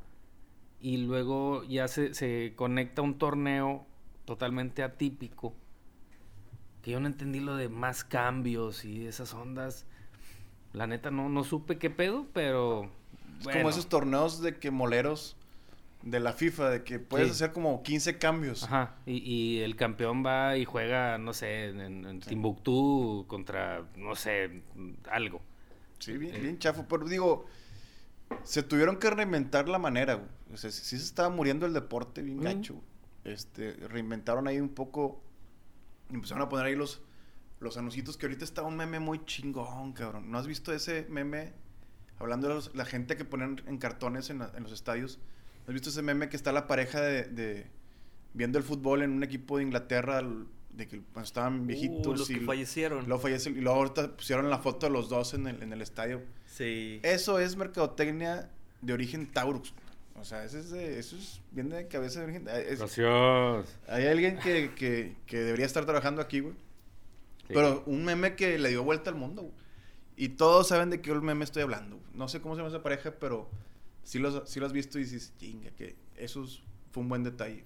Y 0.80 0.96
luego 0.96 1.62
ya 1.64 1.88
se, 1.88 2.14
se 2.14 2.54
conecta 2.56 3.02
un 3.02 3.18
torneo 3.18 3.86
totalmente 4.24 4.82
atípico. 4.82 5.54
Que 6.80 6.92
yo 6.92 7.00
no 7.00 7.06
entendí 7.06 7.40
lo 7.40 7.56
de 7.56 7.68
más 7.68 8.02
cambios 8.02 8.84
y 8.86 9.06
esas 9.06 9.34
ondas. 9.34 9.86
La 10.72 10.86
neta 10.86 11.10
no, 11.10 11.28
no 11.28 11.44
supe 11.44 11.78
qué 11.78 11.90
pedo, 11.90 12.26
pero. 12.32 12.90
Es 13.40 13.48
como 13.48 13.68
esos 13.68 13.88
torneos 13.88 14.40
de 14.40 14.58
que 14.58 14.70
moleros 14.70 15.36
de 16.04 16.20
la 16.20 16.32
FIFA, 16.34 16.68
de 16.70 16.84
que 16.84 16.98
puedes 16.98 17.28
Sí. 17.28 17.32
hacer 17.32 17.52
como 17.52 17.82
15 17.82 18.18
cambios. 18.18 18.64
Ajá, 18.64 18.96
y, 19.06 19.16
y 19.18 19.60
el 19.62 19.74
campeón 19.74 20.24
va 20.24 20.56
y 20.58 20.64
juega, 20.66 21.16
no 21.18 21.32
sé, 21.32 21.68
en, 21.70 21.80
en 21.80 22.20
Timbuktu 22.20 23.24
contra, 23.26 23.84
no 23.96 24.14
sé, 24.14 24.62
algo. 25.10 25.40
Sí, 25.98 26.16
bien, 26.18 26.40
bien 26.42 26.58
chafo. 26.58 26.86
Pero 26.88 27.06
digo, 27.08 27.46
se 28.42 28.62
tuvieron 28.62 28.98
que 28.98 29.08
reinventar 29.10 29.68
la 29.68 29.78
manera, 29.78 30.14
güey. 30.14 30.28
O 30.52 30.56
sea, 30.58 30.70
sí 30.70 30.98
se 30.98 31.04
estaba 31.04 31.30
muriendo 31.30 31.64
el 31.66 31.72
deporte 31.72 32.20
bien 32.22 32.40
gacho. 32.40 32.80
Este, 33.24 33.72
reinventaron 33.88 34.46
ahí 34.46 34.60
un 34.60 34.68
poco. 34.68 35.22
Empezaron 36.10 36.42
a 36.42 36.48
poner 36.50 36.66
ahí 36.66 36.74
los, 36.76 37.00
los 37.60 37.78
anuncios 37.78 38.18
que 38.18 38.26
ahorita 38.26 38.44
está 38.44 38.60
un 38.62 38.76
meme 38.76 39.00
muy 39.00 39.24
chingón, 39.24 39.94
cabrón. 39.94 40.30
¿No 40.30 40.36
has 40.38 40.46
visto 40.46 40.72
ese 40.74 41.06
meme? 41.08 41.52
Hablando 42.18 42.48
de 42.48 42.54
los- 42.54 42.74
la 42.74 42.84
gente 42.84 43.16
que 43.16 43.24
ponen 43.24 43.62
en 43.66 43.78
cartones 43.78 44.28
en, 44.28 44.40
la- 44.40 44.52
en 44.54 44.62
los 44.64 44.72
estadios. 44.72 45.18
¿No 45.66 45.70
¿Has 45.70 45.74
visto 45.74 45.88
ese 45.90 46.02
meme 46.02 46.28
que 46.28 46.36
está 46.36 46.52
la 46.52 46.66
pareja 46.66 47.00
de, 47.00 47.24
de- 47.24 47.66
viendo 48.34 48.58
el 48.58 48.64
fútbol 48.64 49.02
en 49.02 49.10
un 49.12 49.22
equipo 49.22 49.56
de 49.58 49.64
Inglaterra? 49.64 50.22
De 50.70 50.88
que 50.88 51.00
cuando 51.12 51.26
estaban 51.26 51.66
viejitos. 51.66 52.06
Uh, 52.06 52.16
los 52.16 52.30
y 52.30 52.34
que 52.34 52.40
fallecieron. 52.44 53.06
Luego 53.08 53.28
y 53.28 53.50
luego 53.60 53.78
ahorita 53.78 54.16
pusieron 54.16 54.50
la 54.50 54.58
foto 54.58 54.86
de 54.86 54.92
los 54.92 55.08
dos 55.08 55.32
en 55.34 55.46
el, 55.46 55.62
en 55.62 55.72
el 55.72 55.80
estadio. 55.82 56.20
Sí. 56.46 56.98
Eso 57.04 57.38
es 57.38 57.56
mercadotecnia 57.56 58.50
de 58.82 58.92
origen 58.92 59.30
Taurus. 59.32 59.72
O 60.16 60.24
sea, 60.24 60.44
eso 60.44 60.58
es, 60.58 60.70
de- 60.70 60.98
eso 60.98 61.16
es 61.16 61.40
viene 61.52 61.76
de 61.76 61.88
cabeza 61.88 62.20
de 62.20 62.24
origen. 62.26 62.48
es- 62.48 62.78
Gracias. 62.80 63.76
hay 63.88 64.06
alguien 64.06 64.38
que, 64.38 64.72
que, 64.74 65.14
que 65.26 65.38
debería 65.38 65.66
estar 65.66 65.84
trabajando 65.84 66.20
aquí, 66.20 66.40
güey. 66.40 66.54
Sí. 67.46 67.52
Pero 67.54 67.82
un 67.86 68.04
meme 68.04 68.34
que 68.36 68.58
le 68.58 68.70
dio 68.70 68.82
vuelta 68.82 69.10
al 69.10 69.16
mundo, 69.16 69.42
güey. 69.42 69.54
Y 70.16 70.30
todos 70.30 70.68
saben 70.68 70.90
de 70.90 71.00
qué 71.00 71.12
meme 71.14 71.44
estoy 71.44 71.62
hablando. 71.62 71.96
güey. 71.96 72.08
No 72.14 72.26
sé 72.28 72.40
cómo 72.40 72.54
se 72.54 72.60
llama 72.60 72.68
esa 72.70 72.82
pareja, 72.82 73.12
pero 73.20 73.48
sí, 74.04 74.18
los, 74.18 74.48
sí 74.48 74.60
lo 74.60 74.66
has 74.66 74.72
visto 74.72 74.98
y 74.98 75.02
dices, 75.02 75.32
chinga, 75.38 75.70
que 75.72 75.96
eso 76.16 76.44
es- 76.44 76.62
fue 76.92 77.02
un 77.02 77.08
buen 77.08 77.22
detalle. 77.24 77.64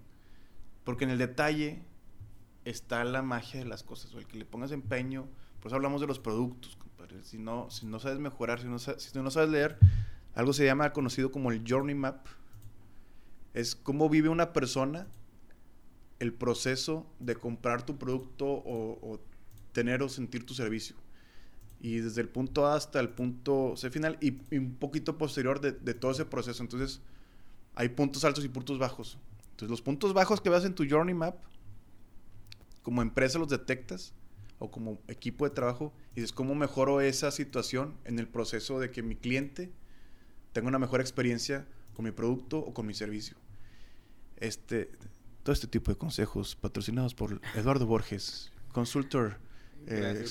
Porque 0.84 1.04
en 1.04 1.10
el 1.10 1.18
detalle 1.18 1.82
está 2.64 3.04
la 3.04 3.22
magia 3.22 3.60
de 3.60 3.66
las 3.66 3.82
cosas, 3.82 4.14
o 4.14 4.18
el 4.18 4.26
que 4.26 4.38
le 4.38 4.44
pongas 4.44 4.72
empeño. 4.72 5.26
Por 5.60 5.68
eso 5.68 5.76
hablamos 5.76 6.00
de 6.00 6.06
los 6.06 6.18
productos, 6.18 6.76
compadre. 6.76 7.22
Si 7.22 7.38
no, 7.38 7.70
si 7.70 7.86
no 7.86 7.98
sabes 8.00 8.18
mejorar, 8.18 8.60
si 8.60 8.66
no, 8.68 8.78
si 8.78 9.18
no 9.18 9.30
sabes 9.30 9.50
leer, 9.50 9.78
algo 10.34 10.52
se 10.52 10.64
llama 10.64 10.92
conocido 10.92 11.30
como 11.30 11.50
el 11.52 11.62
Journey 11.66 11.94
Map. 11.94 12.26
Es 13.54 13.74
cómo 13.74 14.08
vive 14.08 14.28
una 14.28 14.52
persona 14.52 15.06
el 16.20 16.32
proceso 16.32 17.06
de 17.20 17.36
comprar 17.36 17.84
tu 17.84 17.98
producto 17.98 18.46
o 18.46 19.20
tener 19.72 20.02
o 20.02 20.08
sentir 20.08 20.44
tu 20.46 20.54
servicio. 20.54 20.96
Y 21.80 21.98
desde 21.98 22.20
el 22.20 22.28
punto 22.28 22.66
A 22.66 22.74
hasta 22.74 22.98
el 23.00 23.10
punto 23.10 23.74
C 23.76 23.90
final 23.90 24.18
y, 24.20 24.38
y 24.50 24.58
un 24.58 24.74
poquito 24.74 25.16
posterior 25.16 25.60
de, 25.60 25.72
de 25.72 25.94
todo 25.94 26.10
ese 26.10 26.24
proceso. 26.24 26.62
Entonces, 26.62 27.00
hay 27.74 27.90
puntos 27.90 28.24
altos 28.24 28.44
y 28.44 28.48
puntos 28.48 28.78
bajos. 28.78 29.18
Entonces, 29.50 29.70
los 29.70 29.82
puntos 29.82 30.12
bajos 30.12 30.40
que 30.40 30.50
veas 30.50 30.64
en 30.64 30.74
tu 30.74 30.84
Journey 30.88 31.14
Map, 31.14 31.36
como 32.82 33.02
empresa 33.02 33.38
los 33.38 33.48
detectas 33.48 34.14
o 34.58 34.70
como 34.70 34.98
equipo 35.08 35.44
de 35.44 35.50
trabajo 35.50 35.92
y 36.12 36.20
dices, 36.20 36.32
¿cómo 36.32 36.54
mejoro 36.54 37.00
esa 37.00 37.30
situación 37.30 37.94
en 38.04 38.18
el 38.18 38.26
proceso 38.26 38.80
de 38.80 38.90
que 38.90 39.02
mi 39.02 39.14
cliente 39.14 39.72
tenga 40.52 40.68
una 40.68 40.78
mejor 40.78 41.00
experiencia 41.00 41.66
con 41.94 42.04
mi 42.04 42.10
producto 42.10 42.58
o 42.58 42.74
con 42.74 42.86
mi 42.86 42.94
servicio? 42.94 43.36
Este, 44.36 44.90
todo 45.42 45.52
este 45.52 45.66
tipo 45.66 45.90
de 45.90 45.98
consejos 45.98 46.56
patrocinados 46.56 47.14
por 47.14 47.40
Eduardo 47.54 47.86
Borges, 47.86 48.50
consultor. 48.72 49.38
Eh. 49.86 50.24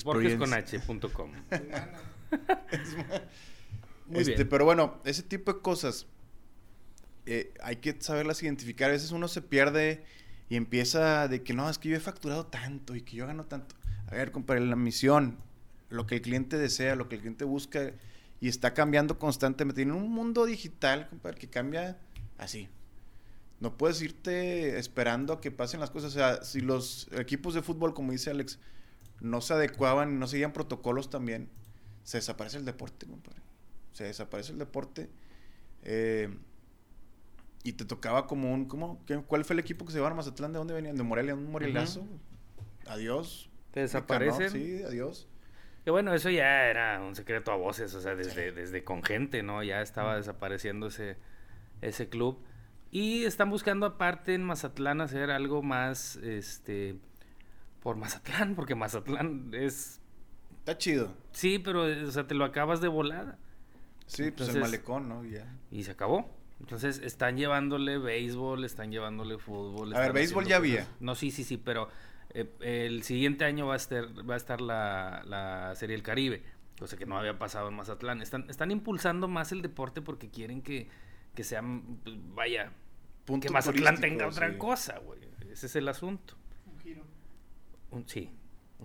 Muy 4.06 4.20
Este, 4.20 4.44
pero 4.44 4.64
bueno, 4.64 5.00
ese 5.04 5.22
tipo 5.22 5.52
de 5.52 5.60
cosas 5.60 6.06
eh, 7.26 7.52
hay 7.62 7.76
que 7.76 7.96
saberlas 8.00 8.42
identificar. 8.42 8.88
A 8.88 8.92
veces 8.92 9.10
uno 9.10 9.28
se 9.28 9.42
pierde 9.42 10.04
y 10.48 10.56
empieza 10.56 11.28
de 11.28 11.42
que 11.42 11.52
no, 11.52 11.68
es 11.68 11.78
que 11.78 11.90
yo 11.90 11.96
he 11.96 12.00
facturado 12.00 12.46
tanto 12.46 12.96
y 12.96 13.02
que 13.02 13.16
yo 13.16 13.26
gano 13.26 13.44
tanto. 13.44 13.74
A 14.06 14.14
ver, 14.14 14.32
compadre, 14.32 14.64
la 14.64 14.76
misión, 14.76 15.36
lo 15.90 16.06
que 16.06 16.16
el 16.16 16.22
cliente 16.22 16.56
desea, 16.56 16.96
lo 16.96 17.08
que 17.08 17.16
el 17.16 17.20
cliente 17.20 17.44
busca 17.44 17.92
y 18.40 18.48
está 18.48 18.72
cambiando 18.72 19.18
constantemente. 19.18 19.82
En 19.82 19.92
un 19.92 20.10
mundo 20.10 20.46
digital, 20.46 21.08
compadre, 21.10 21.38
que 21.38 21.48
cambia 21.48 21.98
así. 22.38 22.68
No 23.60 23.76
puedes 23.76 24.00
irte 24.00 24.78
esperando 24.78 25.34
a 25.34 25.40
que 25.40 25.50
pasen 25.50 25.80
las 25.80 25.90
cosas. 25.90 26.12
O 26.12 26.14
sea, 26.14 26.44
si 26.44 26.60
los 26.60 27.08
equipos 27.12 27.54
de 27.54 27.62
fútbol, 27.62 27.92
como 27.92 28.12
dice 28.12 28.30
Alex, 28.30 28.58
no 29.20 29.40
se 29.40 29.54
adecuaban, 29.54 30.18
no 30.18 30.26
seguían 30.26 30.52
protocolos 30.52 31.10
también, 31.10 31.48
se 32.04 32.18
desaparece 32.18 32.56
el 32.58 32.64
deporte, 32.64 33.06
compadre. 33.06 33.40
Se 33.92 34.04
desaparece 34.04 34.52
el 34.52 34.58
deporte. 34.58 35.08
eh, 35.82 36.28
y 37.64 37.72
te 37.72 37.84
tocaba 37.84 38.26
como 38.26 38.52
un... 38.54 38.66
¿cómo? 38.66 39.04
¿Qué- 39.04 39.18
¿Cuál 39.26 39.44
fue 39.44 39.54
el 39.54 39.60
equipo 39.60 39.84
que 39.84 39.90
se 39.92 39.98
llevaron 39.98 40.16
a 40.16 40.18
Mazatlán? 40.22 40.52
¿De 40.52 40.58
dónde 40.58 40.72
venían? 40.74 40.96
¿De 40.96 41.02
Morelia? 41.02 41.34
¿Un 41.34 41.50
Morelazo? 41.50 42.06
Adiós. 42.86 43.50
Te 43.72 43.80
desaparecen. 43.80 44.50
Sí, 44.50 44.82
adiós. 44.84 45.28
Que 45.84 45.90
bueno, 45.90 46.14
eso 46.14 46.30
ya 46.30 46.66
era 46.68 47.00
un 47.00 47.14
secreto 47.14 47.50
a 47.52 47.56
voces, 47.56 47.92
o 47.94 48.00
sea, 48.00 48.14
desde, 48.14 48.52
desde 48.52 48.84
con 48.84 49.02
gente, 49.02 49.42
¿no? 49.42 49.62
Ya 49.62 49.82
estaba 49.82 50.16
desapareciendo 50.16 50.86
ese, 50.86 51.16
ese 51.82 52.08
club. 52.08 52.38
Y 52.90 53.24
están 53.24 53.50
buscando 53.50 53.84
aparte 53.86 54.34
en 54.34 54.44
Mazatlán 54.44 55.00
hacer 55.00 55.30
algo 55.30 55.62
más, 55.62 56.16
este, 56.16 56.96
por 57.88 57.96
Mazatlán, 57.96 58.54
porque 58.54 58.74
Mazatlán 58.74 59.48
es, 59.54 60.02
Está 60.58 60.76
chido. 60.76 61.14
sí, 61.32 61.58
pero, 61.58 61.84
o 61.84 62.10
sea, 62.10 62.26
te 62.26 62.34
lo 62.34 62.44
acabas 62.44 62.82
de 62.82 62.88
volada. 62.88 63.38
Sí, 64.04 64.30
pues 64.30 64.50
el 64.50 64.60
malecón, 64.60 65.08
¿no? 65.08 65.24
Y 65.24 65.30
Ya. 65.30 65.56
Y 65.70 65.84
se 65.84 65.92
acabó. 65.92 66.30
Entonces 66.60 66.98
están 66.98 67.38
llevándole 67.38 67.96
béisbol, 67.96 68.66
están 68.66 68.92
llevándole 68.92 69.38
fútbol. 69.38 69.96
A 69.96 70.00
ver, 70.00 70.12
béisbol 70.12 70.44
ya 70.44 70.58
cosas. 70.58 70.58
había. 70.58 70.88
No, 71.00 71.14
sí, 71.14 71.30
sí, 71.30 71.44
sí, 71.44 71.56
pero 71.56 71.88
eh, 72.34 72.52
el 72.60 73.04
siguiente 73.04 73.46
año 73.46 73.66
va 73.66 73.72
a 73.72 73.76
estar, 73.78 74.04
va 74.28 74.34
a 74.34 74.36
estar 74.36 74.60
la, 74.60 75.22
la 75.24 75.74
Serie 75.74 75.96
del 75.96 76.02
Caribe, 76.02 76.42
cosa 76.78 76.98
que 76.98 77.06
no 77.06 77.16
había 77.16 77.38
pasado 77.38 77.70
en 77.70 77.74
Mazatlán. 77.74 78.20
Están, 78.20 78.50
están 78.50 78.70
impulsando 78.70 79.28
más 79.28 79.50
el 79.50 79.62
deporte 79.62 80.02
porque 80.02 80.28
quieren 80.28 80.60
que, 80.60 80.90
que 81.34 81.42
sea, 81.42 81.62
vaya, 81.64 82.70
Punto 83.24 83.46
que 83.46 83.50
Mazatlán 83.50 83.98
tenga 83.98 84.26
otra 84.26 84.50
sí. 84.50 84.58
cosa, 84.58 84.98
güey. 84.98 85.20
Ese 85.50 85.64
es 85.64 85.76
el 85.76 85.88
asunto. 85.88 86.34
Un 87.90 88.08
sí. 88.08 88.30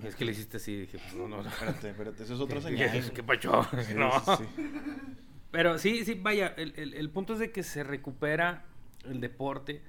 Es 0.04 0.16
que 0.16 0.26
le 0.26 0.32
hiciste 0.32 0.58
así, 0.58 0.76
dije, 0.82 0.98
pues 0.98 1.14
no, 1.14 1.28
no, 1.28 1.44
no. 1.44 1.50
Espérate, 1.50 1.90
espérate, 1.92 2.24
eso 2.24 2.34
es 2.34 2.40
otra 2.40 2.60
señal. 2.62 3.12
¿Qué 3.14 3.22
pacho? 3.24 3.64
Sí, 3.88 3.94
No. 3.96 4.12
sí, 4.20 4.32
sí. 4.40 4.64
Pero 5.52 5.78
sí, 5.78 6.04
sí, 6.04 6.16
vaya, 6.16 6.48
el, 6.58 6.74
el- 6.78 6.96
el 6.96 7.10
punto 7.12 7.34
es 7.34 7.40
de 7.40 7.52
que 7.52 7.62
se 7.62 7.84
recupera 7.84 8.66
el 9.06 9.22
deporte, 9.22 9.84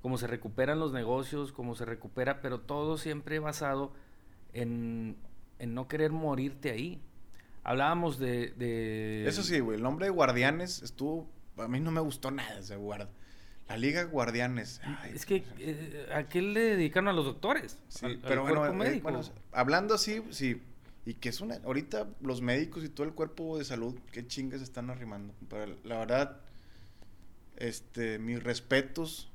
como 0.00 0.16
se 0.16 0.28
recuperan 0.28 0.78
los 0.78 0.92
negocios, 0.92 1.50
como 1.52 1.74
se 1.74 1.84
recupera, 1.84 2.40
pero 2.40 2.60
todo 2.60 2.98
siempre 2.98 3.40
basado 3.40 3.92
en, 4.52 5.16
en 5.58 5.74
no 5.74 5.88
querer 5.88 6.12
morirte 6.12 6.70
ahí. 6.70 7.00
Hablábamos 7.64 8.18
de... 8.20 8.50
de- 8.52 9.24
Eso 9.26 9.42
sí, 9.42 9.58
güey, 9.58 9.76
el 9.76 9.82
nombre 9.82 10.06
de 10.06 10.10
Guardianes 10.10 10.82
estuvo... 10.82 11.28
A 11.58 11.66
mí 11.68 11.80
no 11.80 11.90
me 11.90 12.00
gustó 12.00 12.30
nada 12.30 12.58
ese 12.60 12.76
guard... 12.76 13.08
La 13.72 13.78
Liga 13.78 14.04
Guardianes. 14.04 14.80
ay, 14.84 15.12
Es 15.14 15.24
que, 15.24 15.44
eh, 15.58 16.06
¿a 16.14 16.24
qué 16.28 16.42
le 16.42 16.60
dedicaron 16.60 17.08
a 17.08 17.12
los 17.14 17.24
doctores? 17.24 17.78
Sí, 17.88 18.04
Al- 18.04 18.12
al 18.12 18.18
pero 18.20 18.42
bueno, 18.42 18.66
eh, 18.84 19.00
bueno, 19.02 19.22
hablando 19.52 19.94
así, 19.94 20.22
sí. 20.30 20.60
Y 21.06 21.14
que 21.14 21.30
es 21.30 21.40
una... 21.40 21.56
Ahorita 21.64 22.06
los 22.20 22.42
médicos 22.42 22.84
y 22.84 22.88
todo 22.90 23.06
el 23.06 23.14
cuerpo 23.14 23.56
de 23.58 23.64
salud, 23.64 23.98
qué 24.12 24.26
chingas 24.26 24.60
están 24.60 24.90
arrimando. 24.90 25.34
Pero 25.48 25.74
la 25.84 25.98
verdad, 25.98 26.40
este, 27.56 28.18
mis 28.18 28.42
respetos 28.42 29.30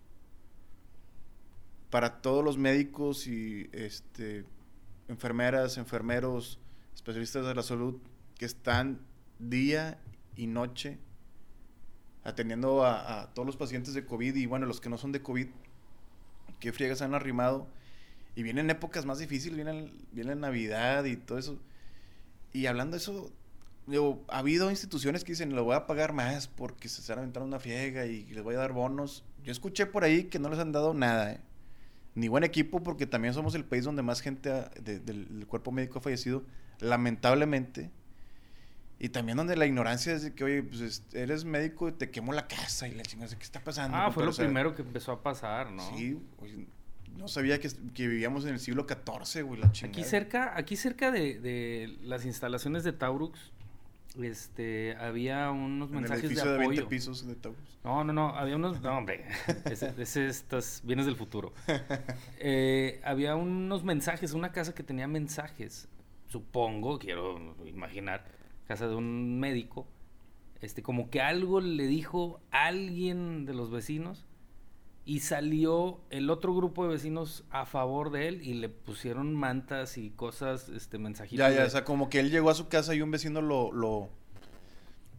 para 1.90 2.22
todos 2.22 2.44
los 2.44 2.58
médicos 2.58 3.28
y 3.28 3.70
este, 3.74 4.46
enfermeras, 5.08 5.78
enfermeros, 5.78 6.60
especialistas 6.96 7.46
de 7.46 7.56
la 7.56 7.64
salud 7.64 7.96
que 8.38 8.46
están 8.46 9.00
día 9.40 9.98
y 10.36 10.48
noche 10.48 11.00
atendiendo 12.28 12.84
a, 12.84 13.22
a 13.22 13.34
todos 13.34 13.46
los 13.46 13.56
pacientes 13.56 13.94
de 13.94 14.06
COVID 14.06 14.36
y 14.36 14.46
bueno, 14.46 14.66
los 14.66 14.82
que 14.82 14.90
no 14.90 14.98
son 14.98 15.14
de 15.14 15.22
COVID, 15.22 15.48
que 16.60 16.74
friegas 16.74 17.02
han 17.02 17.16
arrimado. 17.16 17.68
Y 18.36 18.44
vienen 18.44 18.70
épocas 18.70 19.06
más 19.06 19.18
difíciles, 19.18 19.56
viene, 19.56 19.92
viene 20.12 20.36
Navidad 20.36 21.06
y 21.06 21.16
todo 21.16 21.40
eso. 21.40 21.58
Y 22.54 22.68
hablando 22.68 22.92
de 22.92 22.98
eso, 23.02 23.32
digo, 23.88 24.24
ha 24.28 24.40
habido 24.40 24.70
instituciones 24.70 25.24
que 25.24 25.32
dicen, 25.32 25.56
le 25.56 25.62
voy 25.62 25.76
a 25.76 25.88
pagar 25.88 26.14
más 26.14 26.48
porque 26.48 26.90
se 26.90 27.02
están 27.02 27.20
aventando 27.20 27.48
una 27.48 27.60
friega 27.60 28.06
y 28.06 28.26
les 28.26 28.44
voy 28.44 28.56
a 28.56 28.60
dar 28.60 28.74
bonos. 28.74 29.24
Yo 29.44 29.52
escuché 29.52 29.86
por 29.86 30.04
ahí 30.04 30.26
que 30.26 30.38
no 30.38 30.50
les 30.50 30.60
han 30.60 30.72
dado 30.72 30.94
nada, 30.94 31.32
¿eh? 31.32 31.42
Ni 32.14 32.28
buen 32.28 32.44
equipo 32.44 32.84
porque 32.84 33.08
también 33.08 33.34
somos 33.34 33.56
el 33.56 33.64
país 33.64 33.86
donde 33.86 34.04
más 34.04 34.22
gente 34.22 34.50
del 34.82 35.46
cuerpo 35.48 35.72
médico 35.72 36.00
ha 36.00 36.02
fallecido, 36.02 36.44
lamentablemente. 36.80 37.90
Y 39.00 39.10
también 39.10 39.38
donde 39.38 39.56
la 39.56 39.66
ignorancia 39.68 40.14
es 40.14 40.24
de 40.24 40.34
que, 40.34 40.44
oye, 40.44 40.64
pues 40.64 40.82
es- 40.82 41.04
eres 41.14 41.46
médico 41.46 41.88
y 41.90 41.92
te 41.92 42.10
quemo 42.10 42.34
la 42.34 42.48
casa 42.48 42.88
y 42.88 42.96
la 42.96 43.04
chingada, 43.04 43.36
¿qué 43.38 43.44
está 43.44 43.60
pasando? 43.64 43.96
Ah, 43.96 44.12
fue 44.12 44.24
lo 44.24 44.32
O 44.32 44.34
sea, 44.34 44.46
primero 44.46 44.74
que 44.76 44.82
empezó 44.82 45.12
a 45.12 45.22
pasar, 45.22 45.70
¿no? 45.72 45.88
Sí, 45.96 46.18
oye, 46.40 46.66
no 47.16 47.28
sabía 47.28 47.60
que, 47.60 47.70
que 47.94 48.08
vivíamos 48.08 48.46
en 48.46 48.54
el 48.54 48.60
siglo 48.60 48.86
XIV, 48.88 49.44
güey, 49.44 49.60
la 49.62 49.72
chingada. 49.72 50.00
Aquí 50.02 50.10
cerca, 50.10 50.58
aquí 50.58 50.76
cerca 50.76 51.12
de, 51.12 51.40
de 51.40 51.96
las 52.02 52.26
instalaciones 52.26 52.84
de 52.84 52.94
Taurux, 52.94 53.40
este, 54.20 54.96
había 55.00 55.52
unos 55.52 55.90
En 55.90 55.96
el 55.96 56.02
mensajes 56.02 56.22
de 56.24 56.28
edificio 56.30 56.52
de, 56.54 56.58
20 56.58 56.76
apoyo. 56.80 56.90
pisos 56.90 57.28
de 57.28 57.36
Taurus. 57.36 57.80
No, 57.84 58.04
no, 58.04 58.14
no, 58.14 58.30
había 58.36 58.56
unos, 58.56 58.82
no, 58.82 58.98
hombre, 58.98 59.26
ese 59.66 60.28
estas 60.28 60.82
bienes 60.84 61.06
del 61.06 61.16
futuro. 61.16 61.54
Eh, 62.40 63.00
había 63.04 63.36
unos 63.36 63.84
mensajes, 63.84 64.34
una 64.34 64.52
casa 64.52 64.74
que 64.74 64.82
tenía 64.84 65.08
mensajes, 65.08 65.88
supongo, 66.28 66.98
quiero 67.00 67.56
imaginar, 67.66 68.26
casa 68.68 68.88
de 68.88 68.96
un 68.96 69.40
médico, 69.40 69.88
este, 70.62 70.82
como 70.84 71.10
que 71.10 71.22
algo 71.22 71.62
le 71.62 71.88
dijo 71.88 72.40
alguien 72.52 73.46
de 73.46 73.54
los 73.54 73.72
vecinos 73.72 74.26
y 75.06 75.20
salió 75.22 76.00
el 76.10 76.30
otro 76.30 76.54
grupo 76.54 76.84
de 76.84 76.90
vecinos 76.90 77.46
a 77.50 77.66
favor 77.66 78.12
de 78.12 78.28
él 78.28 78.42
y 78.44 78.56
le 78.56 78.68
pusieron 78.68 79.34
mantas 79.36 79.98
y 79.98 80.10
cosas, 80.10 80.68
este, 80.70 80.98
mensajitos. 80.98 81.40
Ya, 81.40 81.50
ya, 81.54 81.62
de- 81.62 81.68
o 81.68 81.70
sea, 81.70 81.84
como 81.86 82.10
que 82.10 82.20
él 82.20 82.30
llegó 82.30 82.50
a 82.50 82.56
su 82.56 82.68
casa 82.68 82.94
y 82.94 83.02
un 83.02 83.12
vecino 83.12 83.42
lo... 83.42 83.72
lo 83.72 84.10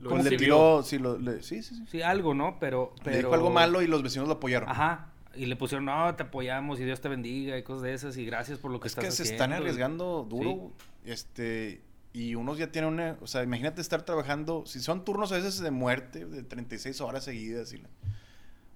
Lo 0.00 0.16
le 0.18 0.36
tiró, 0.36 0.82
sí, 0.82 0.98
lo- 0.98 1.18
le- 1.18 1.42
sí, 1.42 1.62
sí, 1.62 1.74
sí. 1.74 1.84
Sí, 1.90 2.02
algo, 2.02 2.34
¿no? 2.34 2.58
Pero, 2.60 2.92
pero... 3.02 3.10
Le 3.12 3.16
dijo 3.22 3.34
algo 3.34 3.50
malo 3.50 3.80
y 3.82 3.86
los 3.86 4.02
vecinos 4.02 4.28
lo 4.28 4.34
apoyaron. 4.34 4.68
Ajá. 4.68 5.12
Y 5.34 5.46
le 5.46 5.56
pusieron, 5.56 5.84
no, 5.86 6.14
te 6.16 6.24
apoyamos 6.24 6.80
y 6.80 6.84
Dios 6.84 7.00
te 7.00 7.08
bendiga 7.08 7.56
y 7.56 7.62
cosas 7.62 7.82
de 7.82 7.94
esas 7.94 8.16
y 8.18 8.24
gracias 8.26 8.58
por 8.58 8.70
lo 8.70 8.80
que 8.80 8.88
es 8.88 8.92
estás 8.92 9.04
que 9.04 9.10
se 9.10 9.22
haciendo. 9.22 9.44
están 9.44 9.52
arriesgando 9.60 10.26
duro, 10.28 10.50
Sí. 10.50 10.56
güey. 10.56 10.72
este, 11.06 11.82
y 12.12 12.34
unos 12.34 12.58
ya 12.58 12.72
tienen 12.72 12.92
una, 12.94 13.18
o 13.20 13.26
sea, 13.26 13.42
imagínate 13.42 13.80
estar 13.80 14.02
trabajando, 14.02 14.64
si 14.66 14.80
son 14.80 15.04
turnos 15.04 15.30
a 15.32 15.36
veces 15.36 15.58
de 15.60 15.70
muerte, 15.70 16.24
de 16.26 16.42
36 16.42 17.00
horas 17.00 17.24
seguidas, 17.24 17.72
y 17.72 17.78
la- 17.78 17.88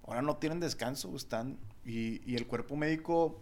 ahora 0.06 0.22
no 0.22 0.36
tienen 0.36 0.60
descanso, 0.60 1.14
están, 1.16 1.58
y, 1.84 2.20
y 2.30 2.36
el 2.36 2.46
cuerpo 2.46 2.76
médico, 2.76 3.40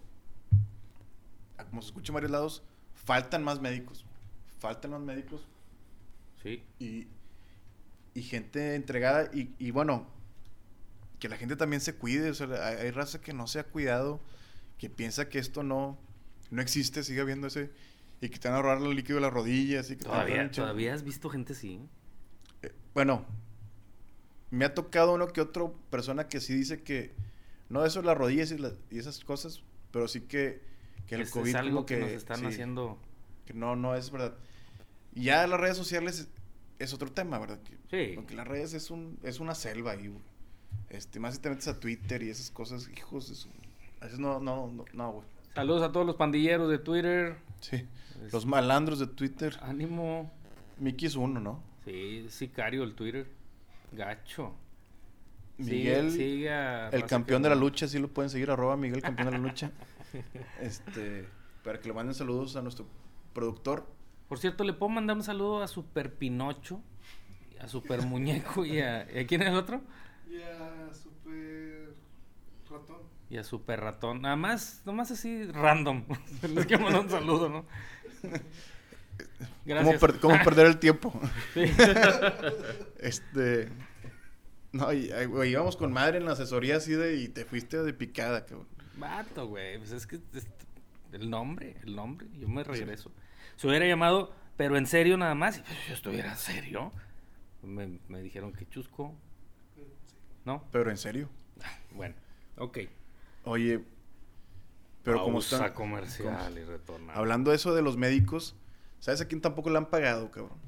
ah, 1.59 1.65
como 1.65 1.83
se 1.83 1.89
escucha 1.89 2.11
en 2.11 2.15
varios 2.15 2.31
lados, 2.31 2.63
faltan 2.95 3.43
más 3.43 3.61
médicos, 3.61 4.05
faltan 4.59 4.93
más 4.93 5.01
médicos, 5.01 5.47
Sí. 6.43 6.63
y, 6.79 7.07
y 8.15 8.23
gente 8.23 8.75
entregada 8.75 9.29
y, 9.35 9.55
y 9.59 9.71
bueno, 9.73 10.07
que 11.19 11.29
la 11.29 11.37
gente 11.37 11.55
también 11.57 11.81
se 11.83 11.95
cuide, 11.97 12.31
o 12.31 12.35
sea, 12.35 12.47
hay, 12.67 12.77
hay 12.77 12.91
raza 12.93 13.21
que 13.21 13.35
no 13.35 13.47
se 13.47 13.59
ha 13.59 13.65
cuidado, 13.65 14.21
que 14.79 14.89
piensa 14.89 15.29
que 15.29 15.39
esto 15.39 15.63
no, 15.63 15.99
no 16.51 16.63
existe, 16.63 17.03
sigue 17.05 17.21
habiendo 17.21 17.49
ese, 17.49 17.71
y 18.21 18.29
que 18.29 18.39
te 18.39 18.49
van 18.49 18.55
a 18.55 18.57
ahorrar 18.59 18.79
el 18.83 18.95
líquido 18.95 19.17
de 19.17 19.23
las 19.23 19.33
rodillas 19.33 19.87
y 19.91 19.97
que 19.97 20.05
te 20.05 20.11
Todavía, 20.11 20.37
chingo. 20.51 20.67
todavía 20.67 20.95
has 20.95 21.03
visto 21.03 21.29
gente 21.31 21.53
así. 21.55 21.81
Eh, 22.63 22.73
bueno, 22.95 23.25
me 24.51 24.65
ha 24.65 24.75
tocado 24.75 25.15
uno 25.15 25.29
que 25.29 25.41
otro 25.41 25.75
persona 25.91 26.29
que 26.29 26.41
sí 26.41 26.55
dice 26.55 26.83
que, 26.83 27.13
no 27.69 27.85
eso 27.87 28.03
las 28.03 28.17
rodillas 28.19 28.51
y, 28.51 28.59
la- 28.59 28.73
y 28.91 28.99
esas 28.99 29.25
cosas, 29.25 29.63
pero 29.93 30.09
sí 30.09 30.23
que, 30.23 30.61
que 31.07 31.15
el 31.15 31.23
Es- 31.23 31.31
COVID 31.31 31.49
es 31.51 31.55
algo 31.55 31.87
que, 31.87 31.95
que, 31.97 32.01
nos 32.03 32.11
están 32.11 32.41
sí, 32.41 32.47
haciendo. 32.47 32.99
que 33.47 33.55
no, 33.55 33.77
no 33.77 33.95
es 33.95 34.11
verdad. 34.11 34.35
Y 35.15 35.25
ya 35.25 35.47
las 35.47 35.59
redes 35.61 35.77
sociales 35.77 36.29
es, 36.79 36.93
otro 36.93 37.11
tema, 37.13 37.39
¿verdad? 37.39 37.61
Que, 37.63 37.79
Sí. 37.91 38.13
Porque 38.15 38.35
las 38.37 38.47
redes 38.47 38.73
es, 38.75 38.91
un, 38.91 39.19
es 39.25 39.41
una 39.41 39.55
selva 39.55 39.95
güey. 40.09 40.13
Este, 40.91 41.19
más 41.21 41.35
si 41.35 41.41
te 41.41 41.51
metes 41.51 41.67
a 41.69 41.79
Twitter 41.81 42.23
y 42.23 42.31
esas 42.31 42.51
cosas, 42.53 42.89
hijos. 42.97 43.49
A 44.01 44.05
veces 44.05 44.21
no, 44.21 44.39
no, 44.41 44.69
no, 44.69 44.85
no, 44.93 45.13
güey. 45.13 45.25
Saludos 45.55 45.83
a 45.83 45.93
todos 45.93 46.07
los 46.07 46.17
pandilleros 46.17 46.69
de 46.71 46.79
Twitter. 46.79 47.37
Sí. 47.61 47.87
Es- 48.27 48.33
Los 48.33 48.47
malandros 48.47 48.99
de 48.99 49.07
Twitter. 49.07 49.59
Ánimo. 49.63 50.31
Mickey 50.79 51.07
es 51.09 51.17
uno, 51.17 51.41
¿no? 51.41 51.63
Sí, 51.85 52.27
sicario 52.31 52.83
el 52.85 52.95
Twitter. 52.95 53.27
Gacho. 53.93 54.55
Miguel, 55.59 56.11
Sigue- 56.11 56.25
sigue 56.25 56.51
a 56.53 56.89
el 56.89 57.05
campeón 57.05 57.43
que- 57.43 57.49
de 57.49 57.55
la 57.55 57.61
lucha, 57.61 57.87
sí 57.87 57.99
lo 57.99 58.09
pueden 58.09 58.31
seguir, 58.31 58.51
arroba 58.51 58.77
Miguel, 58.79 59.03
campeón 59.03 59.27
de 59.27 59.33
la 59.33 59.39
lucha. 59.39 59.71
Este, 60.61 61.29
para 61.63 61.79
que 61.81 61.89
le 61.89 61.95
manden 61.95 62.15
saludos 62.15 62.57
a 62.57 62.63
nuestro 62.63 62.87
productor. 63.33 63.87
Por 64.29 64.39
cierto, 64.39 64.65
le 64.65 64.73
puedo 64.73 64.89
mandar 64.91 65.17
un 65.17 65.23
saludo 65.23 65.63
a 65.63 65.69
Super 65.69 66.15
Pinocho, 66.15 66.81
a 67.61 67.69
Super 67.69 68.03
Muñeco 68.07 68.65
y 68.65 68.81
a, 68.81 69.07
¿y 69.13 69.19
a 69.21 69.27
quién 69.27 69.43
es 69.43 69.49
el 69.49 69.55
otro? 69.55 69.81
Ratón. 70.31 70.70
Y 73.31 73.39
a 73.39 73.45
Super 73.45 73.81
Ratón. 73.81 74.23
Nada 74.23 74.37
más, 74.37 74.83
nomás 74.85 75.11
así 75.13 75.45
random. 75.45 76.05
Les 76.55 76.67
quiero 76.67 76.83
mandar 76.83 77.03
un 77.03 77.11
saludo, 77.11 77.49
¿no? 77.49 77.65
¿Cómo, 78.23 78.41
Gracias. 79.65 80.01
per- 80.01 80.19
cómo 80.21 80.37
perder 80.45 80.67
el 80.67 80.79
tiempo? 80.79 81.13
Sí. 81.55 81.65
Este. 82.99 83.69
No, 84.73 84.93
y, 84.93 85.11
ay, 85.11 85.27
güey, 85.27 85.51
íbamos 85.51 85.77
con 85.77 85.93
madre 85.93 86.19
en 86.19 86.25
la 86.27 86.33
asesoría 86.33 86.77
así 86.77 86.93
de. 86.93 87.17
Y 87.17 87.29
te 87.29 87.45
fuiste 87.45 87.83
de 87.83 87.93
picada, 87.93 88.45
cabrón. 88.47 88.67
Vato, 88.97 89.47
güey. 89.49 89.79
Pues 89.79 89.93
es 89.93 90.07
que 90.07 90.17
es- 90.35 90.47
el 91.13 91.29
nombre, 91.31 91.77
el 91.83 91.97
nombre. 91.97 92.27
Yo 92.39 92.49
me 92.49 92.63
regreso. 92.65 93.11
Se 93.57 93.67
hubiera 93.67 93.87
llamado, 93.87 94.33
pero 94.57 94.77
en 94.77 94.87
serio 94.87 95.17
nada 95.17 95.35
más. 95.35 95.59
Y 95.59 95.63
pues 95.63 95.79
yo 95.89 95.95
estuviera 95.95 96.31
en 96.33 96.37
serio. 96.39 96.93
Me, 97.63 97.99
me 98.09 98.23
dijeron 98.23 98.53
que 98.53 98.67
chusco. 98.69 99.15
¿No? 100.45 100.65
Pero 100.73 100.91
en 100.91 100.97
serio. 100.97 101.29
Bueno, 101.93 102.15
ok. 102.57 102.79
Oye. 103.45 103.85
Pero 105.03 105.23
como 105.25 105.39
están. 105.39 105.73
comercial 105.73 106.59
y 106.59 106.65
retornamos. 106.65 107.17
Hablando 107.17 107.51
de 107.51 107.57
eso 107.57 107.75
de 107.75 107.83
los 107.83 107.97
médicos, 107.97 108.55
¿sabes 108.99 109.21
a 109.21 109.29
quién 109.29 109.41
tampoco 109.41 109.71
le 109.71 109.79
han 109.79 109.87
pagado, 109.87 110.31
cabrón? 110.31 110.59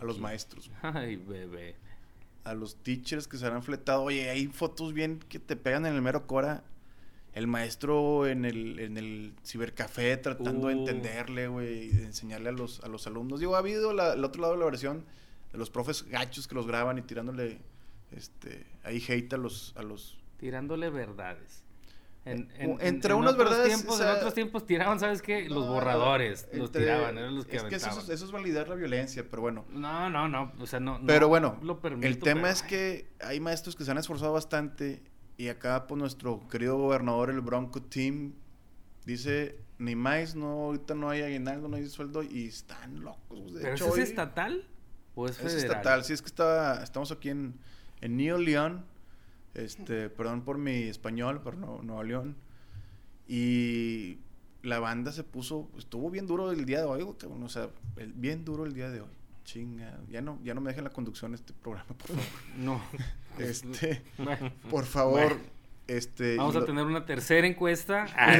A 0.00 0.04
los 0.04 0.18
maestros. 0.18 0.70
Ay, 0.82 1.16
bebé. 1.16 1.76
A 2.42 2.54
los 2.54 2.76
teachers 2.82 3.28
que 3.28 3.36
se 3.38 3.46
han 3.46 3.62
fletado. 3.62 4.02
Oye, 4.02 4.28
hay 4.28 4.48
fotos 4.48 4.92
bien 4.92 5.18
que 5.20 5.38
te 5.38 5.56
pegan 5.56 5.86
en 5.86 5.94
el 5.94 6.02
mero 6.02 6.26
cora. 6.26 6.64
El 7.32 7.46
maestro 7.48 8.26
en 8.28 8.44
el, 8.44 8.78
en 8.78 8.96
el 8.96 9.34
cibercafé 9.44 10.16
tratando 10.18 10.68
de 10.68 10.74
Uh. 10.76 10.78
entenderle, 10.80 11.48
güey, 11.48 11.88
de 11.88 12.04
enseñarle 12.04 12.50
a 12.50 12.52
los, 12.52 12.80
a 12.84 12.88
los 12.88 13.06
alumnos. 13.08 13.40
Digo, 13.40 13.56
ha 13.56 13.58
habido 13.58 13.92
la- 13.92 14.12
el 14.14 14.24
otro 14.24 14.42
lado 14.42 14.54
de 14.54 14.60
la 14.60 14.66
versión 14.66 15.04
de 15.50 15.58
los 15.58 15.68
profes 15.70 16.04
gachos 16.04 16.46
que 16.46 16.54
los 16.54 16.66
graban 16.66 16.96
y 16.98 17.02
tirándole 17.02 17.58
este, 18.12 18.64
ahí 18.84 19.02
hate 19.08 19.32
a 19.32 19.36
los, 19.36 19.72
a 19.76 19.82
los 19.82 20.16
Tirándole 20.38 20.90
verdades. 20.90 21.63
En, 22.26 22.48
entre 22.80 23.12
otros 23.12 23.36
verdades, 23.36 23.66
Tiempos, 23.66 23.94
o 23.96 23.98
sea, 23.98 24.12
En 24.12 24.16
otros 24.16 24.32
tiempos 24.34 24.64
tiraban, 24.64 24.98
¿sabes 24.98 25.20
qué? 25.20 25.46
Los 25.48 25.66
No, 25.66 25.72
borradores. 25.74 26.48
Los 26.54 26.72
tiraban, 26.72 27.18
eran 27.18 27.34
los 27.36 27.44
que 27.44 27.56
Es 27.56 27.64
que 27.64 27.74
eso, 27.76 27.90
es- 28.00 28.08
eso 28.08 28.24
es 28.24 28.32
validar 28.32 28.68
la 28.68 28.74
violencia, 28.76 29.26
pero 29.28 29.42
bueno. 29.42 29.66
No, 29.68 30.08
no, 30.08 30.26
no. 30.28 30.52
O 30.58 30.66
sea, 30.66 30.80
no. 30.80 31.00
Pero 31.06 31.20
no 31.26 31.28
bueno, 31.28 31.58
lo 31.62 31.80
permito, 31.80 32.06
el 32.06 32.18
tema 32.18 32.42
pero, 32.42 32.52
es 32.54 32.62
que 32.62 33.10
hay 33.20 33.40
maestros 33.40 33.76
que 33.76 33.84
se 33.84 33.90
han 33.90 33.98
esforzado 33.98 34.32
bastante 34.32 35.02
y 35.36 35.48
acá 35.48 35.86
por 35.86 35.98
nuestro 35.98 36.48
querido 36.48 36.78
gobernador, 36.78 37.28
el 37.30 37.40
Bronco 37.42 37.82
Team, 37.82 38.32
Dice, 39.04 39.58
ni 39.78 39.94
más, 39.96 40.34
no, 40.34 40.46
ahorita 40.46 40.94
no 40.94 41.10
hay 41.10 41.20
aguinaldo, 41.20 41.68
no 41.68 41.76
hay 41.76 41.86
sueldo 41.88 42.22
y 42.22 42.46
están 42.46 43.00
locos. 43.02 43.52
De 43.52 43.60
¿Pero 43.60 43.74
hecho, 43.74 43.90
hoy- 43.90 44.00
es 44.00 44.08
estatal 44.08 44.66
o 45.14 45.26
es 45.28 45.38
estatal, 45.40 46.04
sí, 46.04 46.14
es 46.14 46.22
que 46.22 46.28
está, 46.28 46.82
estamos 46.82 47.12
aquí 47.12 47.28
en, 47.28 47.58
en 48.00 48.16
Nuevo 48.16 48.38
León, 48.38 48.86
este, 49.54 50.10
perdón 50.10 50.42
por 50.42 50.58
mi 50.58 50.82
español, 50.84 51.40
pero 51.42 51.56
no, 51.56 51.82
Nuevo 51.82 52.02
León, 52.02 52.36
y 53.26 54.18
la 54.62 54.78
banda 54.80 55.12
se 55.12 55.24
puso, 55.24 55.68
estuvo 55.78 56.10
bien 56.10 56.26
duro 56.26 56.50
el 56.50 56.64
día 56.64 56.78
de 56.80 56.84
hoy, 56.86 57.06
cabrón, 57.18 57.42
o 57.42 57.48
sea, 57.48 57.68
el- 57.96 58.12
bien 58.12 58.44
duro 58.44 58.64
el 58.64 58.72
día 58.74 58.90
de 58.90 59.00
hoy, 59.00 59.10
chinga, 59.44 59.98
ya 60.10 60.20
no, 60.20 60.38
ya 60.42 60.54
no 60.54 60.60
me 60.60 60.70
dejen 60.70 60.84
la 60.84 60.90
conducción 60.90 61.32
de 61.32 61.36
este 61.36 61.52
programa, 61.52 61.86
por 61.88 62.08
favor, 62.08 62.24
No. 62.58 62.80
este, 63.38 64.02
Bueno, 64.18 64.52
por 64.70 64.84
favor, 64.84 65.28
Bueno. 65.34 65.40
este, 65.86 66.36
Vamos 66.36 66.54
y 66.54 66.56
a 66.58 66.60
lo- 66.60 66.66
tener 66.66 66.84
una 66.86 67.04
tercera 67.04 67.46
encuesta. 67.46 68.06
Ah, 68.16 68.36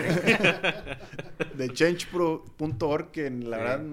de 1.56 1.68
changepro.org, 1.72 3.10
que 3.10 3.30
la 3.30 3.36
Sí. 3.56 3.62
verdad, 3.62 3.84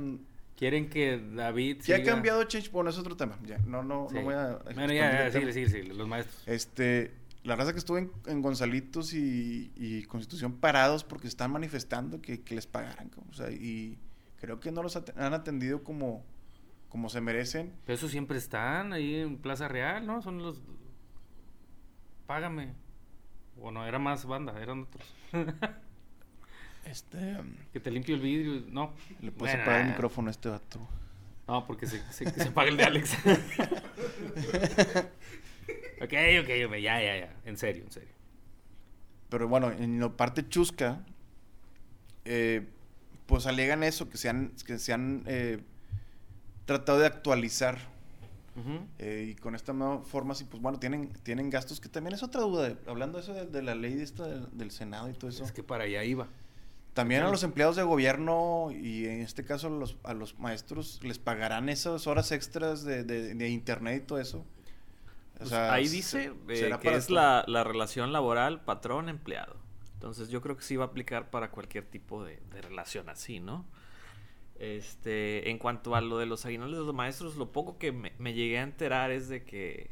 Quieren 0.62 0.89
que 0.91 1.18
David 1.18 1.82
¿qué 1.84 1.95
ha 1.95 2.03
cambiado 2.03 2.43
Change? 2.43 2.70
Bueno, 2.70 2.91
es 2.91 2.97
otro 2.99 3.18
tema, 3.18 3.36
ya, 3.43 3.57
no, 3.66 3.82
no, 3.82 4.05
Sí. 4.09 4.16
no 4.18 4.22
voy 4.22 4.36
a... 4.36 4.59
Bueno, 4.76 4.93
ya, 4.93 5.28
ya, 5.28 5.32
sigue, 5.51 5.51
sigue, 5.68 5.91
los 5.91 6.07
maestros. 6.07 6.43
Este, 6.47 7.16
la 7.43 7.55
raza 7.55 7.74
que 7.74 7.80
estuvo 7.80 7.97
en, 7.97 8.12
en 8.28 8.43
Gonzalitos 8.43 9.16
y, 9.16 9.72
y 9.76 10.03
Constitución 10.03 10.53
parados 10.59 11.03
porque 11.03 11.28
están 11.28 11.51
manifestando 11.51 12.22
que, 12.22 12.43
que 12.43 12.53
les 12.53 12.68
pagaran. 12.68 13.09
O 13.32 13.34
sea, 13.34 13.49
y 13.49 13.97
creo 14.39 14.59
que 14.59 14.72
no 14.72 14.84
los 14.84 14.95
at- 14.95 15.18
han 15.18 15.34
atendido 15.34 15.84
como, 15.84 16.24
como 16.89 17.09
se 17.09 17.22
merecen. 17.22 17.74
Pero 17.88 17.95
esos 17.95 18.12
siempre 18.12 18.38
están 18.38 18.93
ahí 18.93 19.16
en 19.16 19.38
Plaza 19.38 19.68
Real, 19.68 20.05
¿no? 20.05 20.22
Son 20.22 20.43
los... 20.43 20.62
Págame. 22.28 22.74
O 23.59 23.72
no, 23.72 23.84
era 23.88 23.97
más 23.97 24.26
banda, 24.28 24.62
eran 24.62 24.84
otros. 24.84 25.16
Este, 26.86 27.38
que 27.72 27.80
te 27.80 27.92
limpio 27.92 28.16
el 28.16 28.22
vidrio. 28.22 28.64
No. 28.70 28.94
le 29.22 29.32
puedes 29.32 29.56
Bueno, 29.56 29.64
apagar 29.64 29.82
el 29.82 29.88
micrófono 29.90 30.28
a 30.30 30.32
este 30.32 30.50
vato. 30.50 30.80
No, 31.48 31.66
porque 31.66 31.86
se, 31.86 32.02
se, 32.12 32.30
se 32.30 32.50
apaga 32.50 32.70
el 32.70 32.78
de 32.78 32.84
Alex. 32.84 33.14
ok, 36.02 36.14
ok, 36.42 36.48
ya, 36.82 37.02
ya, 37.02 37.18
ya. 37.18 37.36
En 37.46 37.58
serio, 37.58 37.84
en 37.84 37.92
serio. 37.92 38.14
Pero 39.30 39.48
bueno, 39.48 39.72
en 39.72 40.00
la 40.00 40.10
parte 40.10 40.48
chusca, 40.48 41.04
eh, 42.26 42.68
pues 43.26 43.46
alegan 43.48 43.84
eso, 43.84 44.10
que 44.10 44.18
se 44.18 44.30
han, 44.30 44.52
que 44.66 44.78
se 44.78 44.94
han 44.94 45.24
eh, 45.26 45.60
tratado 46.66 47.00
de 47.00 47.06
actualizar. 47.08 47.92
Eh, 49.00 49.30
y 49.32 49.36
con 49.36 49.56
esta 49.56 49.74
nueva 49.74 50.04
forma, 50.04 50.36
sí, 50.36 50.44
pues 50.44 50.62
bueno, 50.62 50.78
tienen, 50.78 51.08
tienen 51.24 51.50
gastos 51.50 51.80
que 51.80 51.90
también 51.90 52.14
es 52.14 52.22
otra 52.22 52.42
duda. 52.42 52.76
Hablando 52.86 53.18
de 53.18 53.24
eso 53.24 53.34
de, 53.34 53.46
de 53.46 53.62
la 53.62 53.74
ley 53.74 53.96
de 53.96 54.04
esta 54.04 54.28
del, 54.28 54.48
del 54.52 54.72
Senado 54.72 55.10
y 55.10 55.14
todo 55.14 55.30
eso. 55.30 55.44
Es 55.44 55.52
que 55.52 55.64
para 55.64 55.86
allá 55.86 56.04
iba. 56.04 56.28
También 56.94 57.24
a 57.24 57.30
los 57.30 57.44
empleados 57.44 57.78
de 57.78 57.84
gobierno 57.84 58.70
y 58.72 59.06
en 59.06 59.22
este 59.22 59.46
caso 59.46 59.68
a 59.68 59.70
los, 59.70 59.96
a 60.04 60.14
los 60.14 60.38
maestros 60.39 61.00
les 61.04 61.20
pagarán 61.20 61.70
esas 61.70 62.06
horas 62.06 62.32
extras 62.34 62.84
de, 62.84 63.04
de- 63.06 63.34
de 63.34 63.50
internet 63.50 64.04
y 64.04 64.06
todo 64.08 64.20
eso. 64.20 64.39
O 64.39 64.44
Pues 65.38 65.50
sea, 65.50 65.74
ahí 65.74 65.88
se- 65.88 65.96
dice 65.96 66.34
eh, 66.50 66.78
que 66.82 66.96
es 66.96 67.10
la, 67.10 67.44
la 67.48 67.64
relación 67.64 68.12
laboral 68.12 68.62
patrón-empleado. 68.66 69.56
Entonces 69.94 70.30
yo 70.30 70.42
creo 70.42 70.58
que 70.58 70.64
sí 70.64 70.76
va 70.76 70.86
a 70.86 70.88
aplicar 70.88 71.30
para 71.30 71.50
cualquier 71.52 71.86
tipo 71.86 72.24
de, 72.26 72.39
de 72.52 72.62
relación 72.62 73.08
así, 73.10 73.39
¿no? 73.39 73.66
Este, 74.60 75.50
en 75.50 75.58
cuanto 75.58 75.96
a 75.96 76.02
lo 76.02 76.18
de 76.20 76.26
los 76.28 76.46
aguinaldos 76.46 76.80
de 76.80 76.86
los 76.86 76.94
maestros, 76.96 77.36
lo 77.36 77.52
poco 77.52 77.78
que 77.78 77.92
me, 77.92 78.14
me 78.20 78.34
llegué 78.34 78.60
a 78.60 78.64
enterar 78.64 79.10
es 79.12 79.28
de 79.30 79.44
que 79.44 79.89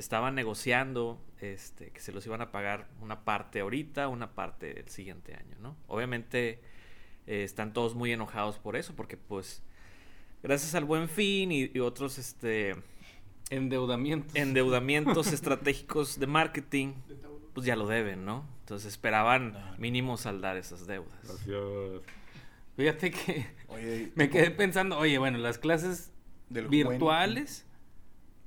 estaban 0.00 0.34
negociando 0.34 1.20
este, 1.40 1.90
que 1.90 2.00
se 2.00 2.12
los 2.12 2.26
iban 2.26 2.40
a 2.40 2.50
pagar 2.50 2.88
una 3.00 3.24
parte 3.24 3.60
ahorita, 3.60 4.08
una 4.08 4.32
parte 4.32 4.80
el 4.80 4.88
siguiente 4.88 5.34
año, 5.34 5.56
¿no? 5.60 5.76
Obviamente 5.86 6.60
eh, 7.26 7.44
están 7.44 7.72
todos 7.72 7.94
muy 7.94 8.12
enojados 8.12 8.58
por 8.58 8.76
eso, 8.76 8.94
porque 8.96 9.16
pues 9.16 9.62
gracias 10.42 10.74
al 10.74 10.84
buen 10.84 11.08
fin 11.08 11.52
y, 11.52 11.70
y 11.72 11.78
otros 11.80 12.18
este, 12.18 12.74
Endeudamiento. 13.50 14.32
endeudamientos 14.34 15.26
estratégicos 15.32 16.18
de 16.18 16.26
marketing, 16.26 16.94
pues 17.52 17.66
ya 17.66 17.74
lo 17.76 17.86
deben, 17.88 18.24
¿no? 18.24 18.46
Entonces 18.60 18.92
esperaban 18.92 19.56
mínimo 19.78 20.16
saldar 20.16 20.56
esas 20.56 20.86
deudas. 20.86 21.18
Fíjate 22.76 23.10
que 23.10 23.46
Oye, 23.68 24.12
me 24.14 24.30
quedé 24.30 24.50
pensando, 24.52 24.96
oye, 24.96 25.18
bueno, 25.18 25.38
las 25.38 25.58
clases 25.58 26.12
del 26.48 26.68
virtuales, 26.68 27.66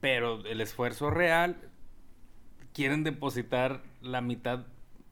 pero 0.04 0.46
el 0.46 0.60
esfuerzo 0.60 1.12
real, 1.12 1.56
quieren 2.74 3.06
depositar 3.06 3.84
la 4.02 4.20
mitad 4.20 4.66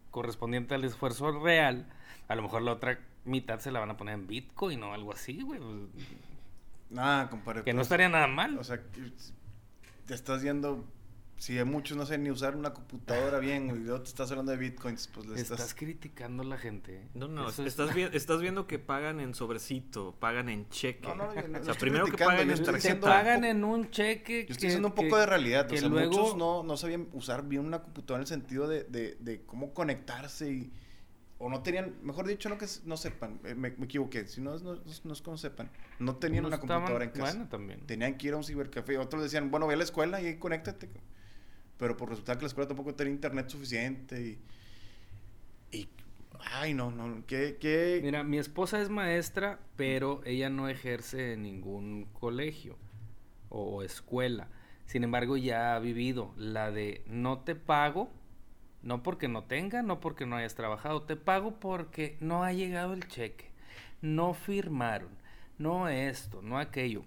correspondiente 0.09 0.75
al 0.75 0.83
esfuerzo 0.83 1.31
real, 1.31 1.87
a 2.27 2.35
lo 2.35 2.41
mejor 2.41 2.61
la 2.61 2.73
otra 2.73 2.99
mitad 3.23 3.61
se 3.61 3.71
la 3.71 3.79
van 3.79 3.91
a 3.91 3.95
poner 3.95 4.15
en 4.15 4.27
Bitcoin 4.27 4.83
o 4.83 4.93
algo 4.93 5.13
así, 5.13 5.43
güey. 5.43 5.61
Nada, 6.89 7.29
compadre. 7.29 7.63
Que 7.63 7.71
no 7.71 7.77
pues, 7.77 7.85
estaría 7.85 8.09
nada 8.09 8.27
mal. 8.27 8.57
O 8.57 8.65
sea, 8.65 8.81
te 10.07 10.13
estás 10.13 10.41
yendo. 10.41 10.83
Si 11.41 11.57
hay 11.57 11.65
muchos 11.65 11.97
no 11.97 12.05
saben 12.05 12.21
ni 12.21 12.29
usar 12.29 12.55
una 12.55 12.71
computadora 12.71 13.39
bien, 13.39 13.67
güey, 13.67 13.81
y 13.81 13.83
luego 13.85 14.03
te 14.03 14.09
estás 14.09 14.29
hablando 14.29 14.51
de 14.51 14.59
bitcoins, 14.59 15.07
pues 15.07 15.25
le 15.25 15.41
estás... 15.41 15.59
estás. 15.59 15.73
criticando 15.73 16.43
a 16.43 16.45
la 16.45 16.55
gente. 16.59 17.07
No, 17.15 17.27
no, 17.27 17.49
Eso 17.49 17.63
es- 17.63 17.69
estás, 17.69 17.95
vi- 17.95 18.07
estás 18.13 18.41
viendo 18.41 18.67
que 18.67 18.77
pagan 18.77 19.19
en 19.19 19.33
sobrecito, 19.33 20.15
pagan 20.19 20.49
en 20.49 20.69
cheque. 20.69 21.07
No, 21.07 21.15
no, 21.15 21.33
yo 21.33 21.41
no- 21.41 21.47
o 21.47 21.47
no 21.47 21.63
sea, 21.63 21.71
estoy 21.73 21.89
primero 21.89 22.05
que 22.05 22.11
pagan 22.23 22.47
en 22.47 22.99
pagan 22.99 23.43
en 23.43 23.63
un 23.63 23.89
cheque. 23.89 24.45
Yo 24.47 24.51
estoy 24.51 24.55
que- 24.57 24.65
diciendo 24.67 24.89
un 24.89 24.93
poco 24.93 25.09
que- 25.09 25.15
de 25.15 25.25
realidad. 25.25 25.65
que 25.65 25.73
o 25.73 25.77
sea, 25.79 25.89
luego- 25.89 26.11
muchos 26.11 26.37
no, 26.37 26.61
no 26.61 26.77
sabían 26.77 27.07
usar 27.11 27.43
bien 27.47 27.65
una 27.65 27.81
computadora 27.81 28.19
en 28.19 28.21
el 28.21 28.27
sentido 28.27 28.67
de, 28.67 28.83
de, 28.83 29.17
de 29.19 29.41
cómo 29.43 29.73
conectarse 29.73 30.47
y. 30.51 30.71
O 31.39 31.49
no 31.49 31.63
tenían, 31.63 31.95
mejor 32.03 32.27
dicho, 32.27 32.49
no 32.49 32.59
que 32.59 32.67
no 32.85 32.97
sepan, 32.97 33.39
eh, 33.45 33.55
me, 33.55 33.71
me 33.71 33.85
equivoqué, 33.85 34.27
si 34.27 34.41
no, 34.41 34.53
es- 34.53 34.61
no, 34.61 34.75
no 34.75 35.13
es 35.13 35.21
como 35.23 35.37
sepan, 35.37 35.71
no 35.97 36.17
tenían 36.17 36.43
no 36.43 36.49
una 36.49 36.57
estaban- 36.57 36.81
computadora 36.81 37.05
en 37.05 37.09
casa. 37.09 37.31
Bueno, 37.33 37.49
también. 37.49 37.79
Tenían 37.87 38.15
que 38.15 38.27
ir 38.27 38.33
a 38.35 38.37
un 38.37 38.43
cibercafé. 38.43 38.99
Otros 38.99 39.23
decían, 39.23 39.49
bueno, 39.49 39.65
ve 39.65 39.73
a 39.73 39.77
la 39.77 39.83
escuela 39.83 40.21
y 40.21 40.27
ahí 40.27 40.37
conéctate. 40.37 40.87
Pero 41.81 41.97
por 41.97 42.09
resulta 42.09 42.35
que 42.35 42.41
la 42.41 42.47
escuela 42.47 42.67
tampoco 42.67 42.93
tenía 42.93 43.11
internet 43.11 43.49
suficiente 43.49 44.21
y. 44.21 44.39
y 45.75 45.89
ay, 46.51 46.75
no, 46.75 46.91
no. 46.91 47.25
¿Qué, 47.25 47.57
qué? 47.59 47.99
Mira, 48.03 48.23
mi 48.23 48.37
esposa 48.37 48.79
es 48.79 48.89
maestra, 48.89 49.59
pero 49.77 50.21
ella 50.23 50.51
no 50.51 50.69
ejerce 50.69 51.33
en 51.33 51.41
ningún 51.41 52.05
colegio 52.13 52.77
o 53.49 53.81
escuela. 53.81 54.47
Sin 54.85 55.03
embargo, 55.03 55.37
ya 55.37 55.75
ha 55.75 55.79
vivido 55.79 56.35
la 56.37 56.69
de 56.69 57.03
no 57.07 57.39
te 57.39 57.55
pago, 57.55 58.11
no 58.83 59.01
porque 59.01 59.27
no 59.27 59.45
tenga, 59.45 59.81
no 59.81 59.99
porque 59.99 60.27
no 60.27 60.35
hayas 60.35 60.53
trabajado, 60.53 61.01
te 61.01 61.15
pago 61.15 61.59
porque 61.59 62.15
no 62.19 62.43
ha 62.43 62.53
llegado 62.53 62.93
el 62.93 63.07
cheque, 63.07 63.49
no 64.03 64.35
firmaron, 64.35 65.09
no 65.57 65.89
esto, 65.89 66.43
no 66.43 66.59
aquello. 66.59 67.01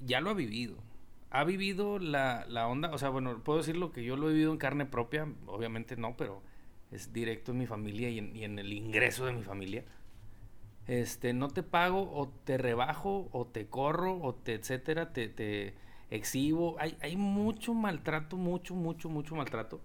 Ya 0.00 0.22
lo 0.22 0.30
ha 0.30 0.34
vivido. 0.34 0.85
Ha 1.30 1.44
vivido 1.44 1.98
la, 1.98 2.46
la 2.48 2.68
onda, 2.68 2.90
o 2.92 2.98
sea, 2.98 3.08
bueno, 3.10 3.42
puedo 3.42 3.58
decir 3.58 3.76
lo 3.76 3.92
que 3.92 4.04
yo 4.04 4.16
lo 4.16 4.30
he 4.30 4.32
vivido 4.32 4.52
en 4.52 4.58
carne 4.58 4.86
propia, 4.86 5.28
obviamente 5.46 5.96
no, 5.96 6.16
pero 6.16 6.42
es 6.90 7.12
directo 7.12 7.52
en 7.52 7.58
mi 7.58 7.66
familia 7.66 8.08
y 8.10 8.18
en, 8.18 8.36
y 8.36 8.44
en 8.44 8.58
el 8.58 8.72
ingreso 8.72 9.26
de 9.26 9.32
mi 9.32 9.42
familia. 9.42 9.84
Este, 10.86 11.32
no 11.32 11.48
te 11.48 11.62
pago 11.64 12.12
o 12.14 12.28
te 12.28 12.58
rebajo 12.58 13.28
o 13.32 13.46
te 13.46 13.66
corro 13.66 14.20
o 14.20 14.34
te 14.34 14.54
etcétera, 14.54 15.12
te, 15.12 15.28
te 15.28 15.74
exhibo. 16.10 16.76
Hay, 16.78 16.96
hay 17.00 17.16
mucho 17.16 17.74
maltrato, 17.74 18.36
mucho, 18.36 18.74
mucho, 18.74 19.08
mucho 19.08 19.34
maltrato. 19.34 19.80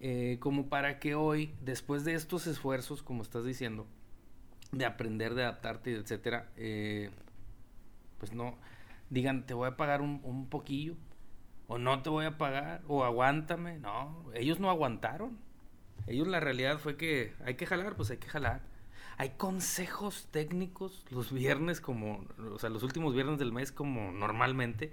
Eh, 0.00 0.36
como 0.40 0.68
para 0.68 0.98
que 0.98 1.14
hoy, 1.14 1.54
después 1.62 2.04
de 2.04 2.14
estos 2.14 2.46
esfuerzos, 2.46 3.02
como 3.02 3.22
estás 3.22 3.44
diciendo, 3.46 3.86
de 4.72 4.84
aprender, 4.84 5.34
de 5.34 5.44
adaptarte, 5.44 5.94
etcétera, 5.94 6.50
eh, 6.56 7.10
pues 8.18 8.32
no 8.34 8.56
digan, 9.10 9.46
te 9.46 9.54
voy 9.54 9.68
a 9.68 9.76
pagar 9.76 10.00
un, 10.00 10.20
un 10.24 10.48
poquillo, 10.48 10.96
o 11.68 11.78
no 11.78 12.02
te 12.02 12.10
voy 12.10 12.24
a 12.24 12.38
pagar, 12.38 12.82
o 12.86 13.04
aguántame. 13.04 13.78
No, 13.78 14.24
ellos 14.34 14.60
no 14.60 14.70
aguantaron. 14.70 15.38
Ellos 16.06 16.28
la 16.28 16.40
realidad 16.40 16.78
fue 16.78 16.96
que 16.96 17.34
hay 17.44 17.54
que 17.54 17.66
jalar, 17.66 17.96
pues 17.96 18.10
hay 18.10 18.18
que 18.18 18.28
jalar. 18.28 18.62
Hay 19.18 19.30
consejos 19.30 20.28
técnicos 20.30 21.04
los 21.10 21.32
viernes 21.32 21.80
como, 21.80 22.24
o 22.52 22.58
sea, 22.58 22.68
los 22.68 22.82
últimos 22.82 23.14
viernes 23.14 23.38
del 23.38 23.52
mes 23.52 23.72
como 23.72 24.12
normalmente, 24.12 24.92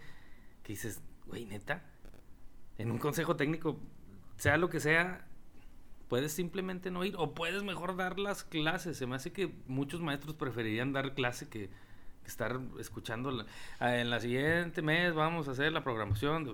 que 0.64 0.74
dices, 0.74 1.02
güey, 1.28 1.46
neta, 1.46 1.84
en 2.78 2.90
un 2.90 2.98
consejo 2.98 3.36
técnico, 3.36 3.78
sea 4.38 4.58
lo 4.58 4.70
que 4.70 4.80
sea, 4.80 5.28
puedes 6.08 6.32
simplemente 6.32 6.90
no 6.90 7.04
ir 7.04 7.16
o 7.18 7.34
puedes 7.34 7.64
mejor 7.64 7.96
dar 7.98 8.18
las 8.18 8.44
clases. 8.44 8.98
Se 8.98 9.06
me 9.06 9.16
hace 9.16 9.34
que 9.34 9.54
muchos 9.68 10.02
maestros 10.02 10.36
preferirían 10.36 10.94
dar 10.94 11.14
clase 11.16 11.50
que, 11.50 11.70
estar 12.28 12.60
escuchando. 12.80 13.32
la- 13.32 13.46
"Ah, 13.80 13.98
en 13.98 14.10
la 14.10 14.20
siguiente 14.20 14.82
mes 14.82 15.14
vamos 15.14 15.48
a 15.48 15.52
hacer 15.52 15.72
la 15.72 15.84
programación. 15.84 16.54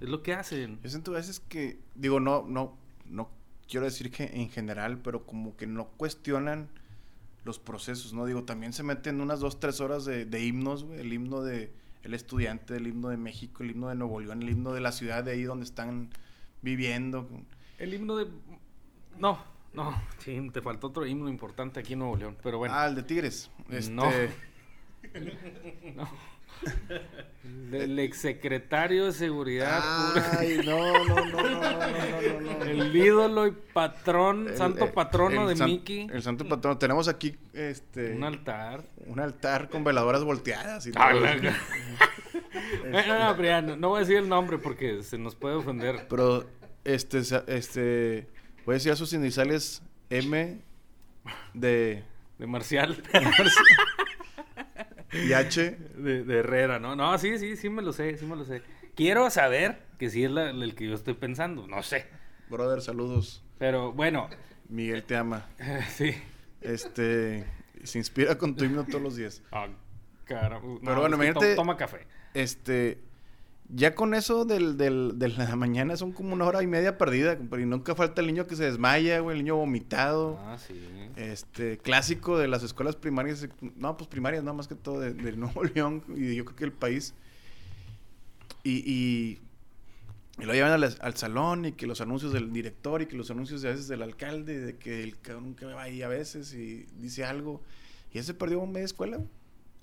Es 0.00 0.08
lo 0.08 0.22
que 0.22 0.32
hacen. 0.34 0.78
Yo 0.82 0.88
siento 0.90 1.10
a 1.12 1.14
veces 1.16 1.40
que, 1.40 1.78
digo, 1.94 2.20
no, 2.20 2.44
no, 2.48 2.76
no 3.06 3.28
quiero 3.68 3.84
decir 3.86 4.10
que 4.10 4.24
en 4.24 4.48
general, 4.50 4.98
pero 4.98 5.26
como 5.26 5.56
que 5.56 5.66
no 5.66 5.86
cuestionan 5.96 6.68
los 7.44 7.58
procesos, 7.58 8.12
¿no? 8.12 8.26
Digo, 8.26 8.44
también 8.44 8.72
se 8.72 8.82
meten 8.82 9.20
unas 9.20 9.40
dos, 9.40 9.60
tres 9.60 9.80
horas 9.80 10.04
de, 10.04 10.24
de 10.26 10.44
himnos, 10.44 10.84
güey, 10.84 11.00
el 11.00 11.12
himno 11.12 11.42
de 11.42 11.72
el 12.02 12.14
estudiante, 12.14 12.76
el 12.76 12.86
himno 12.86 13.08
de 13.10 13.16
México, 13.18 13.62
el 13.62 13.72
himno 13.72 13.88
de 13.88 13.94
Nuevo 13.94 14.20
León, 14.20 14.42
el 14.42 14.48
himno 14.50 14.72
de 14.72 14.80
la 14.80 14.90
ciudad 14.92 15.22
de 15.22 15.32
ahí 15.32 15.42
donde 15.42 15.64
están 15.66 16.08
viviendo. 16.62 17.28
El 17.78 17.92
himno 17.94 18.16
de... 18.16 18.26
No, 19.18 19.38
No, 19.74 19.94
sí, 20.18 20.50
te 20.52 20.62
faltó 20.62 20.88
otro 20.88 21.06
himno 21.06 21.28
importante 21.28 21.78
aquí 21.80 21.92
en 21.92 22.00
Nuevo 22.00 22.16
León. 22.16 22.36
Pero 22.42 22.58
bueno. 22.58 22.74
Ah, 22.74 22.86
el 22.86 22.94
de 22.94 23.02
Tigres. 23.02 23.50
Este, 23.68 23.92
No. 23.92 24.04
No. 25.94 26.08
El 27.72 27.98
exsecretario 27.98 29.06
de 29.06 29.12
seguridad. 29.12 29.82
No, 30.64 31.04
no, 31.04 31.24
no, 31.24 32.64
El 32.64 32.94
ídolo 32.94 33.46
y 33.46 33.52
patrón, 33.52 34.48
santo 34.56 34.86
eh, 34.86 34.92
patrono 34.92 35.48
de 35.48 35.56
san, 35.56 35.70
Mickey. 35.70 36.08
El 36.12 36.22
santo 36.22 36.46
patrono. 36.46 36.78
Tenemos 36.78 37.08
aquí 37.08 37.36
este. 37.52 38.12
Un 38.12 38.24
altar. 38.24 38.84
Un 39.06 39.20
altar 39.20 39.68
con 39.70 39.84
veladoras 39.84 40.24
volteadas 40.24 40.86
y 40.86 40.92
ah, 40.96 41.12
eh, 41.14 41.54
no, 42.92 43.34
no, 43.34 43.62
no, 43.62 43.76
no, 43.76 43.88
voy 43.88 43.96
a 43.98 44.00
decir 44.00 44.16
el 44.16 44.28
nombre 44.28 44.58
porque 44.58 45.02
se 45.02 45.16
nos 45.16 45.34
puede 45.34 45.54
ofender. 45.54 46.06
Pero, 46.08 46.44
este, 46.84 47.20
este, 47.46 48.28
voy 48.66 48.74
a 48.74 48.76
decir 48.76 48.92
a 48.92 48.96
sus 48.96 49.12
iniciales 49.12 49.82
M 50.10 50.60
de... 51.54 52.04
De 52.38 52.46
Marcial. 52.46 53.02
y 55.28 55.32
H. 55.32 55.70
De, 55.96 56.24
de 56.24 56.38
Herrera, 56.38 56.78
¿no? 56.78 56.94
No, 56.96 57.16
sí, 57.18 57.38
sí, 57.38 57.56
sí 57.56 57.68
me 57.68 57.82
lo 57.82 57.92
sé, 57.92 58.16
sí 58.16 58.26
me 58.26 58.36
lo 58.36 58.44
sé. 58.44 58.62
Quiero 58.94 59.30
saber 59.30 59.82
que 59.98 60.10
sí 60.10 60.24
es 60.24 60.30
la- 60.30 60.50
el 60.50 60.74
que 60.74 60.86
yo 60.88 60.94
estoy 60.94 61.14
pensando, 61.14 61.66
no 61.66 61.82
sé. 61.82 62.06
Brother, 62.48 62.80
saludos. 62.80 63.44
Pero 63.58 63.92
bueno, 63.92 64.28
Miguel 64.68 65.04
te 65.04 65.16
ama. 65.16 65.46
sí. 65.94 66.14
Este 66.60 67.44
se 67.84 67.98
inspira 67.98 68.36
con 68.36 68.54
tu 68.56 68.64
himno 68.64 68.84
todos 68.84 69.02
los 69.02 69.16
días. 69.16 69.42
Ah, 69.52 69.68
caramba. 70.24 70.66
No, 70.68 70.80
Pero 70.82 71.00
bueno, 71.00 71.16
imagínate- 71.16 71.50
to- 71.50 71.56
Toma 71.56 71.76
café. 71.76 72.06
Este, 72.34 72.98
ya 73.72 73.94
con 73.94 74.14
eso 74.14 74.44
del, 74.44 74.76
del, 74.76 75.18
de 75.18 75.28
la 75.28 75.54
mañana 75.56 75.96
son 75.96 76.12
como 76.12 76.32
una 76.32 76.44
hora 76.44 76.62
y 76.62 76.66
media 76.66 76.98
perdida, 76.98 77.36
compadre, 77.36 77.62
y 77.62 77.66
nunca 77.66 77.94
falta 77.94 78.20
el 78.20 78.26
niño 78.26 78.46
que 78.46 78.56
se 78.56 78.64
desmaya, 78.64 79.20
güey, 79.20 79.36
el 79.36 79.44
niño 79.44 79.56
vomitado. 79.56 80.38
Ah, 80.40 80.58
sí. 80.58 80.74
Este, 81.16 81.78
clásico 81.78 82.38
de 82.38 82.48
las 82.48 82.62
escuelas 82.62 82.96
primarias, 82.96 83.46
no, 83.76 83.96
pues 83.96 84.08
primarias, 84.08 84.42
no, 84.42 84.54
más 84.54 84.68
que 84.68 84.74
todo 84.74 85.00
de, 85.00 85.12
del 85.12 85.38
Nuevo 85.38 85.64
León 85.64 86.02
y 86.16 86.34
yo 86.34 86.44
creo 86.44 86.56
que 86.56 86.64
el 86.64 86.72
país. 86.72 87.14
Y, 88.62 88.78
y, 88.78 89.38
y 90.38 90.44
lo 90.44 90.52
llevan 90.52 90.72
al, 90.72 90.96
al 91.00 91.16
salón 91.16 91.64
y 91.64 91.72
que 91.72 91.86
los 91.86 92.00
anuncios 92.00 92.32
del 92.32 92.52
director 92.52 93.02
y 93.02 93.06
que 93.06 93.16
los 93.16 93.30
anuncios 93.30 93.62
de 93.62 93.68
a 93.68 93.72
veces 93.72 93.88
del 93.88 94.02
alcalde, 94.02 94.60
de 94.60 94.76
que 94.76 95.02
el 95.02 95.18
cabrón 95.20 95.54
que 95.54 95.66
va 95.66 95.82
ahí 95.82 96.02
a 96.02 96.08
veces 96.08 96.52
y 96.54 96.86
dice 96.98 97.24
algo. 97.24 97.62
Y 98.12 98.16
ya 98.16 98.22
se 98.22 98.34
perdió 98.34 98.64
media 98.66 98.84
escuela, 98.84 99.18
güey. 99.18 99.28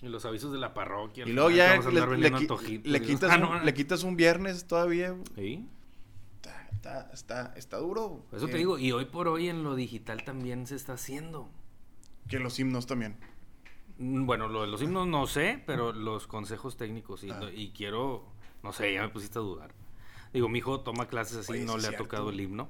Y 0.01 0.07
los 0.09 0.25
avisos 0.25 0.51
de 0.51 0.59
la 0.59 0.73
parroquia. 0.73 1.25
Y 1.27 1.33
luego 1.33 1.49
ya 1.49 1.75
le, 1.77 1.91
le 2.17 2.31
qui- 2.31 3.05
quitas, 3.05 3.31
Ah, 3.31 3.37
no, 3.37 3.49
un, 3.51 3.57
no. 3.57 3.63
le 3.63 3.73
quitas 3.73 4.03
un 4.03 4.15
viernes 4.15 4.67
todavía. 4.67 5.15
Sí. 5.35 5.67
Está, 6.35 6.67
está, 6.71 7.09
está, 7.13 7.53
está 7.55 7.77
duro. 7.77 8.23
Eso 8.31 8.47
Eh, 8.47 8.51
te 8.51 8.57
digo, 8.57 8.77
y 8.77 8.91
hoy 8.91 9.05
por 9.05 9.27
hoy 9.27 9.49
en 9.49 9.63
lo 9.63 9.75
digital 9.75 10.23
también 10.23 10.67
se 10.67 10.75
está 10.75 10.93
haciendo. 10.93 11.49
Que 12.29 12.37
los 12.39 12.59
himnos 12.59 12.85
también. 12.85 13.17
Mm, 13.97 14.25
Bueno, 14.27 14.47
lo 14.47 14.61
de 14.61 14.67
los 14.67 14.81
himnos 14.83 15.07
no 15.07 15.25
sé, 15.25 15.63
pero 15.65 15.91
los 15.93 16.27
consejos 16.27 16.77
técnicos 16.77 17.21
sí. 17.21 17.29
Ah. 17.31 17.49
Y 17.51 17.71
quiero, 17.71 18.23
no 18.61 18.73
sé, 18.73 18.93
ya 18.93 19.01
me 19.01 19.09
pusiste 19.09 19.39
a 19.39 19.41
dudar. 19.41 19.73
Digo, 20.31 20.47
mi 20.47 20.59
hijo 20.59 20.81
toma 20.81 21.07
clases 21.07 21.37
así, 21.37 21.53
Oye, 21.53 21.65
no 21.65 21.77
le 21.79 21.87
ha 21.87 21.97
tocado 21.97 22.29
el 22.29 22.39
himno. 22.39 22.69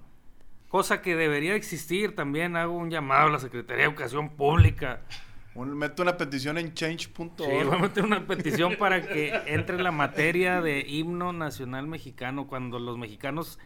Cosa 0.70 1.02
que 1.02 1.16
debería 1.18 1.56
existir 1.56 2.16
también. 2.16 2.56
Hago 2.56 2.74
un 2.78 2.90
llamado 2.90 3.28
a 3.28 3.32
la 3.32 3.40
Secretaría 3.40 3.84
de 3.86 3.90
Educación 3.90 4.30
Pública. 4.30 5.02
Un- 5.58 5.76
meto 5.78 6.04
una 6.04 6.18
petición 6.18 6.58
en 6.58 6.74
change.org. 6.74 7.34
Sí, 7.38 7.66
voy 7.66 7.76
a 7.76 7.80
meter 7.80 8.04
una 8.06 8.26
petición 8.28 8.76
para 8.78 9.02
que 9.02 9.34
entre 9.48 9.82
la 9.82 9.92
materia 9.92 10.62
de 10.62 10.82
himno 10.88 11.34
nacional 11.34 11.88
mexicano. 11.88 12.48
Cuando 12.48 12.80
los 12.80 12.98
mexicanos 12.98 13.58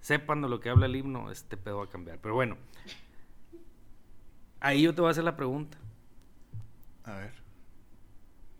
sepan 0.00 0.40
de 0.42 0.48
lo 0.48 0.60
que 0.60 0.70
habla 0.70 0.86
el 0.86 0.96
himno, 0.96 1.30
este 1.30 1.56
pedo 1.56 1.78
va 1.78 1.84
a 1.84 1.88
cambiar. 1.88 2.18
Pero 2.20 2.34
bueno, 2.34 2.56
ahí 4.60 4.82
yo 4.82 4.94
te 4.94 5.00
voy 5.00 5.08
a 5.08 5.10
hacer 5.10 5.24
la 5.24 5.36
pregunta. 5.36 5.78
A 7.04 7.16
ver. 7.16 7.32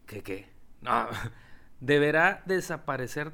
¿Qué 0.07 0.23
qué? 0.23 0.49
No, 0.81 1.07
¿deberá 1.81 2.43
desaparecer 2.47 3.33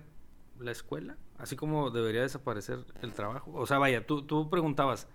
la 0.58 0.70
escuela? 0.72 1.16
Así 1.38 1.56
como 1.56 1.90
debería 1.90 2.22
desaparecer 2.22 2.84
el 3.00 3.12
trabajo. 3.12 3.52
O 3.54 3.66
sea, 3.66 3.78
vaya, 3.78 4.04
tú, 4.06 4.22
tú 4.22 4.50
preguntabas, 4.50 5.08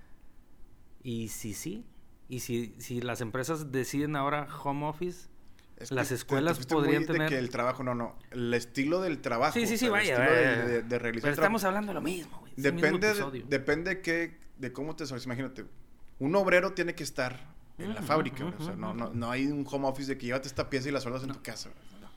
¿y 1.03 1.27
si 1.27 1.53
sí? 1.53 1.85
¿Y 2.29 2.39
si, 2.39 2.73
si 2.79 3.01
las 3.01 3.21
empresas 3.21 3.71
deciden 3.71 4.15
ahora 4.15 4.47
home 4.63 4.85
office? 4.85 5.27
Es 5.77 5.91
Las 5.91 6.09
que 6.09 6.13
escuelas 6.15 6.57
te 6.59 6.65
podrían 6.73 7.05
tener- 7.05 7.29
que 7.29 7.37
el 7.37 7.49
trabajo, 7.49 7.83
no, 7.83 7.93
no. 7.95 8.15
El 8.31 8.53
estilo 8.53 9.01
del 9.01 9.19
trabajo. 9.21 9.53
Sí, 9.53 9.65
sí, 9.67 9.73
o 9.73 9.77
sí, 9.77 9.85
sea, 9.85 9.89
vaya. 9.91 10.15
El 10.15 10.21
estilo 10.21 10.29
vaya, 10.35 10.49
de, 10.51 10.57
vaya. 10.63 10.65
de- 10.67 10.81
de 10.83 10.99
realizar 10.99 11.23
Pero 11.23 11.33
estamos 11.33 11.63
hablando 11.63 11.89
de 11.89 11.93
lo 11.95 12.01
mismo, 12.01 12.39
güey. 12.39 12.53
mismo 12.55 12.71
Depende, 12.99 13.43
depende 13.49 14.01
que, 14.01 14.37
de 14.57 14.71
cómo 14.71 14.95
te 14.95 15.03
desarrollas. 15.03 15.25
Imagínate, 15.25 15.65
un 16.19 16.35
obrero 16.35 16.73
tiene 16.73 16.95
que 16.95 17.03
estar 17.03 17.53
en 17.79 17.89
la 17.93 17.99
Ujú, 17.99 18.07
fábrica. 18.07 18.45
o 18.45 18.63
sea, 18.63 18.75
no, 18.75 18.93
no, 18.93 19.09
no 19.13 19.31
hay 19.31 19.47
un 19.47 19.65
home 19.69 19.87
office 19.87 20.11
de 20.11 20.17
que 20.17 20.27
llévate 20.27 20.47
esta 20.47 20.69
pieza 20.69 20.89
y 20.89 20.91
la 20.91 21.01
sueldas 21.01 21.23
en 21.23 21.33
tu 21.33 21.41
casa. 21.41 21.69
no. 21.99 22.07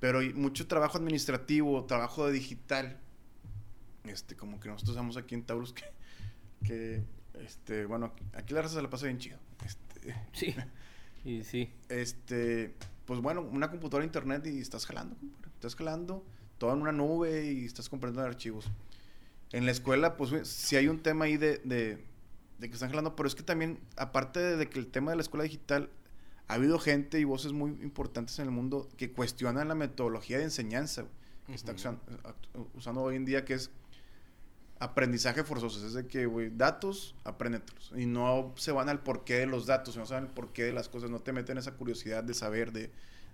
Pero 0.00 0.18
hay 0.18 0.32
mucho 0.32 0.66
trabajo 0.66 0.98
administrativo, 0.98 1.84
trabajo 1.84 2.26
de 2.26 2.32
digital. 2.32 2.98
Este, 4.04 4.34
como 4.34 4.58
que 4.58 4.68
nosotros 4.68 4.96
usamos 4.96 5.16
aquí 5.16 5.34
en 5.36 5.44
Taurus 5.44 5.72
que, 5.72 5.84
que 6.64 7.04
este, 7.40 7.86
bueno, 7.86 8.12
aquí 8.34 8.54
la 8.54 8.62
raza 8.62 8.76
se 8.76 8.82
la 8.82 8.90
pasa 8.90 9.06
bien 9.06 9.18
chido. 9.18 9.38
Este, 9.64 10.14
Sí. 10.32 10.54
Y 11.24 11.44
sí. 11.44 11.70
este, 11.88 12.74
pues 13.04 13.20
bueno, 13.20 13.42
una 13.42 13.70
computadora 13.70 14.04
internet 14.04 14.44
y 14.46 14.58
estás 14.60 14.86
jalando, 14.86 15.16
compadre. 15.16 15.50
Estás 15.54 15.76
jalando 15.76 16.24
todo 16.58 16.72
en 16.74 16.80
una 16.82 16.92
nube 16.92 17.52
y 17.52 17.64
estás 17.64 17.88
comprando 17.88 18.20
archivos. 18.22 18.70
En 19.52 19.64
la 19.66 19.70
escuela, 19.72 20.16
pues 20.16 20.48
si 20.48 20.76
hay 20.76 20.88
un 20.88 21.00
tema 21.00 21.26
ahí 21.26 21.36
de, 21.36 21.58
de, 21.58 22.04
de 22.58 22.68
que 22.68 22.74
están 22.74 22.88
jalando, 22.90 23.14
pero 23.14 23.26
es 23.28 23.34
que 23.34 23.42
también, 23.42 23.78
aparte 23.96 24.40
de, 24.56 24.68
que 24.68 24.78
el 24.78 24.86
tema 24.88 25.10
de 25.12 25.16
la 25.16 25.22
escuela 25.22 25.44
digital, 25.44 25.90
ha 26.48 26.54
habido 26.54 26.78
gente 26.78 27.20
y 27.20 27.24
voces 27.24 27.52
muy 27.52 27.70
importantes 27.82 28.38
en 28.38 28.46
el 28.46 28.50
mundo 28.50 28.88
que 28.96 29.12
cuestionan 29.12 29.68
la 29.68 29.74
metodología 29.74 30.38
de 30.38 30.44
enseñanza 30.44 31.04
que 31.46 31.54
está 31.54 31.72
act- 31.74 31.98
usando 32.74 33.02
hoy 33.02 33.16
en 33.16 33.24
día, 33.24 33.44
que 33.44 33.54
es 33.54 33.70
aprendizaje 34.82 35.44
forzoso. 35.44 35.86
Es 35.86 35.94
de 35.94 36.06
que, 36.06 36.26
güey, 36.26 36.50
datos, 36.50 37.14
apréndetelos. 37.24 37.92
Y 37.96 38.06
no 38.06 38.52
se 38.56 38.72
van 38.72 38.88
al 38.88 39.00
porqué 39.02 39.34
de 39.34 39.46
los 39.46 39.66
datos, 39.66 39.96
no 39.96 40.06
saben 40.06 40.24
el 40.24 40.30
porqué 40.30 40.64
de 40.64 40.72
las 40.72 40.88
cosas, 40.88 41.08
no 41.08 41.20
te 41.20 41.32
meten 41.32 41.56
esa 41.56 41.76
curiosidad 41.76 42.24
de 42.24 42.34
saber, 42.34 42.72
de... 42.72 42.90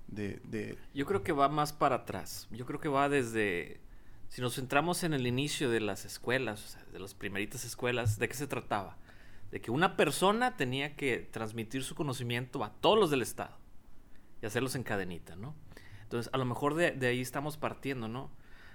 de, 0.09 0.41
de 0.45 0.77
Yo 0.93 1.07
creo 1.07 1.23
que 1.23 1.33
va 1.33 1.49
más 1.49 1.73
para 1.73 1.97
atrás. 1.97 2.49
Yo 2.51 2.67
creo 2.67 2.81
que 2.81 2.89
va 2.89 3.09
desde. 3.09 3.81
Si 4.29 4.43
nos 4.43 4.57
centramos 4.57 5.05
en 5.05 5.15
el 5.15 5.27
inicio 5.27 5.71
de 5.71 5.81
las 5.81 6.05
escuelas, 6.05 6.63
o 6.63 6.69
sea, 6.69 6.85
de 6.93 6.99
las 6.99 7.15
primeritas 7.15 7.65
escuelas, 7.65 8.19
¿de 8.19 8.29
qué 8.29 8.35
se 8.35 8.47
trataba? 8.47 8.99
De 9.51 9.63
que 9.63 9.71
una 9.71 9.97
persona 9.97 10.59
tenía 10.59 10.97
que 10.97 11.27
transmitir 11.31 11.83
su 11.83 11.95
conocimiento 11.95 12.63
a 12.63 12.75
todos 12.75 12.99
los 12.99 13.11
del 13.11 13.23
Estado 13.23 13.57
y 14.43 14.47
hacerlos 14.47 14.75
en 14.75 14.83
cadenita, 14.83 15.35
¿no? 15.35 15.55
Entonces, 16.03 16.31
a 16.35 16.37
lo 16.37 16.45
mejor 16.45 16.75
de, 16.75 16.91
de 16.91 17.07
ahí 17.07 17.23
estamos 17.23 17.57
partiendo, 17.57 18.07
¿no? 18.07 18.31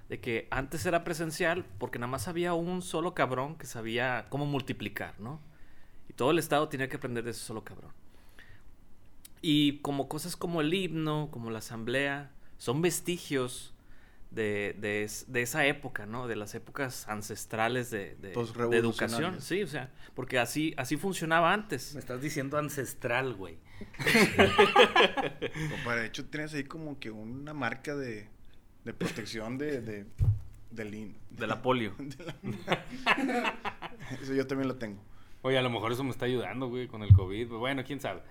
De 0.10 0.20
que 0.20 0.48
antes 0.52 0.86
era 0.86 1.04
presencial 1.04 1.66
porque 1.80 1.98
nada 2.00 2.12
más 2.12 2.28
había 2.28 2.54
un 2.54 2.82
solo 2.82 3.14
cabrón 3.14 3.56
que 3.58 3.66
sabía 3.66 4.28
cómo 4.30 4.46
multiplicar, 4.46 5.20
¿no? 5.20 5.40
Y 6.10 6.14
todo 6.14 6.32
el 6.32 6.40
Estado 6.40 6.68
tenía 6.70 6.90
que 6.90 6.98
aprender 6.98 7.24
de 7.24 7.32
ese 7.32 7.40
solo 7.40 7.64
cabrón. 7.64 7.92
Y 9.42 9.80
como 9.80 10.08
cosas 10.08 10.36
como 10.36 10.62
el 10.62 10.74
himno, 10.74 11.30
como 11.32 11.50
la 11.52 11.60
asamblea, 11.60 12.32
son 12.58 12.82
vestigios 12.82 13.74
de, 14.32 14.76
de 14.80 15.04
es- 15.04 15.32
de 15.32 15.42
esa 15.42 15.66
época, 15.66 16.06
¿no? 16.06 16.28
De 16.28 16.36
las 16.36 16.56
épocas 16.56 17.08
ancestrales 17.08 17.92
de, 17.92 18.16
de, 18.16 18.30
de 18.30 18.78
educación. 18.78 19.42
Sí, 19.42 19.64
o 19.64 19.68
sea, 19.68 19.92
porque 20.16 20.40
así, 20.40 20.74
así 20.78 20.98
funcionaba 20.98 21.54
antes. 21.54 21.94
Me 21.94 22.00
estás 22.00 22.22
diciendo 22.22 22.58
ancestral, 22.58 23.34
güey. 23.36 23.58
Compadre, 25.72 26.02
de 26.02 26.08
hecho, 26.08 26.26
tienes 26.26 26.54
ahí 26.54 26.64
como 26.64 27.00
que 27.00 27.12
una 27.12 27.54
marca 27.54 27.96
de, 27.96 28.28
de 28.86 28.94
protección 28.94 29.58
de... 29.58 29.82
de 29.82 30.06
del 30.72 30.94
in- 30.96 31.16
De 31.30 31.46
la 31.46 31.62
polio. 31.62 31.94
de 32.00 32.26
la- 32.26 33.56
Eso 34.22 34.34
yo 34.34 34.48
también 34.48 34.68
lo 34.68 34.76
tengo. 34.76 35.02
Oye, 35.42 35.58
a 35.58 35.62
lo 35.62 35.70
mejor 35.70 35.92
eso 35.92 36.04
me 36.04 36.10
está 36.12 36.26
ayudando, 36.26 36.68
güey, 36.70 36.88
con 36.88 37.04
el 37.04 37.14
COVID. 37.14 37.50
Bueno, 37.50 37.84
quién 37.86 38.00
sabe. 38.00 38.22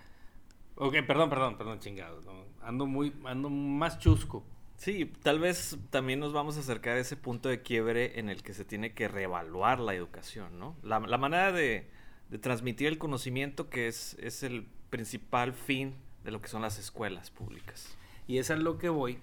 Ok, 0.76 0.94
perdón, 1.06 1.28
perdón, 1.30 1.56
perdón, 1.58 1.78
chingados. 1.78 2.24
no. 2.24 2.32
Ando 2.62 2.86
muy, 2.86 3.12
ando 3.24 3.50
más 3.50 3.98
chusco. 3.98 4.44
Sí, 4.76 5.12
tal 5.22 5.38
vez 5.38 5.78
también 5.90 6.18
nos 6.18 6.32
vamos 6.32 6.56
a 6.56 6.60
acercar 6.60 6.96
a 6.96 7.00
ese 7.00 7.16
punto 7.16 7.48
de 7.48 7.62
quiebre 7.62 8.18
en 8.18 8.28
el 8.28 8.42
que 8.42 8.54
se 8.54 8.64
tiene 8.64 8.92
que 8.94 9.06
reevaluar 9.06 9.78
la 9.78 9.94
educación, 9.94 10.58
¿no? 10.58 10.76
La, 10.82 10.98
la 10.98 11.18
manera 11.18 11.52
de, 11.52 11.88
de 12.30 12.38
transmitir 12.38 12.88
el 12.88 12.98
conocimiento 12.98 13.68
que 13.70 13.86
es, 13.86 14.16
es 14.20 14.42
el 14.42 14.66
principal 14.90 15.52
fin 15.52 15.94
de 16.24 16.30
lo 16.32 16.40
que 16.40 16.48
son 16.48 16.62
las 16.62 16.78
escuelas 16.78 17.30
públicas. 17.30 17.96
Y 18.26 18.38
es 18.38 18.50
a 18.50 18.56
lo 18.56 18.78
que 18.78 18.88
voy. 18.88 19.18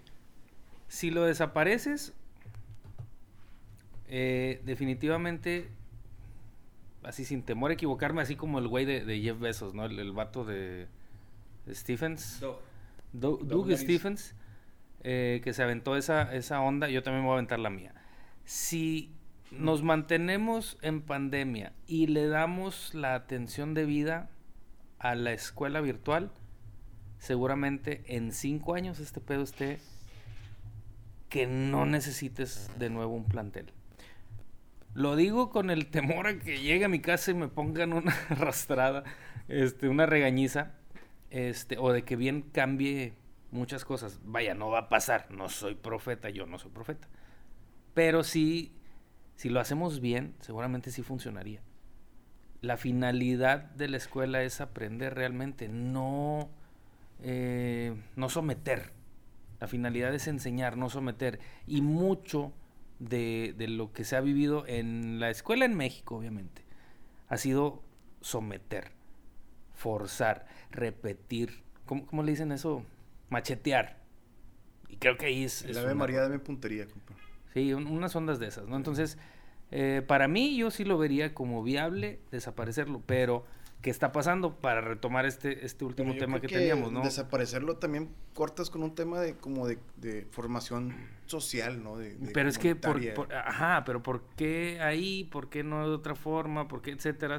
Si 0.89 1.09
lo 1.11 1.23
desapareces, 1.23 2.13
eh, 4.09 4.61
definitivamente, 4.65 5.69
así 7.03 7.23
sin 7.23 7.43
temor 7.43 7.71
a 7.71 7.75
equivocarme, 7.75 8.21
así 8.21 8.35
como 8.35 8.59
el 8.59 8.67
güey 8.67 8.83
de, 8.83 9.05
de 9.05 9.21
Jeff 9.21 9.39
Bezos, 9.39 9.73
¿no? 9.73 9.85
El, 9.85 9.97
el 9.99 10.11
vato 10.11 10.43
de 10.43 10.87
Stephens. 11.69 12.41
Doug, 13.13 13.47
Doug. 13.47 13.71
Stephens, 13.77 14.35
eh, 15.01 15.41
que 15.43 15.53
se 15.53 15.63
aventó 15.63 15.95
esa, 15.95 16.35
esa 16.35 16.61
onda, 16.61 16.89
yo 16.89 17.03
también 17.03 17.21
me 17.21 17.27
voy 17.27 17.35
a 17.35 17.37
aventar 17.37 17.59
la 17.59 17.69
mía. 17.69 17.93
Si 18.45 19.11
nos 19.51 19.83
mantenemos 19.83 20.77
en 20.81 21.01
pandemia 21.01 21.73
y 21.87 22.07
le 22.07 22.27
damos 22.27 22.93
la 22.93 23.15
atención 23.15 23.73
debida 23.73 24.29
a 24.99 25.15
la 25.15 25.31
escuela 25.33 25.81
virtual, 25.81 26.31
seguramente 27.17 28.03
en 28.07 28.31
cinco 28.31 28.75
años 28.75 28.99
este 28.99 29.21
pedo 29.21 29.43
esté 29.43 29.79
que 31.29 31.47
no 31.47 31.85
necesites 31.85 32.69
de 32.77 32.89
nuevo 32.89 33.13
un 33.13 33.25
plantel. 33.25 33.71
Lo 34.93 35.15
digo 35.15 35.49
con 35.49 35.69
el 35.69 35.87
temor 35.87 36.27
a 36.27 36.39
que 36.39 36.59
llegue 36.59 36.85
a 36.85 36.89
mi 36.89 36.99
casa 36.99 37.31
y 37.31 37.35
me 37.35 37.47
pongan 37.47 37.93
una 37.93 38.13
arrastrada, 38.29 39.03
este, 39.47 39.87
una 39.87 40.05
regañiza, 40.05 40.73
este, 41.29 41.77
o 41.77 41.93
de 41.93 42.03
que 42.03 42.15
bien 42.15 42.41
cambie 42.41 43.13
muchas 43.51 43.85
cosas. 43.85 44.19
Vaya, 44.23 44.55
no 44.55 44.69
va 44.69 44.79
a 44.79 44.89
pasar, 44.89 45.29
no 45.31 45.49
soy 45.49 45.75
profeta, 45.75 46.29
yo 46.29 46.45
no 46.45 46.57
soy 46.57 46.71
profeta. 46.71 47.07
Pero 47.93 48.23
sí, 48.23 48.75
si 49.35 49.49
lo 49.49 49.59
hacemos 49.59 49.99
bien, 50.01 50.35
seguramente 50.39 50.91
sí 50.91 51.03
funcionaría. 51.03 51.61
La 52.61 52.75
finalidad 52.75 53.71
de 53.71 53.87
la 53.87 53.97
escuela 53.97 54.43
es 54.43 54.59
aprender 54.59 55.15
realmente, 55.15 55.69
no, 55.69 56.49
eh, 57.21 57.95
no 58.15 58.29
someter. 58.29 58.91
La 59.59 59.67
finalidad 59.67 60.13
es 60.15 60.27
enseñar, 60.27 60.77
no 60.77 60.89
someter. 60.89 61.39
Y 61.67 61.81
mucho 61.81 62.53
de, 62.99 63.53
de 63.57 63.67
lo 63.67 63.91
que 63.93 64.03
se 64.03 64.15
ha 64.15 64.21
vivido 64.21 64.65
en 64.67 65.19
la 65.19 65.29
escuela 65.29 65.65
en 65.65 65.75
México, 65.75 66.15
obviamente, 66.17 66.63
ha 67.27 67.37
sido 67.37 67.81
someter, 68.21 68.91
forzar, 69.73 70.45
repetir. 70.71 71.63
¿Cómo, 71.85 72.05
cómo 72.05 72.23
le 72.23 72.31
dicen 72.31 72.51
eso? 72.51 72.83
Machetear. 73.29 73.97
Y 74.87 74.97
creo 74.97 75.17
que 75.17 75.27
ahí 75.27 75.43
es... 75.43 75.63
Es 75.63 75.77
Ave 75.77 75.87
una- 75.87 75.95
María, 75.95 76.21
dame 76.21 76.39
puntería, 76.39 76.85
compa. 76.87 77.13
Sí, 77.53 77.73
un- 77.73 77.87
unas 77.87 78.15
ondas 78.15 78.39
de 78.39 78.47
esas, 78.47 78.67
¿no? 78.67 78.75
Entonces, 78.77 79.17
eh, 79.71 80.03
para 80.07 80.27
mí 80.27 80.55
yo 80.57 80.71
sí 80.71 80.83
lo 80.83 80.97
vería 80.97 81.33
como 81.33 81.63
viable 81.63 82.19
desaparecerlo, 82.31 83.01
pero 83.05 83.45
¿qué 83.81 83.89
está 83.89 84.11
pasando 84.11 84.55
para 84.55 84.81
retomar 84.81 85.25
este, 85.25 85.65
este 85.65 85.85
último 85.85 86.13
yo 86.13 86.19
tema 86.19 86.41
que, 86.41 86.47
creo 86.47 86.59
teníamos, 86.59 86.91
no? 86.91 87.01
Desaparecerlo 87.01 87.77
también 87.77 88.09
cortas 88.33 88.69
con 88.69 88.83
un 88.83 88.93
tema 88.95 89.19
de 89.21 89.35
como 89.35 89.67
de, 89.67 89.79
de 89.97 90.27
formación 90.31 90.93
social, 91.25 91.83
¿no? 91.83 91.97
De, 91.97 92.15
de 92.15 92.31
Pero 92.31 92.49
es 92.49 92.57
que, 92.57 92.75
por, 92.75 93.13
por- 93.13 93.33
ajá, 93.33 93.83
pero 93.85 94.03
¿por 94.03 94.21
qué 94.35 94.81
ahí? 94.81 95.23
¿Por 95.25 95.49
qué 95.49 95.63
no 95.63 95.87
de 95.87 95.95
otra 95.95 96.15
forma? 96.15 96.67
¿Por 96.67 96.81
qué 96.81 96.91
etcétera? 96.91 97.37